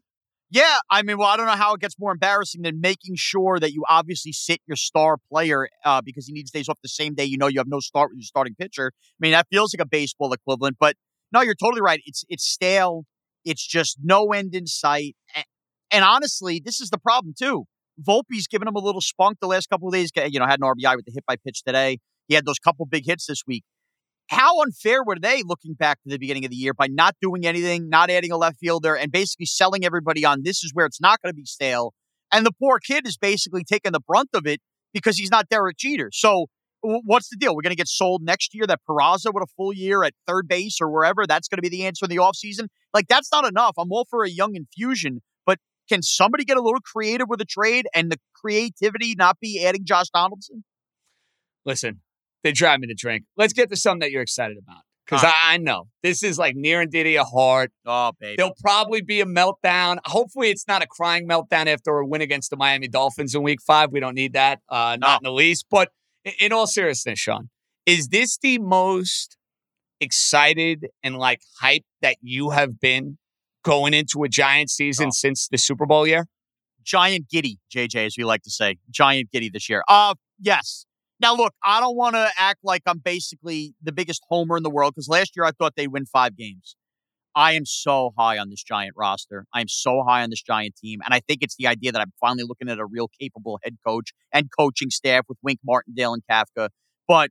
Yeah, 0.51 0.79
I 0.91 1.03
mean, 1.03 1.19
well, 1.19 1.27
I 1.27 1.37
don't 1.37 1.47
know 1.47 1.53
how 1.57 1.75
it 1.75 1.81
gets 1.81 1.99
more 1.99 2.13
embarrassing 2.13 2.63
than 2.63 2.81
making 2.81 3.17
sure 3.17 3.59
that 3.59 3.73
you 3.73 3.85
obviously 3.89 4.31
sit 4.33 4.61
your 4.67 4.77
star 4.77 5.17
player 5.29 5.69
uh, 5.85 6.01
because 6.03 6.27
he 6.27 6.33
needs 6.33 6.53
days 6.53 6.69
off 6.69 6.79
the 6.83 6.89
same 6.89 7.15
day. 7.15 7.25
You 7.25 7.37
know, 7.37 7.49
you 7.49 7.59
have 7.59 7.67
no 7.67 7.81
start 7.81 8.11
with 8.11 8.19
your 8.19 8.25
starting 8.25 8.55
pitcher. 8.55 8.93
I 8.95 9.19
mean, 9.19 9.33
that 9.33 9.49
feels 9.51 9.75
like 9.75 9.85
a 9.85 9.89
baseball 9.89 10.33
equivalent, 10.33 10.77
but 10.79 10.95
no, 11.33 11.41
you're 11.41 11.57
totally 11.57 11.81
right. 11.81 12.01
It's 12.07 12.25
it's 12.29 12.47
stale. 12.49 13.05
It's 13.45 13.67
just 13.67 13.99
no 14.03 14.33
end 14.33 14.55
in 14.55 14.67
sight. 14.67 15.17
And 15.91 16.05
honestly, 16.05 16.61
this 16.65 16.81
is 16.81 16.91
the 16.91 16.99
problem 16.99 17.35
too. 17.37 17.65
Volpe's 18.01 18.47
given 18.47 18.69
him 18.69 18.75
a 18.77 18.81
little 18.81 19.01
spunk 19.01 19.39
the 19.41 19.47
last 19.49 19.69
couple 19.69 19.89
of 19.89 19.95
days. 19.95 20.11
You 20.15 20.39
know, 20.39 20.47
had 20.47 20.61
an 20.61 20.65
RBI 20.67 20.95
with 20.97 21.07
the 21.07 21.13
hit 21.13 21.25
by 21.27 21.37
pitch 21.37 21.63
today. 21.65 21.99
He 22.29 22.35
had 22.35 22.45
those 22.45 22.59
couple 22.59 22.87
big 22.87 23.05
hits 23.07 23.27
this 23.27 23.43
week. 23.47 23.65
How 24.29 24.61
unfair 24.61 25.05
were 25.05 25.19
they 25.21 25.43
looking 25.45 25.75
back 25.75 26.03
to 26.03 26.09
the 26.09 26.19
beginning 26.19 26.45
of 26.45 26.51
the 26.51 26.57
year 26.57 26.75
by 26.75 26.89
not 26.89 27.15
doing 27.21 27.47
anything, 27.47 27.89
not 27.89 28.11
adding 28.11 28.33
a 28.33 28.37
left 28.37 28.59
fielder, 28.59 28.95
and 28.95 29.13
basically 29.13 29.47
selling 29.47 29.85
everybody 29.85 30.25
on 30.25 30.43
this 30.43 30.65
is 30.65 30.73
where 30.75 30.87
it's 30.87 31.01
not 31.01 31.23
going 31.23 31.33
to 31.33 31.37
be 31.37 31.45
stale? 31.45 31.95
And 32.33 32.45
the 32.45 32.53
poor 32.53 32.81
kid 32.81 33.07
is 33.07 33.17
basically 33.17 33.63
taking 33.63 33.93
the 33.93 34.01
brunt 34.01 34.31
of 34.35 34.47
it 34.47 34.61
because 34.93 35.17
he's 35.17 35.31
not 35.31 35.49
Derek 35.49 35.77
Jeter. 35.77 36.11
So 36.13 36.47
what's 36.81 37.29
the 37.29 37.37
deal? 37.37 37.55
We're 37.55 37.63
going 37.63 37.71
to 37.71 37.77
get 37.77 37.89
sold 37.89 38.23
next 38.23 38.55
year 38.55 38.67
that 38.67 38.81
Peraza 38.89 39.33
with 39.33 39.45
a 39.45 39.53
full 39.57 39.73
year 39.73 40.03
at 40.05 40.15
third 40.27 40.49
base 40.49 40.79
or 40.81 40.91
wherever. 40.91 41.27
That's 41.27 41.49
going 41.49 41.59
to 41.59 41.63
be 41.63 41.69
the 41.69 41.87
answer 41.87 42.07
in 42.07 42.11
the 42.11 42.17
offseason. 42.17 42.69
Like, 42.93 43.09
that's 43.09 43.31
not 43.31 43.47
enough. 43.47 43.75
I'm 43.79 43.93
all 43.93 44.07
for 44.09 44.25
a 44.25 44.31
young 44.31 44.55
infusion, 44.55 45.23
but 45.45 45.59
can 45.89 46.03
somebody 46.03 46.45
get 46.45 46.57
a 46.57 46.63
little 46.63 46.81
creative 46.81 47.29
with 47.29 47.41
a 47.41 47.45
trade 47.45 47.87
and 47.95 48.11
the 48.11 48.19
creativity 48.35 49.15
not 49.17 49.39
be 49.41 49.65
adding 49.65 49.85
Josh 49.85 50.09
Donaldson? 50.11 50.65
Listen, 51.65 52.01
they 52.47 52.53
drive 52.53 52.79
me 52.79 52.87
to 52.87 52.95
drink. 52.95 53.25
Let's 53.37 53.53
get 53.53 53.71
to 53.71 53.77
something 53.77 54.01
that 54.01 54.13
you're 54.13 54.23
excited 54.23 54.57
about. 54.57 54.83
Because 55.05 55.23
right. 55.23 55.35
I, 55.45 55.55
I, 55.55 55.57
know 55.59 55.85
this 56.03 56.23
is 56.23 56.39
like 56.39 56.57
near 56.57 56.81
and 56.81 56.91
dear 56.91 57.05
to 57.05 57.11
your 57.11 57.25
heart. 57.25 57.71
Oh, 57.85 58.13
baby. 58.19 58.37
There'll 58.37 58.57
probably 58.61 59.03
be 59.03 59.21
a 59.21 59.25
meltdown. 59.25 59.99
Hopefully, 60.05 60.51
it's 60.51 60.67
not 60.67 60.83
a 60.83 60.87
crying 60.87 61.29
meltdown 61.29 61.67
after 61.67 61.97
a 61.99 62.07
win 62.07 62.23
against 62.23 62.51
the 62.51 62.57
Miami 62.57 62.89
Dolphins 62.89 63.35
in 63.35 63.43
week 63.43 63.61
five. 63.65 63.93
We 63.93 64.01
don't 64.01 64.15
need 64.15 64.33
that, 64.33 64.61
uh, 64.69 64.97
not 65.01 65.23
no. 65.23 65.29
in 65.29 65.33
the 65.33 65.37
least. 65.37 65.67
But 65.71 65.91
in, 66.25 66.33
in 66.41 66.53
all 66.53 66.67
seriousness, 66.67 67.21
Shaun, 67.21 67.51
is 67.85 68.09
this 68.09 68.37
the 68.39 68.59
most 68.59 69.37
excited 70.01 70.87
and 71.03 71.17
like 71.17 71.41
hype 71.61 71.85
that 72.03 72.17
you 72.21 72.51
have 72.51 72.81
been 72.81 73.19
going 73.65 73.95
into 73.95 74.25
a 74.25 74.29
Giant 74.29 74.71
season 74.71 75.09
oh. 75.09 75.13
since 75.13 75.47
the 75.49 75.59
Super 75.59 75.87
Bowl 75.87 76.07
year? 76.07 76.27
Giant 76.83 77.29
giddy, 77.29 77.59
JJ, 77.75 78.07
as 78.07 78.15
we 78.19 78.25
like 78.25 78.43
to 78.43 78.51
say. 78.51 78.79
Giant 78.91 79.31
giddy 79.31 79.51
this 79.51 79.69
year. 79.69 79.85
Uh, 79.89 80.15
yes. 80.41 80.87
Now, 81.21 81.35
look, 81.35 81.55
I 81.65 81.81
don't 81.81 81.97
want 81.97 82.15
to 82.15 82.29
act 82.39 82.61
like 82.63 82.83
I'm 82.87 82.99
basically 82.99 83.75
the 83.83 83.93
biggest 83.93 84.23
homer 84.29 84.57
in 84.57 84.63
the 84.63 84.71
world 84.71 84.95
because 84.95 85.09
last 85.09 85.33
year 85.37 85.45
I 85.45 85.51
thought 85.53 85.75
they'd 85.77 85.89
win 85.89 86.07
five 86.07 86.37
games. 86.37 86.77
I 87.35 87.53
am 87.53 87.67
so 87.67 88.13
high 88.17 88.39
on 88.39 88.49
this 88.49 88.63
giant 88.63 88.95
roster. 88.97 89.45
I 89.53 89.61
am 89.61 89.69
so 89.69 90.03
high 90.07 90.23
on 90.23 90.31
this 90.31 90.43
giant 90.43 90.75
team. 90.77 91.01
And 91.05 91.13
I 91.13 91.21
think 91.21 91.43
it's 91.43 91.57
the 91.57 91.67
idea 91.67 91.93
that 91.93 92.01
I'm 92.01 92.13
finally 92.19 92.45
looking 92.45 92.71
at 92.71 92.79
a 92.79 92.87
real 92.87 93.09
capable 93.21 93.59
head 93.63 93.77
coach 93.87 94.13
and 94.33 94.49
coaching 94.59 94.89
staff 94.89 95.25
with 95.29 95.37
Wink 95.43 95.61
Martindale 95.63 96.15
and 96.15 96.23
Kafka. 96.31 96.71
But 97.07 97.31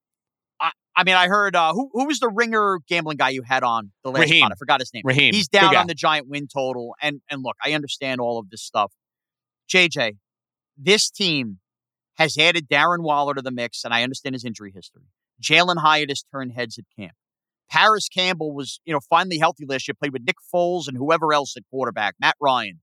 I, 0.62 0.72
I 0.96 1.04
mean, 1.04 1.16
I 1.16 1.28
heard 1.28 1.56
uh, 1.56 1.74
who 1.74 1.90
who 1.92 2.06
was 2.06 2.20
the 2.20 2.30
ringer 2.30 2.80
gambling 2.88 3.18
guy 3.18 3.30
you 3.30 3.42
had 3.42 3.64
on 3.64 3.92
the 4.04 4.12
last 4.12 4.22
Raheem. 4.22 4.44
Pod? 4.44 4.52
I 4.52 4.56
forgot 4.60 4.80
his 4.80 4.92
name. 4.94 5.02
Raheem. 5.06 5.34
He's 5.34 5.48
down 5.48 5.76
on 5.76 5.88
the 5.88 5.96
giant 5.96 6.28
win 6.30 6.48
total. 6.48 6.96
And 7.02 7.22
and 7.32 7.42
look, 7.44 7.56
I 7.66 7.74
understand 7.74 8.22
all 8.22 8.38
of 8.38 8.52
this 8.52 8.62
stuff. 8.62 8.94
JJ, 9.74 10.18
this 10.78 11.10
team 11.10 11.58
has 12.16 12.38
added 12.38 12.68
Darren 12.70 13.02
Waller 13.02 13.34
to 13.34 13.42
the 13.42 13.52
mix, 13.52 13.84
and 13.84 13.94
I 13.94 14.04
understand 14.04 14.36
his 14.36 14.46
injury 14.46 14.72
history. 14.74 15.04
Jalin 15.42 15.78
Hyatt 15.78 16.10
has 16.10 16.24
turned 16.32 16.54
heads 16.54 16.78
at 16.78 16.86
camp. 16.98 17.14
Parris 17.70 18.08
Campbell 18.10 18.54
was, 18.54 18.80
you 18.86 18.94
know, 18.94 19.00
finally 19.10 19.38
healthy 19.38 19.66
last 19.68 19.88
year, 19.88 19.96
played 20.00 20.14
with 20.14 20.24
Nick 20.26 20.38
Foles 20.54 20.88
and 20.88 20.98
whoever 20.98 21.34
else 21.34 21.56
at 21.58 21.64
quarterback, 21.70 22.16
Matt 22.20 22.36
Ryan. 22.40 22.80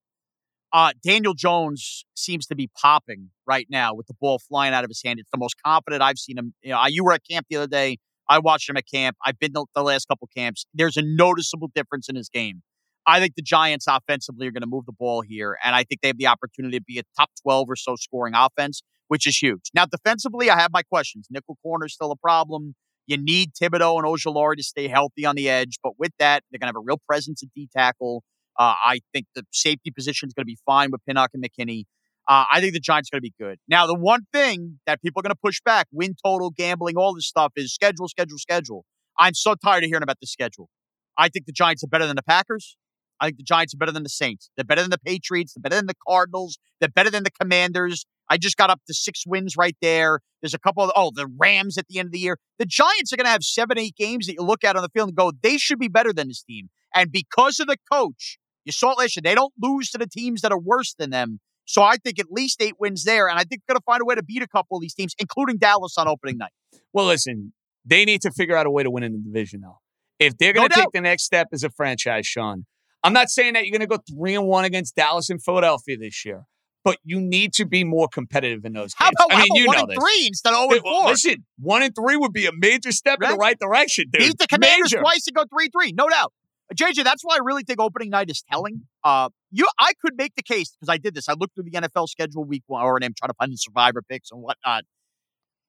Uh, 0.72 0.92
Daniel 1.04 1.34
Jones 1.34 2.04
seems 2.14 2.46
to 2.46 2.56
be 2.56 2.68
popping 2.80 3.30
right 3.46 3.66
now 3.70 3.94
with 3.94 4.06
the 4.06 4.14
ball 4.20 4.38
flying 4.38 4.72
out 4.72 4.84
of 4.84 4.90
his 4.90 5.02
hand. 5.04 5.20
It's 5.20 5.30
the 5.30 5.38
most 5.38 5.54
confident 5.64 6.02
I've 6.02 6.18
seen 6.18 6.38
him. 6.38 6.54
You 6.62 6.72
know, 6.72 6.84
you 6.86 7.04
were 7.04 7.12
at 7.12 7.22
camp 7.28 7.46
the 7.50 7.56
other 7.56 7.66
day. 7.66 7.98
I 8.28 8.38
watched 8.38 8.68
him 8.70 8.76
at 8.76 8.84
camp. 8.90 9.16
I've 9.24 9.38
been 9.38 9.52
to 9.52 9.66
the 9.74 9.82
last 9.82 10.08
couple 10.08 10.28
camps. 10.34 10.64
There's 10.72 10.96
a 10.96 11.02
noticeable 11.02 11.70
difference 11.74 12.08
in 12.08 12.16
his 12.16 12.30
game. 12.30 12.62
I 13.06 13.20
think 13.20 13.34
the 13.34 13.42
Giants 13.42 13.86
offensively 13.88 14.46
are 14.46 14.52
going 14.52 14.62
to 14.62 14.68
move 14.68 14.86
the 14.86 14.92
ball 14.92 15.22
here, 15.22 15.58
and 15.64 15.74
I 15.74 15.82
think 15.84 16.00
they 16.00 16.08
have 16.08 16.18
the 16.18 16.28
opportunity 16.28 16.78
to 16.78 16.84
be 16.84 16.98
a 16.98 17.02
top 17.18 17.30
12 17.42 17.68
or 17.68 17.76
so 17.76 17.96
scoring 17.96 18.34
offense 18.34 18.82
which 19.12 19.26
is 19.26 19.36
huge. 19.36 19.70
Now, 19.74 19.84
defensively, 19.84 20.48
I 20.48 20.58
have 20.58 20.72
my 20.72 20.82
questions. 20.82 21.26
Nickel 21.28 21.58
corner 21.62 21.84
is 21.84 21.92
still 21.92 22.10
a 22.12 22.16
problem. 22.16 22.74
You 23.06 23.18
need 23.18 23.52
Thibodeaux 23.52 23.98
and 23.98 24.06
Ojulari 24.06 24.56
to 24.56 24.62
stay 24.62 24.88
healthy 24.88 25.26
on 25.26 25.36
the 25.36 25.50
edge, 25.50 25.78
but 25.82 25.92
with 25.98 26.12
that, 26.18 26.44
they're 26.50 26.58
going 26.58 26.72
to 26.72 26.78
have 26.78 26.82
a 26.82 26.86
real 26.86 27.02
presence 27.06 27.42
at 27.42 27.50
D 27.54 27.68
tackle. 27.76 28.24
Uh, 28.58 28.72
I 28.82 29.00
think 29.12 29.26
the 29.34 29.44
safety 29.52 29.90
position 29.90 30.28
is 30.28 30.32
going 30.32 30.44
to 30.44 30.46
be 30.46 30.56
fine 30.64 30.90
with 30.90 31.04
Pinnock 31.06 31.32
and 31.34 31.44
McKinney. 31.44 31.82
Uh, 32.26 32.46
I 32.50 32.62
think 32.62 32.72
the 32.72 32.80
Giants 32.80 33.10
are 33.10 33.16
going 33.16 33.24
to 33.24 33.30
be 33.30 33.34
good. 33.38 33.58
Now, 33.68 33.86
the 33.86 33.94
one 33.94 34.22
thing 34.32 34.78
that 34.86 35.02
people 35.02 35.20
are 35.20 35.24
going 35.24 35.36
to 35.36 35.44
push 35.44 35.60
back, 35.62 35.88
win 35.92 36.14
total, 36.24 36.48
gambling, 36.48 36.96
all 36.96 37.14
this 37.14 37.26
stuff 37.26 37.52
is 37.54 37.74
schedule, 37.74 38.08
schedule, 38.08 38.38
schedule. 38.38 38.86
I'm 39.18 39.34
so 39.34 39.54
tired 39.62 39.84
of 39.84 39.88
hearing 39.88 40.02
about 40.02 40.20
the 40.22 40.26
schedule. 40.26 40.70
I 41.18 41.28
think 41.28 41.44
the 41.44 41.52
Giants 41.52 41.84
are 41.84 41.88
better 41.88 42.06
than 42.06 42.16
the 42.16 42.22
Packers. 42.22 42.78
I 43.22 43.26
think 43.26 43.36
the 43.36 43.44
Giants 43.44 43.72
are 43.72 43.76
better 43.76 43.92
than 43.92 44.02
the 44.02 44.08
Saints. 44.08 44.50
They're 44.56 44.64
better 44.64 44.82
than 44.82 44.90
the 44.90 44.98
Patriots. 44.98 45.54
They're 45.54 45.62
better 45.62 45.76
than 45.76 45.86
the 45.86 45.94
Cardinals. 46.06 46.58
They're 46.80 46.88
better 46.88 47.08
than 47.08 47.22
the 47.22 47.30
Commanders. 47.30 48.04
I 48.28 48.36
just 48.36 48.56
got 48.56 48.68
up 48.68 48.80
to 48.88 48.94
six 48.94 49.24
wins 49.24 49.56
right 49.56 49.76
there. 49.80 50.20
There's 50.42 50.54
a 50.54 50.58
couple 50.58 50.82
of, 50.82 50.90
oh, 50.96 51.12
the 51.14 51.28
Rams 51.38 51.78
at 51.78 51.86
the 51.86 52.00
end 52.00 52.06
of 52.06 52.12
the 52.12 52.18
year. 52.18 52.36
The 52.58 52.66
Giants 52.66 53.12
are 53.12 53.16
going 53.16 53.26
to 53.26 53.30
have 53.30 53.44
seven, 53.44 53.78
eight 53.78 53.94
games 53.94 54.26
that 54.26 54.34
you 54.34 54.42
look 54.42 54.64
at 54.64 54.74
on 54.74 54.82
the 54.82 54.88
field 54.88 55.10
and 55.10 55.16
go, 55.16 55.32
they 55.40 55.56
should 55.56 55.78
be 55.78 55.86
better 55.88 56.12
than 56.12 56.26
this 56.26 56.42
team. 56.42 56.68
And 56.94 57.12
because 57.12 57.60
of 57.60 57.68
the 57.68 57.76
coach, 57.92 58.38
you 58.64 58.72
saw 58.72 58.90
it 58.92 58.98
last 58.98 59.16
year, 59.16 59.22
they 59.22 59.36
don't 59.36 59.52
lose 59.60 59.90
to 59.90 59.98
the 59.98 60.08
teams 60.08 60.40
that 60.40 60.50
are 60.50 60.58
worse 60.58 60.94
than 60.98 61.10
them. 61.10 61.38
So 61.64 61.82
I 61.82 61.96
think 61.96 62.18
at 62.18 62.26
least 62.30 62.60
eight 62.60 62.74
wins 62.80 63.04
there. 63.04 63.28
And 63.28 63.38
I 63.38 63.44
think 63.44 63.62
they're 63.66 63.74
going 63.74 63.80
to 63.80 63.84
find 63.84 64.02
a 64.02 64.04
way 64.04 64.16
to 64.16 64.22
beat 64.22 64.42
a 64.42 64.48
couple 64.48 64.76
of 64.76 64.80
these 64.80 64.94
teams, 64.94 65.14
including 65.18 65.58
Dallas 65.58 65.94
on 65.96 66.08
opening 66.08 66.38
night. 66.38 66.52
Well, 66.92 67.06
listen, 67.06 67.52
they 67.84 68.04
need 68.04 68.22
to 68.22 68.32
figure 68.32 68.56
out 68.56 68.66
a 68.66 68.70
way 68.70 68.82
to 68.82 68.90
win 68.90 69.04
in 69.04 69.12
the 69.12 69.18
division 69.18 69.60
now. 69.60 69.78
If 70.18 70.36
they're 70.38 70.52
going 70.52 70.68
to 70.68 70.76
no 70.76 70.82
take 70.82 70.92
the 70.92 71.00
next 71.00 71.24
step 71.24 71.48
as 71.52 71.64
a 71.64 71.70
franchise, 71.70 72.26
Shaun, 72.26 72.66
I'm 73.04 73.12
not 73.12 73.30
saying 73.30 73.54
that 73.54 73.64
you're 73.64 73.76
going 73.76 73.88
to 73.88 73.98
go 73.98 74.02
three 74.16 74.34
and 74.34 74.46
one 74.46 74.64
against 74.64 74.94
Dallas 74.94 75.28
and 75.30 75.42
Philadelphia 75.42 75.96
this 75.96 76.24
year 76.24 76.46
but 76.84 76.98
you 77.04 77.20
need 77.20 77.52
to 77.54 77.64
be 77.64 77.84
more 77.84 78.08
competitive 78.08 78.64
in 78.64 78.72
those 78.72 78.94
games. 78.94 79.14
How 79.18 79.26
about, 79.26 79.38
I 79.38 79.42
mean, 79.42 79.54
you 79.54 79.66
one 79.66 79.76
know 79.76 79.82
and 79.82 79.90
this. 79.90 79.98
three 79.98 80.26
instead 80.26 80.52
of 80.52 80.70
0 80.70 80.72
and 80.72 80.80
4? 80.80 81.06
Listen, 81.06 81.44
one 81.58 81.82
and 81.82 81.94
three 81.94 82.16
would 82.16 82.32
be 82.32 82.46
a 82.46 82.52
major 82.52 82.92
step 82.92 83.18
right. 83.20 83.30
in 83.30 83.36
the 83.36 83.40
right 83.40 83.58
direction, 83.58 84.06
dude. 84.12 84.20
Beat 84.20 84.38
the 84.38 84.46
Commanders 84.46 84.92
major. 84.92 85.02
twice 85.02 85.26
and 85.26 85.36
go 85.36 85.44
3 85.48 85.68
3, 85.68 85.92
no 85.92 86.08
doubt. 86.08 86.32
JJ, 86.74 87.04
that's 87.04 87.22
why 87.22 87.36
I 87.36 87.40
really 87.42 87.64
think 87.64 87.80
opening 87.80 88.10
night 88.10 88.30
is 88.30 88.42
telling. 88.50 88.82
Uh, 89.04 89.28
you, 89.50 89.68
I 89.78 89.92
could 90.00 90.14
make 90.16 90.34
the 90.36 90.42
case 90.42 90.70
because 90.70 90.88
I 90.88 90.96
did 90.96 91.14
this. 91.14 91.28
I 91.28 91.34
looked 91.34 91.54
through 91.54 91.64
the 91.64 91.72
NFL 91.72 92.08
schedule 92.08 92.44
week 92.44 92.62
one, 92.66 92.82
or 92.82 92.96
I'm 92.96 93.12
trying 93.14 93.28
to 93.28 93.34
find 93.38 93.52
the 93.52 93.56
survivor 93.56 94.00
picks 94.02 94.30
and 94.30 94.42
whatnot. 94.42 94.84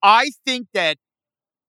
I 0.01 0.31
think 0.45 0.67
that 0.73 0.97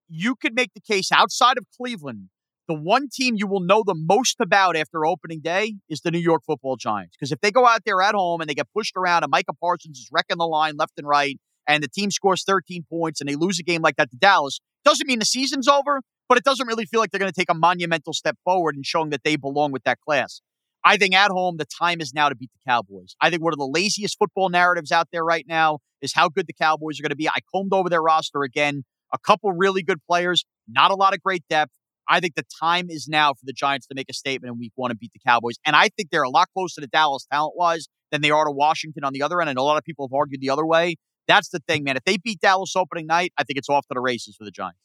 you 0.07 0.35
could 0.35 0.55
make 0.55 0.73
the 0.73 0.79
case 0.79 1.11
outside 1.11 1.57
of 1.57 1.65
Cleveland 1.75 2.29
the 2.67 2.73
one 2.73 3.09
team 3.11 3.35
you 3.37 3.47
will 3.47 3.59
know 3.59 3.83
the 3.85 3.95
most 3.95 4.37
about 4.39 4.75
after 4.75 5.05
opening 5.05 5.39
day 5.41 5.75
is 5.89 6.01
the 6.01 6.11
New 6.11 6.19
York 6.19 6.43
football 6.45 6.75
Giants. 6.77 7.15
Because 7.15 7.31
if 7.31 7.39
they 7.41 7.51
go 7.51 7.65
out 7.65 7.81
there 7.85 8.01
at 8.01 8.15
home 8.15 8.41
and 8.41 8.49
they 8.49 8.55
get 8.55 8.67
pushed 8.73 8.95
around 8.97 9.23
and 9.23 9.31
Micah 9.31 9.53
Parsons 9.53 9.99
is 9.99 10.09
wrecking 10.11 10.37
the 10.37 10.47
line 10.47 10.75
left 10.77 10.93
and 10.97 11.07
right, 11.07 11.39
and 11.67 11.83
the 11.83 11.87
team 11.87 12.11
scores 12.11 12.43
13 12.43 12.85
points 12.89 13.21
and 13.21 13.29
they 13.29 13.35
lose 13.35 13.59
a 13.59 13.63
game 13.63 13.81
like 13.81 13.95
that 13.97 14.11
to 14.11 14.17
Dallas, 14.17 14.59
doesn't 14.83 15.07
mean 15.07 15.19
the 15.19 15.25
season's 15.25 15.67
over, 15.67 16.01
but 16.27 16.37
it 16.37 16.43
doesn't 16.43 16.67
really 16.67 16.85
feel 16.85 16.99
like 16.99 17.11
they're 17.11 17.19
going 17.19 17.31
to 17.31 17.39
take 17.39 17.51
a 17.51 17.55
monumental 17.55 18.13
step 18.13 18.37
forward 18.43 18.75
in 18.75 18.83
showing 18.83 19.09
that 19.09 19.21
they 19.23 19.35
belong 19.35 19.71
with 19.71 19.83
that 19.83 19.99
class. 19.99 20.41
I 20.83 20.97
think 20.97 21.15
at 21.15 21.31
home, 21.31 21.57
the 21.57 21.65
time 21.65 21.99
is 21.99 22.13
now 22.13 22.29
to 22.29 22.35
beat 22.35 22.51
the 22.53 22.71
Cowboys. 22.71 23.15
I 23.19 23.31
think 23.31 23.43
one 23.43 23.53
of 23.53 23.59
the 23.59 23.67
laziest 23.67 24.17
football 24.19 24.49
narratives 24.49 24.91
out 24.91 25.07
there 25.11 25.25
right 25.25 25.45
now 25.47 25.79
is 26.01 26.13
how 26.13 26.29
good 26.29 26.45
the 26.45 26.53
Cowboys 26.53 26.99
are 26.99 27.03
going 27.03 27.09
to 27.09 27.15
be. 27.15 27.27
I 27.27 27.39
combed 27.53 27.73
over 27.73 27.89
their 27.89 28.03
roster 28.03 28.43
again. 28.43 28.83
A 29.11 29.17
couple 29.17 29.51
really 29.51 29.81
good 29.81 29.99
players, 30.07 30.45
not 30.67 30.91
a 30.91 30.95
lot 30.95 31.15
of 31.15 31.21
great 31.21 31.43
depth. 31.49 31.71
I 32.07 32.19
think 32.19 32.35
the 32.35 32.45
time 32.59 32.87
is 32.89 33.07
now 33.07 33.33
for 33.33 33.43
the 33.43 33.53
Giants 33.53 33.87
to 33.87 33.95
make 33.95 34.09
a 34.09 34.13
statement 34.13 34.51
in 34.51 34.59
week 34.59 34.73
one 34.75 34.91
and 34.91 34.99
beat 34.99 35.11
the 35.13 35.19
Cowboys. 35.25 35.55
And 35.65 35.75
I 35.75 35.89
think 35.89 36.09
they're 36.11 36.23
a 36.23 36.29
lot 36.29 36.47
closer 36.53 36.81
to 36.81 36.87
Dallas 36.87 37.25
talent 37.31 37.53
wise 37.55 37.87
than 38.11 38.21
they 38.21 38.31
are 38.31 38.45
to 38.45 38.51
Washington 38.51 39.03
on 39.03 39.13
the 39.13 39.21
other 39.21 39.41
end. 39.41 39.49
And 39.49 39.57
a 39.57 39.63
lot 39.63 39.77
of 39.77 39.83
people 39.83 40.07
have 40.07 40.13
argued 40.13 40.41
the 40.41 40.49
other 40.49 40.65
way. 40.65 40.95
That's 41.27 41.49
the 41.49 41.59
thing, 41.67 41.83
man. 41.83 41.97
If 41.97 42.03
they 42.03 42.17
beat 42.17 42.39
Dallas 42.39 42.75
opening 42.75 43.07
night, 43.07 43.33
I 43.37 43.43
think 43.43 43.57
it's 43.57 43.69
off 43.69 43.87
to 43.87 43.93
the 43.93 44.01
races 44.01 44.35
for 44.35 44.45
the 44.45 44.51
Giants. 44.51 44.79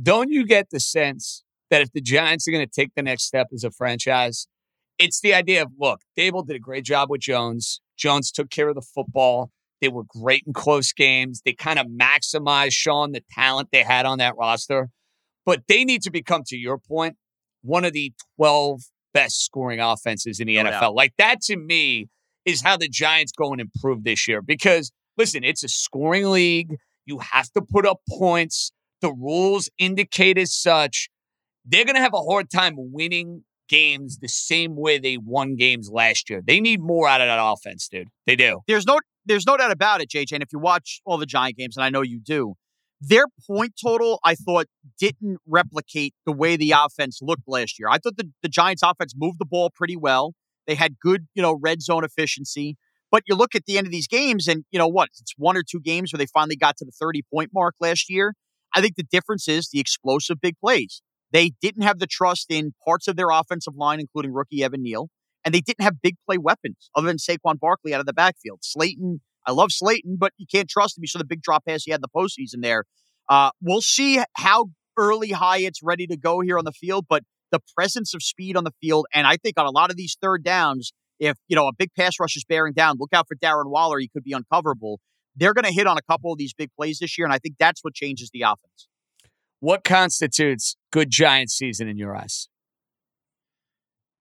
Don't 0.00 0.30
you 0.30 0.44
get 0.44 0.70
the 0.70 0.80
sense 0.80 1.44
that 1.70 1.82
if 1.82 1.92
the 1.92 2.00
Giants 2.00 2.48
are 2.48 2.50
going 2.50 2.66
to 2.66 2.70
take 2.70 2.90
the 2.96 3.02
next 3.02 3.24
step 3.24 3.48
as 3.54 3.62
a 3.62 3.70
franchise, 3.70 4.48
it's 4.98 5.20
the 5.20 5.34
idea 5.34 5.62
of 5.62 5.68
look, 5.78 6.00
Daboll 6.18 6.46
did 6.46 6.56
a 6.56 6.60
great 6.60 6.84
job 6.84 7.10
with 7.10 7.20
Jones. 7.20 7.80
Jones 7.96 8.32
took 8.32 8.50
care 8.50 8.68
of 8.68 8.74
the 8.74 8.82
football. 8.82 9.50
They 9.80 9.88
were 9.88 10.04
great 10.04 10.44
in 10.46 10.52
close 10.52 10.92
games. 10.92 11.42
They 11.44 11.52
kind 11.52 11.78
of 11.78 11.86
maximized 11.86 12.72
Shaun 12.72 13.12
the 13.12 13.22
talent 13.30 13.68
they 13.70 13.82
had 13.82 14.06
on 14.06 14.18
that 14.18 14.34
roster. 14.36 14.88
But 15.46 15.62
they 15.68 15.84
need 15.84 16.02
to 16.02 16.10
become, 16.10 16.42
to 16.46 16.56
your 16.56 16.78
point, 16.78 17.16
one 17.62 17.84
of 17.84 17.92
the 17.92 18.12
12 18.36 18.80
best 19.12 19.44
scoring 19.44 19.80
offenses 19.80 20.40
in 20.40 20.46
the 20.46 20.56
no 20.56 20.64
NFL. 20.64 20.80
Doubt. 20.80 20.94
Like 20.94 21.14
that 21.18 21.40
to 21.42 21.56
me 21.56 22.08
is 22.44 22.62
how 22.62 22.76
the 22.76 22.88
Giants 22.88 23.32
go 23.32 23.52
and 23.52 23.60
improve 23.60 24.04
this 24.04 24.28
year. 24.28 24.42
Because 24.42 24.92
listen, 25.16 25.44
it's 25.44 25.64
a 25.64 25.68
scoring 25.68 26.30
league. 26.30 26.76
You 27.06 27.20
have 27.20 27.50
to 27.52 27.62
put 27.62 27.86
up 27.86 28.00
points. 28.08 28.72
The 29.00 29.12
rules 29.12 29.68
indicate 29.78 30.38
as 30.38 30.54
such. 30.54 31.08
They're 31.64 31.84
going 31.84 31.96
to 31.96 32.02
have 32.02 32.14
a 32.14 32.22
hard 32.22 32.50
time 32.50 32.74
winning 32.76 33.44
games 33.68 34.18
the 34.18 34.28
same 34.28 34.76
way 34.76 34.98
they 34.98 35.16
won 35.16 35.56
games 35.56 35.90
last 35.90 36.28
year. 36.28 36.42
They 36.46 36.60
need 36.60 36.80
more 36.80 37.08
out 37.08 37.20
of 37.20 37.26
that 37.26 37.38
offense, 37.40 37.88
dude. 37.88 38.08
They 38.26 38.36
do. 38.36 38.60
There's 38.66 38.86
no 38.86 38.98
there's 39.26 39.46
no 39.46 39.56
doubt 39.56 39.70
about 39.70 40.02
it, 40.02 40.10
JJ. 40.10 40.32
And 40.32 40.42
if 40.42 40.50
you 40.52 40.58
watch 40.58 41.00
all 41.06 41.16
the 41.16 41.26
Giant 41.26 41.56
games, 41.56 41.76
and 41.76 41.84
I 41.84 41.88
know 41.88 42.02
you 42.02 42.20
do, 42.20 42.54
their 43.08 43.26
point 43.46 43.74
total, 43.82 44.18
I 44.24 44.34
thought, 44.34 44.66
didn't 44.98 45.38
replicate 45.46 46.14
the 46.26 46.32
way 46.32 46.56
the 46.56 46.72
offense 46.72 47.20
looked 47.22 47.44
last 47.46 47.78
year. 47.78 47.88
I 47.88 47.98
thought 47.98 48.16
the, 48.16 48.30
the 48.42 48.48
Giants 48.48 48.82
offense 48.82 49.14
moved 49.16 49.38
the 49.38 49.44
ball 49.44 49.70
pretty 49.74 49.96
well. 49.96 50.34
They 50.66 50.74
had 50.74 50.98
good, 51.00 51.26
you 51.34 51.42
know, 51.42 51.58
red 51.60 51.82
zone 51.82 52.04
efficiency. 52.04 52.76
But 53.10 53.22
you 53.26 53.34
look 53.34 53.54
at 53.54 53.66
the 53.66 53.78
end 53.78 53.86
of 53.86 53.92
these 53.92 54.08
games 54.08 54.48
and, 54.48 54.64
you 54.70 54.78
know 54.78 54.88
what, 54.88 55.10
it's 55.20 55.34
one 55.36 55.56
or 55.56 55.62
two 55.62 55.80
games 55.80 56.12
where 56.12 56.18
they 56.18 56.26
finally 56.26 56.56
got 56.56 56.76
to 56.78 56.84
the 56.84 56.90
30 56.90 57.22
point 57.32 57.50
mark 57.54 57.74
last 57.80 58.10
year. 58.10 58.34
I 58.74 58.80
think 58.80 58.96
the 58.96 59.04
difference 59.04 59.46
is 59.46 59.68
the 59.68 59.78
explosive 59.78 60.40
big 60.40 60.58
plays. 60.58 61.00
They 61.32 61.52
didn't 61.60 61.82
have 61.82 61.98
the 61.98 62.06
trust 62.06 62.46
in 62.50 62.74
parts 62.84 63.06
of 63.06 63.16
their 63.16 63.30
offensive 63.30 63.74
line, 63.76 64.00
including 64.00 64.32
rookie 64.32 64.62
Evan 64.64 64.82
Neal, 64.82 65.08
and 65.44 65.54
they 65.54 65.60
didn't 65.60 65.82
have 65.82 66.02
big 66.02 66.16
play 66.26 66.38
weapons 66.38 66.90
other 66.94 67.06
than 67.06 67.18
Saquon 67.18 67.58
Barkley 67.58 67.94
out 67.94 68.00
of 68.00 68.06
the 68.06 68.12
backfield. 68.12 68.60
Slayton, 68.62 69.20
I 69.46 69.52
love 69.52 69.70
Slayton, 69.70 70.16
but 70.18 70.32
you 70.36 70.46
can't 70.50 70.68
trust 70.68 70.96
him. 70.96 71.02
You 71.02 71.08
saw 71.08 71.18
the 71.18 71.24
big 71.24 71.42
drop 71.42 71.64
pass 71.66 71.84
he 71.84 71.90
had 71.90 71.98
in 71.98 72.02
the 72.02 72.08
postseason 72.08 72.62
there. 72.62 72.84
Uh, 73.28 73.50
we'll 73.60 73.80
see 73.80 74.22
how 74.36 74.66
early 74.96 75.32
Hyatt's 75.32 75.80
ready 75.82 76.06
to 76.06 76.16
go 76.16 76.40
here 76.40 76.58
on 76.58 76.64
the 76.64 76.72
field, 76.72 77.06
but 77.08 77.22
the 77.50 77.60
presence 77.76 78.14
of 78.14 78.22
speed 78.22 78.56
on 78.56 78.64
the 78.64 78.72
field, 78.80 79.06
and 79.14 79.26
I 79.26 79.36
think 79.36 79.58
on 79.58 79.66
a 79.66 79.70
lot 79.70 79.90
of 79.90 79.96
these 79.96 80.16
third 80.20 80.42
downs, 80.42 80.92
if 81.20 81.36
you 81.46 81.56
know 81.56 81.68
a 81.68 81.72
big 81.72 81.90
pass 81.96 82.18
rush 82.18 82.36
is 82.36 82.44
bearing 82.44 82.72
down, 82.72 82.96
look 82.98 83.12
out 83.12 83.26
for 83.28 83.36
Darren 83.36 83.70
Waller. 83.70 83.98
He 83.98 84.08
could 84.08 84.24
be 84.24 84.34
uncoverable. 84.34 84.98
They're 85.36 85.54
going 85.54 85.64
to 85.64 85.72
hit 85.72 85.86
on 85.86 85.96
a 85.96 86.02
couple 86.02 86.32
of 86.32 86.38
these 86.38 86.52
big 86.52 86.70
plays 86.76 86.98
this 86.98 87.16
year, 87.18 87.26
and 87.26 87.34
I 87.34 87.38
think 87.38 87.56
that's 87.58 87.82
what 87.82 87.94
changes 87.94 88.30
the 88.32 88.42
offense. 88.42 88.88
What 89.60 89.84
constitutes 89.84 90.76
good 90.92 91.10
Giants 91.10 91.54
season 91.54 91.88
in 91.88 91.96
your 91.96 92.16
eyes? 92.16 92.48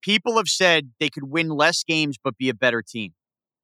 People 0.02 0.38
have 0.38 0.48
said 0.48 0.92
they 1.00 1.10
could 1.10 1.30
win 1.30 1.50
less 1.50 1.84
games 1.84 2.18
but 2.22 2.38
be 2.38 2.50
a 2.50 2.54
better 2.54 2.82
team. 2.82 3.14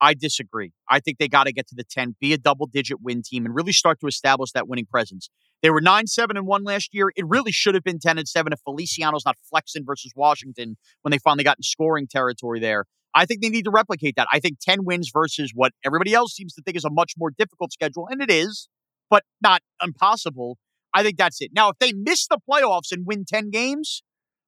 I 0.02 0.14
disagree. 0.14 0.72
I 0.90 1.00
think 1.00 1.18
they 1.18 1.28
got 1.28 1.46
to 1.46 1.54
get 1.54 1.68
to 1.68 1.76
the 1.76 1.84
10, 1.84 2.16
be 2.20 2.34
a 2.34 2.38
double 2.38 2.68
digit 2.68 3.02
win 3.02 3.22
team, 3.22 3.46
and 3.46 3.54
really 3.54 3.74
start 3.74 4.00
to 4.00 4.08
establish 4.08 4.52
that 4.52 4.68
winning 4.68 4.86
presence. 4.86 5.30
They 5.62 5.70
were 5.70 5.82
9 5.82 6.08
7 6.08 6.38
and 6.38 6.48
1 6.48 6.64
last 6.64 6.94
year. 6.94 7.12
It 7.16 7.26
really 7.28 7.52
should 7.52 7.76
have 7.76 7.84
been 7.84 8.00
10 8.00 8.18
and 8.18 8.28
7 8.28 8.54
if 8.54 8.60
Feliciano's 8.62 9.26
not 9.26 9.38
flexing 9.50 9.84
versus 9.86 10.14
Washington 10.16 10.78
when 11.02 11.12
they 11.12 11.18
finally 11.18 11.44
got 11.44 11.58
in 11.58 11.64
scoring 11.64 12.08
territory 12.08 12.60
there. 12.60 12.86
I 13.14 13.26
think 13.26 13.42
they 13.42 13.50
need 13.50 13.66
to 13.66 13.72
replicate 13.72 14.16
that. 14.16 14.28
I 14.32 14.40
think 14.40 14.60
10 14.62 14.86
wins 14.86 15.10
versus 15.12 15.52
what 15.54 15.74
everybody 15.84 16.14
else 16.14 16.34
seems 16.34 16.54
to 16.54 16.62
think 16.62 16.78
is 16.78 16.86
a 16.86 16.90
much 16.90 17.14
more 17.18 17.32
difficult 17.32 17.74
schedule, 17.74 18.08
and 18.10 18.22
it 18.22 18.32
is, 18.32 18.70
but 19.10 19.24
not 19.42 19.62
impossible. 19.84 20.58
I 20.94 21.04
think 21.04 21.18
that's 21.18 21.42
it. 21.42 21.52
Now, 21.54 21.70
if 21.70 21.78
they 21.80 21.92
miss 21.94 22.28
the 22.28 22.40
playoffs 22.50 22.92
and 22.92 23.06
win 23.06 23.26
10 23.28 23.50
games, 23.50 24.04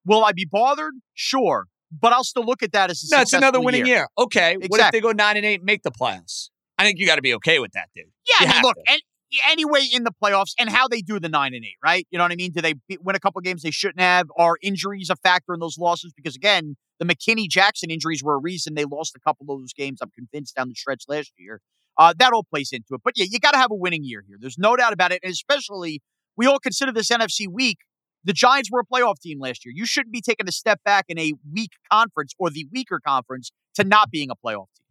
will 0.05 0.23
I 0.23 0.31
be 0.31 0.47
bothered? 0.49 0.93
Sure 1.13 1.67
but 1.91 2.13
I'll 2.13 2.23
still 2.23 2.45
look 2.45 2.63
at 2.63 2.71
that 2.73 2.89
as 2.89 3.03
a 3.03 3.15
no, 3.15 3.21
it's 3.21 3.33
another 3.33 3.59
winning 3.59 3.85
year. 3.85 3.97
year. 3.97 4.07
Okay, 4.17 4.53
exactly. 4.53 4.67
what 4.69 4.79
if 4.81 4.91
they 4.91 5.01
go 5.01 5.11
nine 5.11 5.37
and 5.37 5.45
eight, 5.45 5.59
and 5.59 5.65
make 5.65 5.83
the 5.83 5.91
playoffs? 5.91 6.49
I 6.77 6.83
think 6.83 6.99
you 6.99 7.05
got 7.05 7.17
to 7.17 7.21
be 7.21 7.33
okay 7.35 7.59
with 7.59 7.71
that, 7.73 7.89
dude. 7.95 8.05
Yeah, 8.27 8.47
I 8.49 8.53
mean, 8.53 8.63
look, 8.63 8.77
and, 8.87 9.01
anyway 9.49 9.87
in 9.93 10.03
the 10.03 10.11
playoffs 10.11 10.53
and 10.59 10.69
how 10.69 10.87
they 10.87 11.01
do 11.01 11.19
the 11.19 11.29
nine 11.29 11.53
and 11.53 11.63
eight, 11.63 11.77
right? 11.83 12.07
You 12.11 12.17
know 12.17 12.25
what 12.25 12.31
I 12.31 12.35
mean? 12.35 12.51
Do 12.51 12.61
they 12.61 12.75
win 12.99 13.15
a 13.15 13.19
couple 13.19 13.41
games 13.41 13.61
they 13.61 13.71
shouldn't 13.71 14.01
have? 14.01 14.27
Are 14.37 14.57
injuries 14.61 15.09
a 15.09 15.15
factor 15.15 15.53
in 15.53 15.59
those 15.59 15.77
losses? 15.77 16.13
Because 16.13 16.35
again, 16.35 16.75
the 16.99 17.05
McKinney 17.05 17.47
Jackson 17.47 17.89
injuries 17.89 18.23
were 18.23 18.35
a 18.35 18.39
reason 18.39 18.73
they 18.73 18.85
lost 18.85 19.15
a 19.15 19.19
couple 19.19 19.51
of 19.53 19.59
those 19.59 19.73
games. 19.73 19.99
I'm 20.01 20.11
convinced 20.11 20.55
down 20.55 20.69
the 20.69 20.75
stretch 20.75 21.03
last 21.07 21.33
year. 21.37 21.61
Uh, 21.97 22.13
that 22.17 22.33
all 22.33 22.43
plays 22.43 22.71
into 22.71 22.93
it. 22.93 23.01
But 23.03 23.13
yeah, 23.17 23.25
you 23.29 23.39
got 23.39 23.51
to 23.51 23.57
have 23.57 23.71
a 23.71 23.75
winning 23.75 24.03
year 24.03 24.23
here. 24.27 24.37
There's 24.39 24.57
no 24.57 24.75
doubt 24.75 24.93
about 24.93 25.11
it. 25.11 25.19
And 25.23 25.31
especially, 25.31 26.01
we 26.37 26.45
all 26.45 26.59
consider 26.59 26.91
this 26.91 27.09
NFC 27.09 27.47
week 27.47 27.79
the 28.23 28.33
Giants 28.33 28.69
were 28.71 28.81
a 28.81 28.85
playoff 28.85 29.19
team 29.19 29.39
last 29.39 29.65
year. 29.65 29.73
You 29.75 29.85
shouldn't 29.85 30.13
be 30.13 30.21
taking 30.21 30.47
a 30.47 30.51
step 30.51 30.81
back 30.83 31.05
in 31.09 31.17
a 31.17 31.33
weak 31.51 31.71
conference 31.91 32.33
or 32.37 32.49
the 32.49 32.67
weaker 32.71 32.99
conference 32.99 33.51
to 33.75 33.83
not 33.83 34.11
being 34.11 34.29
a 34.29 34.35
playoff 34.35 34.67
team. 34.77 34.85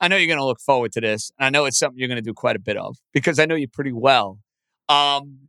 I 0.00 0.08
know 0.08 0.16
you're 0.16 0.26
going 0.26 0.38
to 0.38 0.44
look 0.44 0.60
forward 0.60 0.92
to 0.92 1.00
this. 1.00 1.30
I 1.38 1.50
know 1.50 1.64
it's 1.64 1.78
something 1.78 1.98
you're 1.98 2.08
going 2.08 2.16
to 2.16 2.22
do 2.22 2.34
quite 2.34 2.56
a 2.56 2.60
bit 2.60 2.76
of 2.76 2.96
because 3.12 3.38
I 3.38 3.46
know 3.46 3.54
you 3.54 3.68
pretty 3.68 3.92
well. 3.92 4.40
Um, 4.88 5.48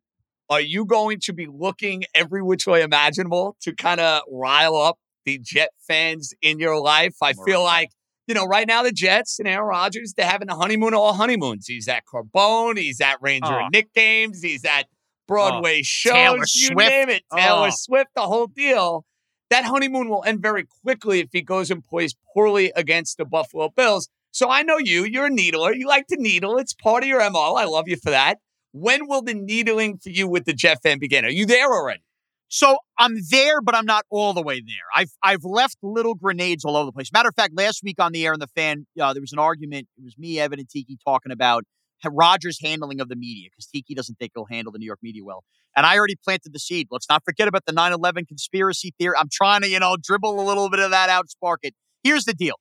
are 0.50 0.62
you 0.62 0.86
going 0.86 1.20
to 1.22 1.34
be 1.34 1.48
looking 1.48 2.04
every 2.14 2.44
which 2.44 2.68
way 2.68 2.84
imaginable 2.84 3.58
to 3.62 3.74
kind 3.74 4.00
of 4.00 4.22
rile 4.32 4.76
up 4.76 5.00
the 5.26 5.40
Jet 5.42 5.70
fans 5.88 6.34
in 6.44 6.60
your 6.60 6.80
life? 6.80 7.16
I 7.22 7.34
feel 7.34 7.64
like, 7.64 7.90
you 8.28 8.36
know, 8.36 8.46
right 8.46 8.68
now 8.68 8.84
the 8.84 8.92
Jets 8.92 9.40
and 9.40 9.48
Aaron 9.48 9.68
Rodgers, 9.68 10.14
they're 10.16 10.30
having 10.30 10.50
a 10.50 10.56
honeymoon 10.56 10.94
of 10.94 11.00
all 11.00 11.14
honeymoons. 11.14 11.66
He's 11.66 11.88
at 11.88 12.04
Carbone, 12.06 12.78
he's 12.78 13.02
at 13.02 13.18
Ranger 13.22 13.62
oh. 13.62 13.68
Knick 13.72 13.92
games, 13.96 14.44
he's 14.44 14.64
at 14.64 14.86
Broadway 15.34 15.80
oh, 15.80 15.84
shows, 15.84 16.14
Taylor 16.14 16.38
you 16.38 16.46
Swift. 16.46 16.90
name 16.90 17.10
it, 17.10 17.24
Taylor 17.36 17.68
oh. 17.68 17.72
Swift, 17.72 18.10
the 18.16 18.22
whole 18.22 18.48
deal. 18.48 19.06
That 19.50 19.66
honeymoon 19.66 20.10
will 20.10 20.24
end 20.26 20.42
very 20.42 20.66
quickly 20.84 21.20
if 21.20 21.30
he 21.32 21.42
goes 21.42 21.70
and 21.70 21.84
plays 21.84 22.16
poorly 22.34 22.72
against 22.76 23.18
the 23.18 23.26
Buffalo 23.26 23.70
Bills. 23.70 24.10
So 24.32 24.50
I 24.50 24.64
know 24.64 24.78
you, 24.78 25.04
you're 25.04 25.28
a 25.28 25.30
needler. 25.30 25.74
You 25.74 25.88
like 25.88 26.08
to 26.08 26.18
needle. 26.18 26.58
It's 26.58 26.74
part 26.74 27.04
of 27.04 27.10
your 27.10 27.28
MO. 27.30 27.54
I 27.54 27.66
love 27.66 27.88
you 27.88 27.98
for 27.98 28.10
that. 28.10 28.40
When 28.72 29.08
will 29.08 29.22
the 29.22 29.36
needling 29.36 30.00
for 30.00 30.10
you 30.10 30.28
with 30.28 30.46
the 30.46 30.54
Jet 30.54 30.80
fan 30.82 30.98
begin? 30.98 31.24
Are 31.26 31.30
you 31.30 31.46
there 31.46 31.72
already? 31.72 32.02
So 32.48 32.78
I'm 33.00 33.16
there, 33.32 33.62
but 33.62 33.76
I'm 33.76 33.86
not 33.86 34.06
all 34.12 34.34
the 34.34 34.42
way 34.42 34.60
there. 34.60 34.86
I've 34.94 35.12
I've 35.24 35.44
left 35.44 35.78
little 35.82 36.14
grenades 36.14 36.64
all 36.64 36.78
over 36.78 36.86
the 36.86 36.92
place. 36.92 37.12
Matter 37.12 37.30
of 37.30 37.36
fact, 37.36 37.54
last 37.58 37.82
week 37.84 38.00
on 38.00 38.12
the 38.12 38.26
air 38.26 38.34
in 38.34 38.40
the 38.40 38.48
fan, 38.48 38.86
uh, 39.02 39.14
there 39.14 39.22
was 39.22 39.34
an 39.34 39.40
argument. 39.40 39.88
It 39.98 40.04
was 40.04 40.18
me, 40.18 40.40
Evan, 40.40 40.60
and 40.60 40.70
Tiki 40.70 40.98
talking 41.04 41.32
about 41.32 41.64
Rodgers' 42.12 42.60
handling 42.62 43.00
of 43.00 43.10
the 43.10 43.16
media 43.16 43.50
because 43.52 43.68
Tiki 43.68 43.94
doesn't 43.94 44.16
think 44.16 44.32
he'll 44.36 44.46
handle 44.46 44.72
the 44.72 44.80
New 44.80 44.86
York 44.86 45.00
media 45.02 45.24
well. 45.24 45.44
And 45.76 45.86
I 45.86 45.98
already 45.98 46.16
planted 46.24 46.54
the 46.54 46.60
seed. 46.60 46.88
Let's 46.92 47.08
not 47.10 47.24
forget 47.24 47.48
about 47.48 47.66
the 47.66 47.74
9 47.74 47.92
11 47.92 48.26
conspiracy 48.26 48.94
theory. 48.98 49.16
I'm 49.20 49.30
trying 49.32 49.62
to, 49.62 49.70
you 49.70 49.80
know, 49.80 49.98
dribble 50.02 50.40
a 50.40 50.46
little 50.46 50.70
bit 50.70 50.80
of 50.80 50.92
that 50.92 51.10
out, 51.10 51.30
spark 51.30 51.60
it. 51.64 51.74
Here's 52.04 52.26
the 52.26 52.34
deal 52.34 52.56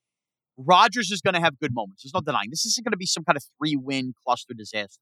Rodgers 0.57 1.11
is 1.11 1.21
going 1.21 1.35
to 1.35 1.41
have 1.41 1.59
good 1.59 1.75
moments. 1.75 2.03
There's 2.03 2.15
no 2.15 2.21
denying. 2.21 2.51
This 2.51 2.65
isn't 2.67 2.85
going 2.85 2.93
to 2.93 2.99
be 2.99 3.07
some 3.07 3.25
kind 3.25 3.37
of 3.37 3.45
three 3.59 3.77
win 3.77 4.15
cluster 4.25 4.55
disaster. 4.55 5.01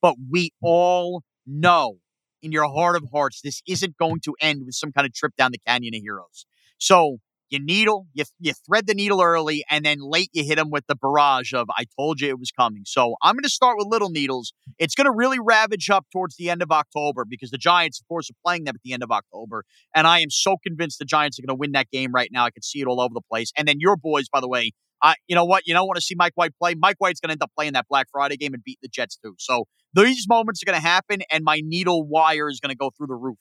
But 0.00 0.16
we 0.30 0.50
all 0.62 1.22
know 1.46 1.98
in 2.42 2.52
your 2.52 2.68
heart 2.68 2.96
of 2.96 3.04
hearts, 3.12 3.40
this 3.42 3.62
isn't 3.66 3.96
going 3.96 4.20
to 4.24 4.34
end 4.40 4.62
with 4.64 4.74
some 4.74 4.92
kind 4.92 5.06
of 5.06 5.14
trip 5.14 5.32
down 5.36 5.52
the 5.52 5.60
Canyon 5.66 5.94
of 5.94 6.02
Heroes. 6.02 6.44
So 6.78 7.18
you 7.52 7.62
needle, 7.62 8.06
you, 8.12 8.24
you 8.40 8.52
thread 8.66 8.86
the 8.86 8.94
needle 8.94 9.22
early, 9.22 9.64
and 9.70 9.84
then 9.84 9.98
late 10.00 10.30
you 10.32 10.44
hit 10.44 10.56
them 10.56 10.70
with 10.70 10.86
the 10.88 10.96
barrage 10.96 11.52
of, 11.52 11.68
I 11.76 11.84
told 11.98 12.20
you 12.20 12.28
it 12.28 12.38
was 12.38 12.50
coming. 12.50 12.82
So 12.86 13.14
I'm 13.22 13.34
going 13.34 13.44
to 13.44 13.50
start 13.50 13.76
with 13.78 13.86
little 13.88 14.10
needles. 14.10 14.52
It's 14.78 14.94
going 14.94 15.04
to 15.04 15.12
really 15.14 15.38
ravage 15.38 15.90
up 15.90 16.06
towards 16.12 16.36
the 16.36 16.50
end 16.50 16.62
of 16.62 16.70
October 16.70 17.24
because 17.28 17.50
the 17.50 17.58
Giants, 17.58 18.00
of 18.00 18.08
course, 18.08 18.30
are 18.30 18.34
playing 18.44 18.64
them 18.64 18.74
at 18.74 18.82
the 18.82 18.92
end 18.92 19.02
of 19.02 19.10
October. 19.10 19.64
And 19.94 20.06
I 20.06 20.20
am 20.20 20.30
so 20.30 20.56
convinced 20.66 20.98
the 20.98 21.04
Giants 21.04 21.38
are 21.38 21.42
going 21.42 21.54
to 21.54 21.60
win 21.60 21.72
that 21.72 21.90
game 21.90 22.12
right 22.12 22.30
now. 22.32 22.44
I 22.44 22.50
can 22.50 22.62
see 22.62 22.80
it 22.80 22.86
all 22.86 23.00
over 23.00 23.12
the 23.14 23.20
place. 23.20 23.52
And 23.56 23.68
then 23.68 23.76
your 23.78 23.96
boys, 23.96 24.28
by 24.28 24.40
the 24.40 24.48
way, 24.48 24.72
I, 25.02 25.16
you 25.26 25.34
know 25.34 25.44
what? 25.44 25.64
You 25.66 25.74
don't 25.74 25.86
want 25.86 25.96
to 25.96 26.02
see 26.02 26.14
Mike 26.16 26.32
White 26.36 26.52
play. 26.56 26.74
Mike 26.74 26.96
White's 26.98 27.20
going 27.20 27.30
to 27.30 27.32
end 27.32 27.42
up 27.42 27.50
playing 27.56 27.72
that 27.72 27.86
Black 27.88 28.06
Friday 28.12 28.36
game 28.36 28.54
and 28.54 28.62
beat 28.62 28.78
the 28.82 28.88
Jets 28.88 29.16
too. 29.16 29.34
So 29.38 29.64
these 29.94 30.26
moments 30.28 30.62
are 30.62 30.66
going 30.66 30.80
to 30.80 30.86
happen, 30.86 31.22
and 31.30 31.44
my 31.44 31.60
needle 31.62 32.06
wire 32.06 32.48
is 32.48 32.60
going 32.60 32.70
to 32.70 32.76
go 32.76 32.90
through 32.96 33.08
the 33.08 33.14
roof. 33.16 33.36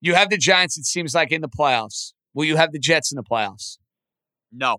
You 0.00 0.14
have 0.14 0.30
the 0.30 0.38
Giants, 0.38 0.78
it 0.78 0.86
seems 0.86 1.14
like, 1.14 1.32
in 1.32 1.42
the 1.42 1.48
playoffs. 1.48 2.12
Will 2.38 2.44
you 2.44 2.56
have 2.56 2.70
the 2.70 2.78
Jets 2.78 3.10
in 3.10 3.16
the 3.16 3.24
playoffs? 3.24 3.78
No. 4.52 4.76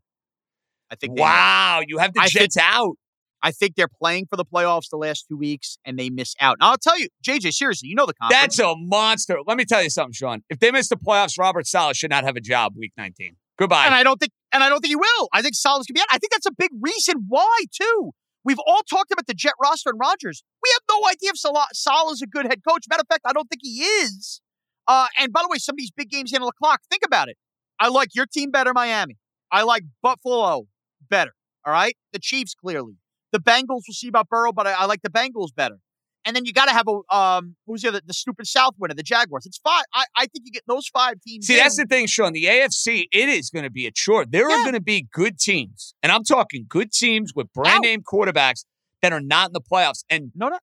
I 0.89 0.95
think 0.95 1.19
Wow, 1.19 1.81
you 1.85 1.97
have 1.97 2.13
the 2.13 2.21
I 2.21 2.27
Jets 2.27 2.55
think, 2.55 2.65
out. 2.65 2.95
I 3.43 3.51
think 3.51 3.75
they're 3.75 3.89
playing 4.01 4.27
for 4.29 4.37
the 4.37 4.45
playoffs 4.45 4.89
the 4.89 4.95
last 4.95 5.25
two 5.29 5.35
weeks 5.35 5.77
and 5.83 5.99
they 5.99 6.09
miss 6.09 6.35
out. 6.39 6.55
Now, 6.61 6.69
I'll 6.71 6.77
tell 6.77 6.97
you, 6.97 7.09
JJ, 7.21 7.51
seriously, 7.51 7.89
you 7.89 7.95
know 7.95 8.05
the 8.05 8.13
conference. 8.13 8.55
That's 8.55 8.59
a 8.59 8.75
monster. 8.77 9.39
Let 9.45 9.57
me 9.57 9.65
tell 9.65 9.83
you 9.83 9.89
something, 9.89 10.13
Shaun. 10.13 10.41
If 10.49 10.59
they 10.59 10.71
miss 10.71 10.87
the 10.87 10.95
playoffs, 10.95 11.37
Robert 11.37 11.67
Saleh 11.67 11.97
should 11.97 12.11
not 12.11 12.23
have 12.23 12.37
a 12.37 12.41
job 12.41 12.75
week 12.77 12.93
19. 12.95 13.35
Goodbye. 13.57 13.87
And 13.87 13.93
I 13.93 14.03
don't 14.03 14.17
think 14.21 14.31
and 14.53 14.63
I 14.63 14.69
don't 14.69 14.79
think 14.79 14.91
he 14.91 14.95
will. 14.95 15.27
I 15.33 15.41
think 15.41 15.53
Saleh's 15.53 15.85
gonna 15.85 15.95
be 15.95 15.99
out. 16.01 16.07
I 16.13 16.17
think 16.17 16.31
that's 16.31 16.45
a 16.45 16.55
big 16.57 16.69
reason 16.79 17.25
why, 17.27 17.65
too. 17.73 18.11
We've 18.45 18.59
all 18.65 18.83
talked 18.89 19.11
about 19.11 19.27
the 19.27 19.33
Jet 19.33 19.55
roster 19.61 19.89
and 19.89 19.99
Rodgers. 19.99 20.43
We 20.63 20.69
have 20.75 20.83
no 20.89 21.09
idea 21.09 21.31
if 21.31 21.37
Salah, 21.37 21.67
Saleh's 21.73 22.21
a 22.21 22.25
good 22.25 22.45
head 22.45 22.61
coach. 22.65 22.85
Matter 22.89 23.01
of 23.01 23.07
fact, 23.09 23.23
I 23.25 23.33
don't 23.33 23.49
think 23.49 23.59
he 23.63 23.81
is. 23.81 24.39
Uh, 24.87 25.07
and 25.19 25.33
by 25.33 25.41
the 25.41 25.49
way, 25.51 25.57
some 25.57 25.73
of 25.73 25.77
these 25.77 25.91
big 25.91 26.09
games 26.09 26.31
handle 26.31 26.47
the 26.47 26.53
clock. 26.57 26.79
Think 26.89 27.03
about 27.05 27.27
it. 27.27 27.35
I 27.79 27.89
like 27.89 28.09
your 28.13 28.25
team 28.25 28.51
better, 28.51 28.73
Miami. 28.73 29.17
I 29.51 29.63
like 29.63 29.83
Buffalo 30.01 30.67
better. 31.09 31.33
All 31.65 31.73
right. 31.73 31.95
The 32.13 32.19
Chiefs, 32.19 32.53
clearly. 32.53 32.93
The 33.31 33.39
Bengals, 33.39 33.83
we'll 33.87 33.93
see 33.93 34.07
about 34.07 34.27
Burrow, 34.29 34.51
but 34.51 34.67
I, 34.67 34.73
I 34.73 34.85
like 34.85 35.01
the 35.01 35.09
Bengals 35.09 35.53
better. 35.55 35.77
And 36.25 36.35
then 36.35 36.45
you 36.45 36.51
got 36.51 36.65
to 36.65 36.71
have 36.71 36.85
a 36.87 37.15
um, 37.15 37.55
who's 37.65 37.81
the 37.81 37.87
other, 37.89 38.01
the 38.05 38.13
stupid 38.13 38.45
South 38.45 38.73
winner, 38.77 38.93
the 38.93 39.03
Jaguars. 39.03 39.45
It's 39.45 39.57
five. 39.57 39.83
I, 39.93 40.03
I 40.15 40.21
think 40.21 40.43
you 40.43 40.51
get 40.51 40.63
those 40.67 40.87
five 40.87 41.15
teams. 41.25 41.47
See, 41.47 41.53
in. 41.53 41.59
that's 41.59 41.77
the 41.77 41.85
thing, 41.85 42.07
Shaun. 42.07 42.33
The 42.33 42.45
AFC, 42.45 43.05
it 43.11 43.29
is 43.29 43.49
going 43.49 43.63
to 43.63 43.71
be 43.71 43.87
a 43.87 43.91
chore. 43.91 44.25
There 44.25 44.49
yeah. 44.49 44.55
are 44.55 44.63
going 44.63 44.73
to 44.73 44.81
be 44.81 45.07
good 45.13 45.39
teams, 45.39 45.93
and 46.03 46.11
I'm 46.11 46.23
talking 46.23 46.65
good 46.67 46.91
teams 46.91 47.33
with 47.33 47.51
brand 47.53 47.81
name 47.81 48.01
quarterbacks 48.01 48.65
that 49.01 49.13
are 49.13 49.21
not 49.21 49.49
in 49.49 49.53
the 49.53 49.61
playoffs. 49.61 50.03
And 50.09 50.31
no, 50.35 50.49
no, 50.49 50.59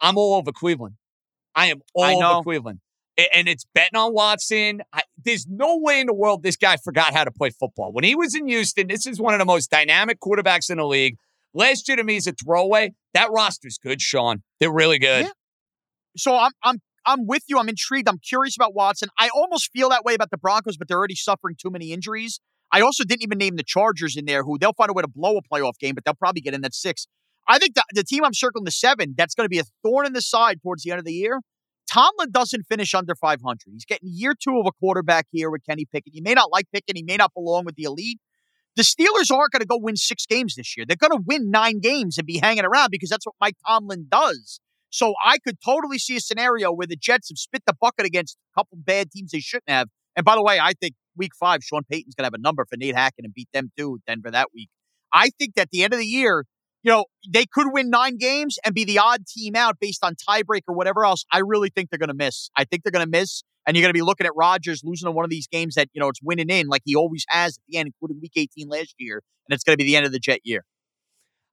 I'm 0.00 0.16
all 0.16 0.34
over 0.34 0.52
Cleveland. 0.52 0.94
I 1.56 1.66
am 1.66 1.80
all 1.92 2.22
I 2.22 2.32
over 2.32 2.44
Cleveland 2.44 2.78
and 3.34 3.48
it's 3.48 3.64
betting 3.74 3.96
on 3.96 4.12
Watson. 4.12 4.82
I, 4.92 5.02
there's 5.24 5.46
no 5.48 5.78
way 5.78 6.00
in 6.00 6.06
the 6.06 6.14
world 6.14 6.42
this 6.42 6.56
guy 6.56 6.76
forgot 6.76 7.14
how 7.14 7.24
to 7.24 7.30
play 7.30 7.50
football. 7.50 7.92
When 7.92 8.04
he 8.04 8.14
was 8.14 8.34
in 8.34 8.48
Houston, 8.48 8.86
this 8.88 9.06
is 9.06 9.20
one 9.20 9.34
of 9.34 9.38
the 9.38 9.44
most 9.44 9.70
dynamic 9.70 10.20
quarterbacks 10.20 10.70
in 10.70 10.78
the 10.78 10.86
league. 10.86 11.16
Last 11.54 11.88
year 11.88 11.96
to 11.96 12.04
me 12.04 12.16
is 12.16 12.26
a 12.26 12.32
throwaway. 12.32 12.92
That 13.14 13.30
roster's 13.30 13.78
good, 13.78 14.00
Shaun. 14.00 14.42
They're 14.60 14.72
really 14.72 14.98
good. 14.98 15.24
Yeah. 15.24 15.30
So 16.16 16.36
I'm 16.36 16.52
I'm 16.62 16.78
I'm 17.06 17.26
with 17.26 17.42
you. 17.48 17.58
I'm 17.58 17.68
intrigued. 17.68 18.08
I'm 18.08 18.18
curious 18.18 18.56
about 18.56 18.74
Watson. 18.74 19.08
I 19.18 19.30
almost 19.34 19.70
feel 19.72 19.88
that 19.90 20.04
way 20.04 20.14
about 20.14 20.30
the 20.30 20.38
Broncos, 20.38 20.76
but 20.76 20.88
they're 20.88 20.98
already 20.98 21.14
suffering 21.14 21.56
too 21.60 21.70
many 21.70 21.92
injuries. 21.92 22.40
I 22.72 22.82
also 22.82 23.04
didn't 23.04 23.22
even 23.22 23.38
name 23.38 23.56
the 23.56 23.64
Chargers 23.64 24.16
in 24.16 24.26
there, 24.26 24.44
who 24.44 24.58
they'll 24.58 24.72
find 24.72 24.90
a 24.90 24.92
way 24.92 25.02
to 25.02 25.08
blow 25.08 25.36
a 25.36 25.42
playoff 25.42 25.78
game, 25.78 25.94
but 25.94 26.04
they'll 26.04 26.14
probably 26.14 26.40
get 26.40 26.54
in 26.54 26.60
that 26.60 26.74
six. 26.74 27.06
I 27.48 27.58
think 27.58 27.74
the, 27.74 27.82
the 27.92 28.04
team 28.04 28.24
I'm 28.24 28.34
circling 28.34 28.64
the 28.64 28.70
seven, 28.70 29.14
that's 29.16 29.34
going 29.34 29.44
to 29.44 29.48
be 29.48 29.58
a 29.58 29.64
thorn 29.82 30.06
in 30.06 30.12
the 30.12 30.22
side 30.22 30.60
towards 30.62 30.84
the 30.84 30.92
end 30.92 31.00
of 31.00 31.04
the 31.04 31.12
year, 31.12 31.40
Tomlin 31.90 32.30
doesn't 32.30 32.66
finish 32.68 32.94
under 32.94 33.14
500. 33.14 33.58
He's 33.72 33.84
getting 33.84 34.08
year 34.12 34.34
two 34.34 34.58
of 34.58 34.66
a 34.66 34.72
quarterback 34.72 35.26
here 35.32 35.50
with 35.50 35.64
Kenny 35.68 35.86
Pickett. 35.86 36.12
He 36.14 36.20
may 36.20 36.34
not 36.34 36.50
like 36.52 36.66
Pickett. 36.72 36.96
He 36.96 37.02
may 37.02 37.16
not 37.16 37.34
belong 37.34 37.64
with 37.64 37.74
the 37.74 37.84
elite. 37.84 38.20
The 38.76 38.82
Steelers 38.82 39.34
aren't 39.34 39.50
going 39.50 39.60
to 39.60 39.66
go 39.66 39.78
win 39.80 39.96
six 39.96 40.24
games 40.26 40.54
this 40.54 40.76
year. 40.76 40.86
They're 40.86 40.96
going 40.96 41.10
to 41.10 41.22
win 41.26 41.50
nine 41.50 41.80
games 41.80 42.16
and 42.16 42.26
be 42.26 42.38
hanging 42.38 42.64
around 42.64 42.90
because 42.90 43.10
that's 43.10 43.26
what 43.26 43.34
Mike 43.40 43.56
Tomlin 43.66 44.06
does. 44.08 44.60
So 44.90 45.14
I 45.24 45.38
could 45.38 45.58
totally 45.64 45.98
see 45.98 46.16
a 46.16 46.20
scenario 46.20 46.72
where 46.72 46.86
the 46.86 46.96
Jets 46.96 47.30
have 47.30 47.38
spit 47.38 47.62
the 47.66 47.74
bucket 47.80 48.06
against 48.06 48.36
a 48.36 48.60
couple 48.60 48.78
bad 48.80 49.10
teams 49.10 49.32
they 49.32 49.40
shouldn't 49.40 49.68
have. 49.68 49.88
And 50.16 50.24
by 50.24 50.34
the 50.36 50.42
way, 50.42 50.58
I 50.60 50.72
think 50.80 50.94
week 51.16 51.32
five, 51.38 51.62
Sean 51.62 51.82
Payton's 51.90 52.14
going 52.14 52.22
to 52.22 52.26
have 52.26 52.34
a 52.34 52.38
number 52.38 52.64
for 52.64 52.76
Nate 52.76 52.96
Hackett 52.96 53.24
and 53.24 53.34
beat 53.34 53.48
them 53.52 53.70
too, 53.76 53.98
Denver 54.06 54.30
that 54.30 54.48
week. 54.54 54.68
I 55.12 55.30
think 55.38 55.54
that 55.56 55.62
at 55.62 55.70
the 55.70 55.82
end 55.82 55.92
of 55.92 55.98
the 55.98 56.06
year, 56.06 56.44
you 56.82 56.90
know, 56.90 57.04
they 57.28 57.44
could 57.46 57.66
win 57.72 57.90
nine 57.90 58.16
games 58.16 58.58
and 58.64 58.74
be 58.74 58.84
the 58.84 58.98
odd 58.98 59.26
team 59.26 59.54
out 59.56 59.78
based 59.80 60.04
on 60.04 60.14
tiebreak 60.14 60.62
or 60.68 60.74
whatever 60.74 61.04
else. 61.04 61.24
I 61.32 61.38
really 61.38 61.68
think 61.68 61.90
they're 61.90 61.98
going 61.98 62.08
to 62.08 62.14
miss. 62.14 62.50
I 62.56 62.64
think 62.64 62.82
they're 62.82 62.92
going 62.92 63.04
to 63.04 63.10
miss. 63.10 63.42
And 63.66 63.76
you're 63.76 63.82
going 63.82 63.90
to 63.90 63.98
be 63.98 64.02
looking 64.02 64.26
at 64.26 64.32
Rodgers 64.34 64.80
losing 64.82 65.08
in 65.08 65.14
one 65.14 65.24
of 65.24 65.30
these 65.30 65.46
games 65.46 65.74
that, 65.74 65.88
you 65.92 66.00
know, 66.00 66.08
it's 66.08 66.22
winning 66.22 66.48
in 66.48 66.68
like 66.68 66.80
he 66.84 66.96
always 66.96 67.24
has 67.28 67.58
at 67.58 67.62
the 67.68 67.76
end, 67.76 67.88
including 67.88 68.20
week 68.20 68.32
18 68.34 68.68
last 68.68 68.94
year. 68.98 69.22
And 69.48 69.54
it's 69.54 69.62
going 69.62 69.74
to 69.74 69.76
be 69.76 69.84
the 69.84 69.96
end 69.96 70.06
of 70.06 70.12
the 70.12 70.18
Jet 70.18 70.40
year. 70.44 70.64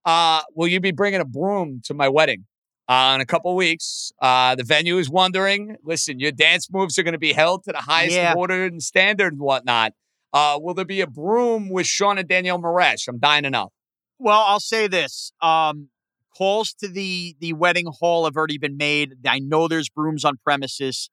Uh, 0.06 0.42
will 0.56 0.68
you 0.68 0.80
be 0.80 0.92
bringing 0.92 1.20
a 1.20 1.26
broom 1.26 1.82
to 1.86 1.94
my 1.94 2.08
wedding? 2.08 2.46
Uh, 2.88 3.12
in 3.16 3.22
a 3.22 3.26
couple 3.26 3.54
weeks, 3.54 4.14
uh, 4.22 4.56
the 4.56 4.64
venue 4.64 4.98
is 4.98 5.10
wondering. 5.10 5.76
Listen, 5.84 6.20
your 6.20 6.32
dance 6.32 6.70
moves 6.72 6.98
are 6.98 7.04
going 7.04 7.12
to 7.12 7.20
be 7.20 7.34
held 7.34 7.66
to 7.66 7.74
the 7.74 7.80
highest 7.82 8.16
Yeah. 8.16 8.34
order 8.34 8.64
and 8.64 8.82
standard 8.82 9.34
and 9.34 9.42
whatnot. 9.42 9.92
Uh, 10.32 10.58
will 10.62 10.74
there 10.74 10.86
be 10.86 11.02
a 11.02 11.08
broom 11.08 11.70
with 11.70 11.86
Shaun 11.86 12.18
and 12.18 12.28
Danielle 12.28 12.60
Morash? 12.60 13.10
I'm 13.10 13.20
dying 13.20 13.44
to 13.44 13.50
know. 13.50 13.72
Well, 14.20 14.44
I'll 14.48 14.60
say 14.60 14.88
this. 14.88 15.32
Um, 15.42 15.90
calls 16.36 16.74
to 16.80 16.88
the 16.88 17.36
the 17.40 17.54
wedding 17.54 17.88
hall 18.00 18.26
have 18.26 18.36
already 18.36 18.58
been 18.58 18.78
made. 18.78 19.14
I 19.28 19.40
know 19.40 19.68
there's 19.68 19.90
brooms 19.90 20.26
on 20.26 20.38
premises. 20.44 21.10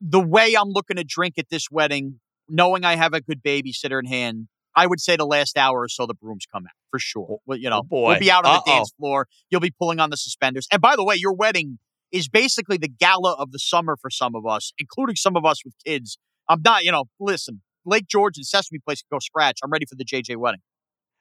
The 0.00 0.20
way 0.20 0.54
I'm 0.54 0.68
looking 0.70 0.96
to 0.96 1.04
drink 1.04 1.34
at 1.38 1.50
this 1.50 1.66
wedding, 1.70 2.20
knowing 2.48 2.84
I 2.84 2.96
have 2.96 3.12
a 3.12 3.20
good 3.20 3.42
babysitter 3.42 4.00
in 4.00 4.06
hand, 4.06 4.48
I 4.74 4.86
would 4.86 5.00
say 5.00 5.16
the 5.16 5.26
last 5.26 5.58
hour 5.58 5.80
or 5.82 5.88
so 5.88 6.06
the 6.06 6.14
brooms 6.14 6.46
come 6.50 6.64
out 6.64 6.72
for 6.90 6.98
sure. 6.98 7.38
Well, 7.46 7.58
you 7.58 7.68
know, 7.68 7.78
Oh, 7.80 7.82
boy. 7.82 8.08
we'll 8.12 8.18
be 8.20 8.30
out 8.30 8.44
on 8.46 8.56
Uh-oh. 8.56 8.62
the 8.64 8.70
dance 8.72 8.92
floor. 8.98 9.26
You'll 9.50 9.60
be 9.60 9.72
pulling 9.78 10.00
on 10.00 10.10
the 10.10 10.16
suspenders. 10.16 10.66
And 10.72 10.80
by 10.80 10.96
the 10.96 11.04
way, 11.04 11.16
your 11.16 11.34
wedding 11.34 11.78
is 12.12 12.28
basically 12.28 12.76
the 12.78 12.88
gala 12.88 13.34
of 13.34 13.52
the 13.52 13.58
summer 13.58 13.96
for 14.00 14.10
some 14.10 14.34
of 14.34 14.46
us, 14.46 14.72
including 14.78 15.16
some 15.16 15.36
of 15.36 15.44
us 15.44 15.64
with 15.64 15.74
kids. 15.84 16.18
I'm 16.48 16.62
not, 16.64 16.82
you 16.82 16.90
know, 16.92 17.04
listen, 17.20 17.60
Lake 17.84 18.06
George 18.08 18.36
and 18.36 18.46
Sesame 18.46 18.78
Place 18.84 19.02
can 19.02 19.14
go 19.16 19.18
scratch. 19.20 19.58
I'm 19.62 19.70
ready 19.70 19.86
for 19.86 19.94
the 19.96 20.04
JJ 20.04 20.36
wedding. 20.36 20.60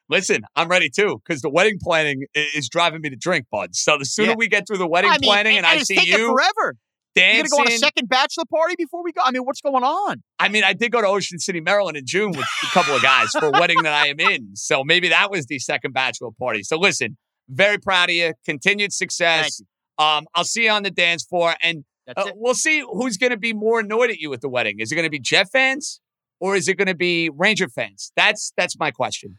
Listen, 0.10 0.42
I'm 0.56 0.68
ready 0.68 0.90
too 0.90 1.22
because 1.24 1.42
the 1.42 1.50
wedding 1.50 1.78
planning 1.82 2.26
is 2.34 2.68
driving 2.68 3.02
me 3.02 3.10
to 3.10 3.16
drink, 3.16 3.46
bud. 3.52 3.76
So 3.76 3.98
the 3.98 4.06
sooner 4.06 4.30
Yeah. 4.32 4.36
we 4.38 4.48
get 4.48 4.68
through 4.68 4.80
the 4.80 4.88
wedding 4.88 5.12
I 5.12 5.20
mean, 5.20 5.30
planning 5.30 5.58
and, 5.58 5.66
I 5.66 5.76
it's 5.76 5.86
see 5.86 5.96
taking 5.96 6.18
you 6.20 6.28
forever. 6.36 6.76
Dancing. 7.16 7.36
You're 7.38 7.44
gonna 7.44 7.50
go 7.50 7.72
on 7.72 7.74
a 7.74 7.78
second 7.78 8.10
bachelor 8.10 8.44
party 8.52 8.76
before 8.78 9.04
we 9.04 9.12
go. 9.12 9.22
I 9.24 9.32
mean, 9.32 9.44
what's 9.44 9.62
going 9.62 9.84
on? 9.84 10.24
I 10.40 10.50
mean, 10.50 10.64
I 10.64 10.74
did 10.74 10.92
go 10.92 11.02
to 11.02 11.08
Ocean 11.08 11.40
City, 11.40 11.60
Maryland 11.60 11.98
in 11.98 12.06
June 12.06 12.32
with 12.32 12.46
a 12.64 12.68
couple 12.68 12.96
of 12.96 13.02
guys 13.02 13.30
for 13.32 13.48
a 13.48 13.52
wedding 13.52 13.82
that 13.84 13.94
I 13.94 14.08
am 14.08 14.20
in. 14.20 14.56
So 14.56 14.84
maybe 14.84 15.10
that 15.10 15.30
was 15.32 15.46
the 15.48 15.60
second 15.60 15.94
bachelor 15.94 16.30
party. 16.38 16.64
So 16.64 16.78
listen, 16.78 17.18
very 17.48 17.78
proud 17.78 18.10
of 18.10 18.16
you. 18.16 18.34
Continued 18.46 18.94
success. 18.94 19.60
you. 19.60 19.66
Um, 20.04 20.28
I'll 20.36 20.44
see 20.44 20.66
you 20.66 20.72
on 20.72 20.84
the 20.84 20.92
dance 20.92 21.26
floor, 21.26 21.56
and 21.62 21.84
uh, 22.16 22.32
we'll 22.36 22.54
see 22.54 22.80
who's 22.82 23.18
going 23.18 23.32
to 23.32 23.38
be 23.38 23.54
more 23.54 23.82
annoyed 23.82 24.10
at 24.12 24.18
you 24.18 24.32
at 24.34 24.42
the 24.42 24.50
wedding. 24.50 24.80
Is 24.80 24.92
it 24.92 24.96
going 24.96 25.06
to 25.06 25.12
be 25.12 25.20
Jet 25.20 25.48
fans 25.52 26.00
or 26.40 26.56
is 26.56 26.68
it 26.68 26.78
going 26.78 26.88
to 26.88 26.96
be 26.96 27.30
Ranger 27.30 27.68
fans? 27.68 28.12
That's 28.16 28.54
that's 28.56 28.78
my 28.80 28.92
question. 28.92 29.38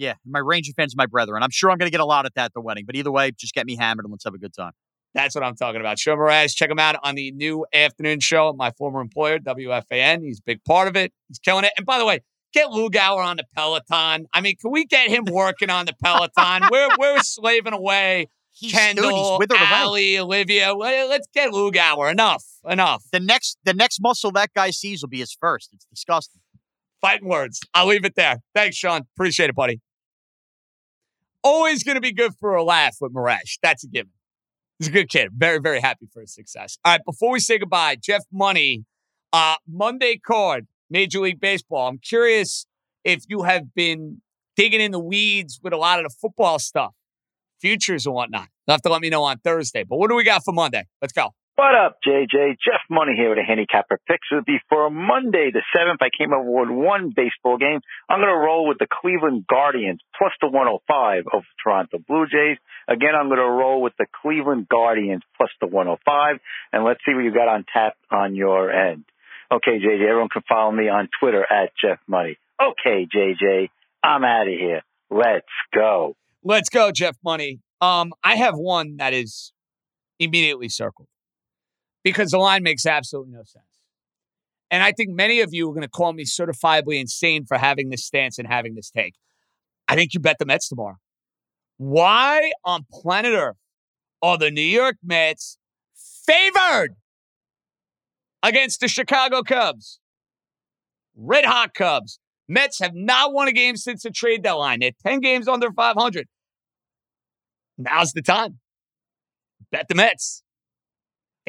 Yeah, 0.00 0.14
my 0.24 0.38
Ranger 0.38 0.72
fans, 0.74 0.96
my 0.96 1.04
brethren. 1.04 1.42
I'm 1.42 1.50
sure 1.50 1.70
I'm 1.70 1.76
gonna 1.76 1.90
get 1.90 2.00
a 2.00 2.06
lot 2.06 2.24
at 2.24 2.34
that 2.34 2.46
at 2.46 2.54
the 2.54 2.60
wedding. 2.62 2.86
But 2.86 2.96
either 2.96 3.12
way, 3.12 3.32
just 3.32 3.52
get 3.52 3.66
me 3.66 3.76
hammered 3.76 4.06
and 4.06 4.10
let's 4.10 4.24
have 4.24 4.32
a 4.32 4.38
good 4.38 4.54
time. 4.54 4.72
That's 5.12 5.34
what 5.34 5.44
I'm 5.44 5.54
talking 5.56 5.78
about. 5.78 5.98
Shaun 5.98 6.16
Morash, 6.16 6.54
check 6.54 6.70
him 6.70 6.78
out 6.78 6.96
on 7.02 7.16
the 7.16 7.32
new 7.32 7.66
afternoon 7.74 8.20
show 8.20 8.48
at 8.48 8.56
my 8.56 8.70
former 8.78 9.02
employer, 9.02 9.38
WFAN. 9.38 10.22
He's 10.22 10.38
a 10.38 10.42
big 10.46 10.64
part 10.64 10.88
of 10.88 10.96
it. 10.96 11.12
He's 11.28 11.38
killing 11.38 11.64
it. 11.64 11.72
And 11.76 11.84
by 11.84 11.98
the 11.98 12.06
way, 12.06 12.20
get 12.54 12.68
Lugauer 12.68 13.22
on 13.22 13.36
the 13.36 13.44
Peloton. 13.54 14.26
I 14.32 14.40
mean, 14.40 14.56
can 14.56 14.70
we 14.70 14.86
get 14.86 15.10
him 15.10 15.26
working 15.30 15.68
on 15.68 15.84
the 15.84 15.92
Peloton? 16.02 16.66
we're 16.72 16.88
we're 16.98 17.20
slaving 17.20 17.74
away. 17.74 18.28
He's 18.52 18.72
Kendall, 18.72 19.04
dude, 19.04 19.14
he's 19.14 19.38
withered 19.38 19.60
away. 19.60 19.70
Allie, 19.70 20.18
Olivia. 20.18 20.74
Well, 20.74 21.08
Let's 21.08 21.28
get 21.32 21.52
Lugauer. 21.52 22.10
Enough. 22.10 22.44
Enough. 22.68 23.04
The 23.12 23.20
next, 23.20 23.58
the 23.64 23.72
next 23.72 24.00
muscle 24.02 24.32
that 24.32 24.50
guy 24.54 24.70
sees 24.70 25.02
will 25.02 25.08
be 25.08 25.20
his 25.20 25.36
first. 25.40 25.70
It's 25.72 25.84
disgusting. 25.84 26.40
Fighting 27.00 27.28
words. 27.28 27.60
I'll 27.74 27.86
leave 27.86 28.04
it 28.04 28.16
there. 28.16 28.42
Thanks, 28.54 28.76
Shaun. 28.76 29.02
Appreciate 29.14 29.50
it, 29.50 29.56
buddy. 29.56 29.80
Always 31.42 31.84
going 31.84 31.94
to 31.94 32.00
be 32.00 32.12
good 32.12 32.32
for 32.38 32.54
a 32.54 32.62
laugh 32.62 32.96
with 33.00 33.14
Morash. 33.14 33.58
That's 33.62 33.84
a 33.84 33.88
given. 33.88 34.12
He's 34.78 34.88
a 34.88 34.92
good 34.92 35.08
kid. 35.08 35.30
Very, 35.36 35.58
very 35.58 35.80
happy 35.80 36.06
for 36.12 36.20
his 36.20 36.34
success. 36.34 36.78
All 36.84 36.92
right, 36.92 37.00
before 37.04 37.32
we 37.32 37.40
say 37.40 37.58
goodbye, 37.58 37.96
Jeff 37.96 38.22
Money, 38.32 38.84
uh, 39.32 39.56
Monday 39.68 40.18
card, 40.18 40.66
Major 40.88 41.20
League 41.20 41.40
Baseball. 41.40 41.88
I'm 41.88 41.98
curious 41.98 42.66
if 43.04 43.24
you 43.28 43.42
have 43.42 43.74
been 43.74 44.22
digging 44.56 44.80
in 44.80 44.90
the 44.90 44.98
weeds 44.98 45.60
with 45.62 45.72
a 45.72 45.76
lot 45.76 45.98
of 45.98 46.04
the 46.04 46.14
football 46.20 46.58
stuff, 46.58 46.94
futures 47.60 48.06
and 48.06 48.14
whatnot. 48.14 48.48
You'll 48.66 48.74
have 48.74 48.82
to 48.82 48.90
let 48.90 49.00
me 49.00 49.10
know 49.10 49.22
on 49.22 49.38
Thursday. 49.38 49.84
But 49.84 49.98
what 49.98 50.10
do 50.10 50.16
we 50.16 50.24
got 50.24 50.44
for 50.44 50.52
Monday? 50.52 50.86
Let's 51.00 51.12
go. 51.12 51.34
What 51.60 51.74
up, 51.74 51.98
JJ? 52.08 52.56
Jeff 52.64 52.80
Money 52.88 53.12
here 53.14 53.28
with 53.28 53.38
a 53.38 53.44
handicapper 53.46 54.00
picks 54.08 54.26
with 54.32 54.44
you 54.48 54.60
for 54.70 54.88
Monday 54.88 55.50
the 55.52 55.60
7th. 55.76 55.98
I 56.00 56.08
came 56.08 56.32
up 56.32 56.40
with 56.42 56.70
one 56.70 57.12
baseball 57.14 57.58
game. 57.58 57.80
I'm 58.08 58.20
going 58.20 58.32
to 58.32 58.34
roll 58.34 58.66
with 58.66 58.78
the 58.78 58.86
Cleveland 58.90 59.44
Guardians 59.46 60.00
plus 60.16 60.32
the 60.40 60.48
105 60.48 61.24
of 61.30 61.42
Toronto 61.62 61.98
Blue 62.08 62.24
Jays. 62.24 62.56
Again, 62.88 63.10
I'm 63.14 63.28
going 63.28 63.44
to 63.44 63.44
roll 63.44 63.82
with 63.82 63.92
the 63.98 64.06
Cleveland 64.22 64.70
Guardians 64.70 65.20
plus 65.36 65.50
the 65.60 65.66
105. 65.66 66.38
And 66.72 66.82
let's 66.82 67.00
see 67.04 67.12
what 67.12 67.24
you 67.24 67.34
got 67.34 67.48
on 67.48 67.66
tap 67.70 67.92
on 68.10 68.34
your 68.34 68.72
end. 68.72 69.04
Okay, 69.52 69.80
JJ, 69.84 70.00
everyone 70.00 70.30
can 70.30 70.42
follow 70.48 70.72
me 70.72 70.88
on 70.88 71.10
Twitter 71.20 71.44
at 71.44 71.72
Jeff 71.78 71.98
Money. 72.06 72.38
Okay, 72.58 73.06
JJ, 73.14 73.68
I'm 74.02 74.24
out 74.24 74.48
of 74.48 74.58
here. 74.58 74.80
Let's 75.10 75.44
go. 75.74 76.16
Let's 76.42 76.70
go, 76.70 76.90
Jeff 76.90 77.18
Money. 77.22 77.60
Um, 77.82 78.14
I 78.24 78.36
have 78.36 78.54
one 78.56 78.96
that 78.96 79.12
is 79.12 79.52
immediately 80.18 80.70
circled 80.70 81.08
because 82.02 82.30
the 82.30 82.38
line 82.38 82.62
makes 82.62 82.86
absolutely 82.86 83.32
no 83.32 83.42
sense. 83.44 83.64
And 84.70 84.82
I 84.82 84.92
think 84.92 85.10
many 85.10 85.40
of 85.40 85.52
you 85.52 85.68
are 85.68 85.72
going 85.72 85.82
to 85.82 85.88
call 85.88 86.12
me 86.12 86.24
certifiably 86.24 87.00
insane 87.00 87.44
for 87.44 87.58
having 87.58 87.90
this 87.90 88.04
stance 88.04 88.38
and 88.38 88.46
having 88.46 88.74
this 88.74 88.90
take. 88.90 89.14
I 89.88 89.96
think 89.96 90.14
you 90.14 90.20
bet 90.20 90.36
the 90.38 90.46
Mets 90.46 90.68
tomorrow. 90.68 90.98
Why 91.78 92.52
on 92.64 92.86
planet 92.90 93.32
Earth 93.32 93.56
are 94.22 94.38
the 94.38 94.50
New 94.50 94.60
York 94.60 94.96
Mets 95.02 95.58
favored 96.24 96.94
against 98.42 98.80
the 98.80 98.86
Chicago 98.86 99.42
Cubs? 99.42 99.98
Red 101.16 101.44
hot 101.44 101.74
Cubs. 101.74 102.20
Mets 102.48 102.78
have 102.80 102.94
not 102.94 103.32
won 103.32 103.48
a 103.48 103.52
game 103.52 103.76
since 103.76 104.02
the 104.02 104.10
trade 104.10 104.42
deadline. 104.42 104.80
They're 104.80 104.92
10 105.04 105.20
games 105.20 105.48
under 105.48 105.72
500. 105.72 106.28
Now's 107.78 108.12
the 108.12 108.22
time. 108.22 108.58
Bet 109.72 109.88
the 109.88 109.94
Mets. 109.94 110.42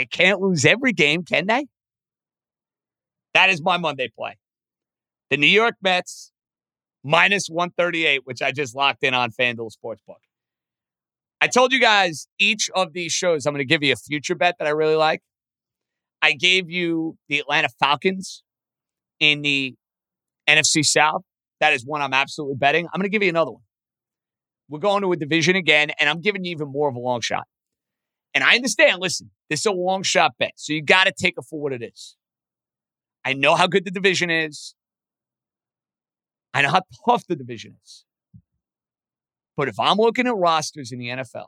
They 0.01 0.07
can't 0.07 0.41
lose 0.41 0.65
every 0.65 0.93
game, 0.93 1.23
can 1.23 1.45
they? 1.45 1.67
That 3.35 3.51
is 3.51 3.61
my 3.61 3.77
Monday 3.77 4.09
play. 4.17 4.39
The 5.29 5.37
New 5.37 5.45
York 5.45 5.75
Mets 5.79 6.31
minus 7.03 7.49
138, 7.49 8.21
which 8.23 8.41
I 8.41 8.51
just 8.51 8.75
locked 8.75 9.03
in 9.03 9.13
on 9.13 9.29
FanDuel 9.29 9.69
Sportsbook. 9.69 10.15
I 11.39 11.45
told 11.45 11.71
you 11.71 11.79
guys 11.79 12.27
each 12.39 12.67
of 12.73 12.93
these 12.93 13.11
shows, 13.11 13.45
I'm 13.45 13.53
going 13.53 13.59
to 13.59 13.63
give 13.63 13.83
you 13.83 13.93
a 13.93 13.95
future 13.95 14.33
bet 14.33 14.55
that 14.57 14.67
I 14.67 14.71
really 14.71 14.95
like. 14.95 15.21
I 16.23 16.33
gave 16.33 16.71
you 16.71 17.15
the 17.29 17.37
Atlanta 17.37 17.69
Falcons 17.79 18.41
in 19.19 19.43
the 19.43 19.75
NFC 20.49 20.83
South. 20.83 21.21
That 21.59 21.73
is 21.73 21.85
one 21.85 22.01
I'm 22.01 22.15
absolutely 22.15 22.55
betting. 22.55 22.87
I'm 22.87 22.99
going 22.99 23.03
to 23.03 23.15
give 23.15 23.21
you 23.21 23.29
another 23.29 23.51
one. 23.51 23.61
We're 24.67 24.79
going 24.79 25.03
to 25.03 25.11
a 25.11 25.15
division 25.15 25.55
again, 25.55 25.91
and 25.99 26.09
I'm 26.09 26.21
giving 26.21 26.43
you 26.43 26.53
even 26.53 26.69
more 26.69 26.89
of 26.89 26.95
a 26.95 26.99
long 26.99 27.21
shot. 27.21 27.43
And 28.33 28.43
I 28.43 28.55
understand, 28.55 29.01
listen, 29.01 29.31
this 29.49 29.61
is 29.61 29.65
a 29.65 29.71
long 29.71 30.03
shot 30.03 30.33
bet, 30.39 30.53
so 30.55 30.73
you 30.73 30.81
got 30.81 31.05
to 31.05 31.11
take 31.11 31.35
it 31.37 31.43
for 31.49 31.59
what 31.59 31.73
it 31.73 31.83
is. 31.83 32.15
I 33.25 33.33
know 33.33 33.55
how 33.55 33.67
good 33.67 33.85
the 33.85 33.91
division 33.91 34.29
is. 34.29 34.73
I 36.53 36.61
know 36.61 36.69
how 36.69 36.81
tough 37.05 37.27
the 37.27 37.35
division 37.35 37.75
is. 37.83 38.05
But 39.55 39.67
if 39.67 39.79
I'm 39.79 39.97
looking 39.97 40.27
at 40.27 40.35
rosters 40.35 40.91
in 40.91 40.99
the 40.99 41.07
NFL, 41.07 41.47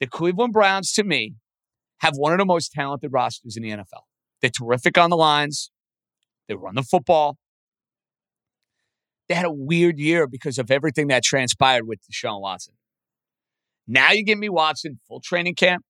the 0.00 0.06
Cleveland 0.06 0.52
Browns, 0.52 0.92
to 0.92 1.04
me, 1.04 1.34
have 1.98 2.14
one 2.16 2.32
of 2.32 2.38
the 2.38 2.44
most 2.44 2.72
talented 2.72 3.12
rosters 3.12 3.56
in 3.56 3.62
the 3.62 3.70
NFL. 3.70 4.02
They're 4.40 4.50
terrific 4.50 4.98
on 4.98 5.10
the 5.10 5.16
lines. 5.16 5.70
They 6.48 6.54
run 6.54 6.74
the 6.74 6.82
football. 6.82 7.36
They 9.28 9.34
had 9.34 9.46
a 9.46 9.52
weird 9.52 9.98
year 9.98 10.26
because 10.26 10.58
of 10.58 10.70
everything 10.70 11.08
that 11.08 11.22
transpired 11.22 11.86
with 11.88 12.00
Deshaun 12.06 12.40
Watson. 12.40 12.74
Now 13.86 14.12
you 14.12 14.24
give 14.24 14.38
me 14.38 14.48
Watson 14.48 15.00
full 15.06 15.20
training 15.20 15.54
camp. 15.54 15.84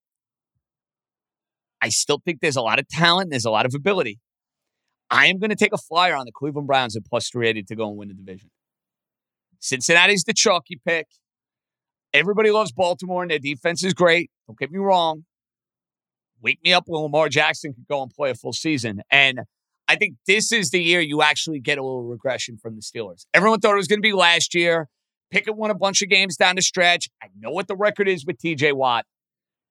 I 1.80 1.90
still 1.90 2.20
think 2.24 2.40
there's 2.40 2.57
a 2.57 2.62
lot 2.62 2.78
of 2.78 2.88
talent, 2.88 3.30
there's 3.30 3.45
a 3.45 3.51
lot 3.51 3.66
of 3.66 3.74
ability. 3.74 4.18
I 5.11 5.26
am 5.26 5.38
going 5.38 5.51
to 5.51 5.57
take 5.57 5.72
a 5.72 5.78
flyer 5.78 6.16
on 6.16 6.24
the 6.24 6.32
Cleveland 6.32 6.66
Browns 6.66 6.97
at 6.97 7.05
plus 7.05 7.28
380 7.30 7.64
to 7.64 7.76
go 7.76 7.88
and 7.88 7.97
win 7.97 8.09
the 8.09 8.14
division. 8.14 8.51
Cincinnati's 9.61 10.24
the 10.24 10.32
chalky 10.32 10.80
pick. 10.84 11.07
Everybody 12.12 12.51
loves 12.51 12.72
Baltimore 12.72 13.22
and 13.22 13.30
their 13.30 13.38
defense 13.38 13.84
is 13.84 13.92
great. 13.92 14.30
Don't 14.47 14.59
get 14.59 14.70
me 14.70 14.78
wrong. 14.78 15.24
Wake 16.40 16.59
me 16.64 16.72
up 16.72 16.84
when 16.86 17.03
Lamar 17.03 17.28
Jackson 17.28 17.72
could 17.74 17.86
go 17.88 18.03
and 18.03 18.11
play 18.11 18.30
a 18.30 18.34
full 18.34 18.53
season. 18.53 19.03
And 19.11 19.40
I 19.88 19.97
think 19.97 20.16
this 20.26 20.53
is 20.53 20.70
the 20.70 20.82
year 20.82 21.01
you 21.01 21.22
actually 21.22 21.61
get 21.61 21.78
a 21.78 21.82
little 21.82 22.05
regression 22.05 22.57
from 22.57 22.76
the 22.76 22.82
Steelers. 22.82 23.26
Everyone 23.34 23.61
thought 23.61 23.72
it 23.72 23.78
was 23.78 23.88
going 23.88 24.01
to 24.01 24.07
be 24.07 24.12
last 24.12 24.55
year. 24.55 24.88
Pickett 25.35 25.57
won 25.57 25.72
a 25.72 25.74
bunch 25.74 26.01
of 26.01 26.09
games 26.09 26.37
down 26.37 26.55
the 26.55 26.62
stretch. 26.62 27.09
I 27.20 27.26
know 27.37 27.51
what 27.51 27.66
the 27.66 27.74
record 27.74 28.07
is 28.07 28.24
with 28.24 28.39
TJ 28.39 28.72
Watt. 28.74 29.05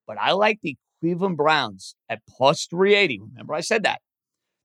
but 0.05 0.17
I 0.19 0.33
like 0.33 0.59
the 0.61 0.75
Cleveland 0.99 1.37
Browns 1.37 1.95
at 2.09 2.19
plus 2.27 2.67
380. 2.69 3.21
Remember, 3.21 3.53
I 3.53 3.61
said 3.61 3.83
that 3.83 4.01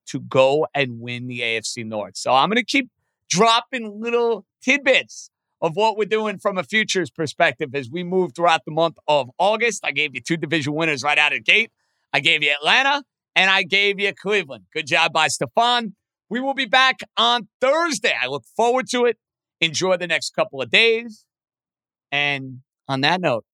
to 0.09 0.19
go 0.19 0.67
and 0.75 0.99
win 0.99 1.29
the 1.29 1.39
AFC 1.39 1.87
North. 1.87 2.17
So 2.17 2.33
I'm 2.33 2.49
going 2.49 2.57
to 2.57 2.65
keep 2.65 2.91
dropping 3.31 4.01
little 4.01 4.45
tidbits 4.61 5.31
of 5.61 5.77
what 5.77 5.97
we're 5.97 6.05
doing 6.05 6.41
from 6.41 6.59
a 6.59 6.65
futures 6.65 7.11
perspective 7.11 7.77
as 7.77 7.89
we 7.89 8.03
move 8.03 8.33
throughout 8.35 8.63
the 8.65 8.73
month 8.73 8.97
of 9.07 9.31
August. 9.39 9.85
I 9.85 9.93
gave 9.93 10.17
you 10.17 10.21
two 10.21 10.37
division 10.37 10.75
winners 10.75 11.05
right 11.05 11.19
out 11.19 11.33
of 11.33 11.39
the 11.39 11.43
gate. 11.45 11.71
I 12.13 12.19
gave 12.19 12.43
you 12.43 12.51
Atlanta 12.51 13.05
and 13.37 13.49
I 13.49 13.63
gave 13.63 14.01
you 14.01 14.13
Cleveland. 14.21 14.65
Good 14.75 14.89
job 14.89 15.13
by 15.13 15.29
Stefan. 15.29 15.95
We 16.29 16.41
will 16.41 16.55
be 16.55 16.67
back 16.67 16.97
on 17.17 17.47
Thursday. 17.61 18.15
I 18.21 18.27
look 18.27 18.45
forward 18.57 18.89
to 18.91 19.05
it. 19.05 19.17
Enjoy 19.61 19.97
the 19.97 20.07
next 20.07 20.35
couple 20.35 20.63
of 20.63 20.71
days. 20.71 21.25
And 22.11 22.61
on 22.87 23.01
that 23.03 23.21
note, 23.21 23.45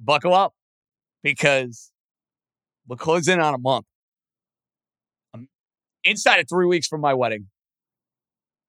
buckle 0.00 0.34
up 0.34 0.54
because 1.22 1.92
we're 2.86 2.96
closing 2.96 3.40
on 3.40 3.54
a 3.54 3.58
month. 3.58 3.86
I'm 5.34 5.48
inside 6.04 6.38
of 6.38 6.48
three 6.48 6.66
weeks 6.66 6.86
from 6.86 7.00
my 7.00 7.14
wedding, 7.14 7.48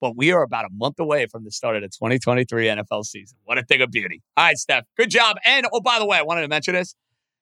but 0.01 0.15
we 0.15 0.31
are 0.31 0.43
about 0.43 0.65
a 0.65 0.69
month 0.71 0.99
away 0.99 1.27
from 1.27 1.43
the 1.43 1.51
start 1.51 1.75
of 1.75 1.81
the 1.81 1.89
2023 1.89 2.67
NFL 2.67 3.05
season. 3.05 3.37
What 3.43 3.57
a 3.57 3.63
thing 3.63 3.81
of 3.81 3.91
beauty. 3.91 4.21
All 4.35 4.45
right, 4.45 4.57
Steph, 4.57 4.85
good 4.97 5.09
job. 5.09 5.37
And 5.45 5.65
oh, 5.71 5.81
by 5.81 5.99
the 5.99 6.05
way, 6.05 6.17
I 6.17 6.23
wanted 6.23 6.41
to 6.41 6.47
mention 6.47 6.73
this. 6.73 6.95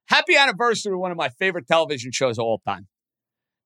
Happy 0.07 0.35
anniversary 0.35 0.91
to 0.91 0.97
one 0.97 1.11
of 1.11 1.17
my 1.17 1.29
favorite 1.29 1.67
television 1.67 2.11
shows 2.11 2.37
of 2.37 2.43
all 2.43 2.61
time. 2.67 2.87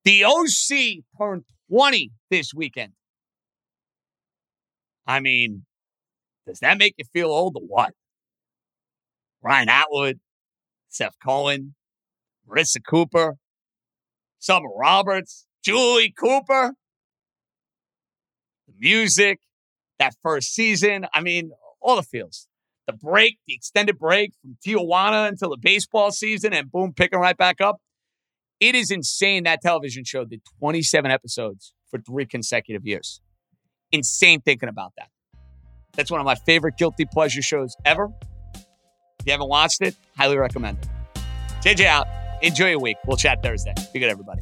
The 0.03 0.23
OC 0.23 1.03
turned 1.17 1.43
20 1.69 2.11
this 2.29 2.53
weekend. 2.53 2.93
I 5.07 5.19
mean, 5.19 5.65
does 6.47 6.59
that 6.59 6.77
make 6.77 6.95
you 6.97 7.05
feel 7.13 7.29
old 7.29 7.55
or 7.55 7.63
what? 7.67 7.93
Ryan 9.41 9.69
Atwood, 9.69 10.19
Seth 10.89 11.15
Cohen, 11.23 11.75
Marissa 12.49 12.83
Cooper, 12.87 13.35
Summer 14.39 14.69
Roberts, 14.75 15.45
Julie 15.63 16.13
Cooper, 16.17 16.73
the 18.67 18.73
music, 18.79 19.39
that 19.99 20.13
first 20.23 20.53
season. 20.53 21.05
I 21.13 21.21
mean, 21.21 21.51
all 21.81 21.95
the 21.95 22.03
feels. 22.03 22.47
The 22.87 22.93
break, 22.93 23.37
the 23.47 23.55
extended 23.55 23.97
break 23.97 24.33
from 24.41 24.57
Tijuana 24.65 25.27
until 25.27 25.49
the 25.49 25.57
baseball 25.57 26.11
season, 26.11 26.53
and 26.53 26.71
boom, 26.71 26.93
picking 26.93 27.19
right 27.19 27.37
back 27.37 27.61
up. 27.61 27.77
It 28.59 28.75
is 28.75 28.91
insane 28.91 29.43
that 29.43 29.61
television 29.61 30.03
show 30.03 30.23
did 30.23 30.41
27 30.59 31.09
episodes 31.09 31.73
for 31.89 31.99
three 31.99 32.25
consecutive 32.25 32.85
years. 32.85 33.21
Insane 33.91 34.41
thinking 34.41 34.69
about 34.69 34.93
that. 34.97 35.09
That's 35.93 36.11
one 36.11 36.19
of 36.19 36.25
my 36.25 36.35
favorite 36.35 36.77
guilty 36.77 37.05
pleasure 37.05 37.41
shows 37.41 37.75
ever. 37.85 38.09
If 38.53 39.25
you 39.25 39.31
haven't 39.31 39.49
watched 39.49 39.81
it, 39.81 39.95
highly 40.17 40.37
recommend 40.37 40.77
it. 40.79 40.89
JJ 41.61 41.85
out. 41.85 42.07
Enjoy 42.41 42.69
your 42.69 42.79
week. 42.79 42.97
We'll 43.07 43.17
chat 43.17 43.41
Thursday. 43.41 43.73
Be 43.93 43.99
good, 43.99 44.09
everybody. 44.09 44.41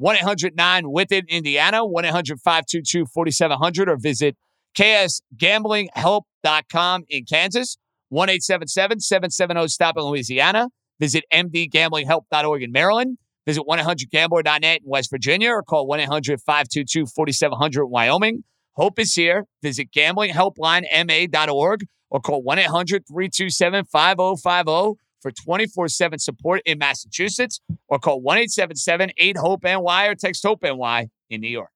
1 0.00 0.16
800 0.16 0.56
9 0.56 0.90
with 0.90 1.12
it 1.12 1.26
Indiana, 1.28 1.84
1 1.84 2.04
800 2.06 2.40
522 2.40 3.04
4700, 3.04 3.90
or 3.90 3.98
visit 3.98 4.34
ksgamblinghelp.com 4.74 7.04
in 7.08 7.26
Kansas, 7.26 7.76
1 8.08 8.30
877 8.30 9.00
770 9.00 9.68
STOP 9.68 9.98
in 9.98 10.04
Louisiana. 10.04 10.70
Visit 10.98 11.24
mdgamblinghelp.org 11.32 12.62
in 12.62 12.72
Maryland. 12.72 13.18
Visit 13.46 13.64
1-800-GAMBLER.net 13.66 14.82
in 14.82 14.88
West 14.88 15.10
Virginia 15.10 15.50
or 15.50 15.62
call 15.62 15.86
1-800-522-4700 15.88 17.76
in 17.76 17.90
Wyoming. 17.90 18.44
Hope 18.72 18.98
is 18.98 19.14
here. 19.14 19.46
Visit 19.62 19.90
gamblinghelplinema.org 19.92 21.86
or 22.10 22.20
call 22.20 22.42
1-800-327-5050 22.44 24.96
for 25.20 25.30
24-7 25.30 26.20
support 26.20 26.62
in 26.64 26.78
Massachusetts 26.78 27.60
or 27.88 27.98
call 27.98 28.22
1-877-8-HOPE-NY 28.22 30.06
or 30.06 30.14
text 30.14 30.44
HOPE-NY 30.44 31.08
in 31.28 31.40
New 31.40 31.48
York. 31.48 31.70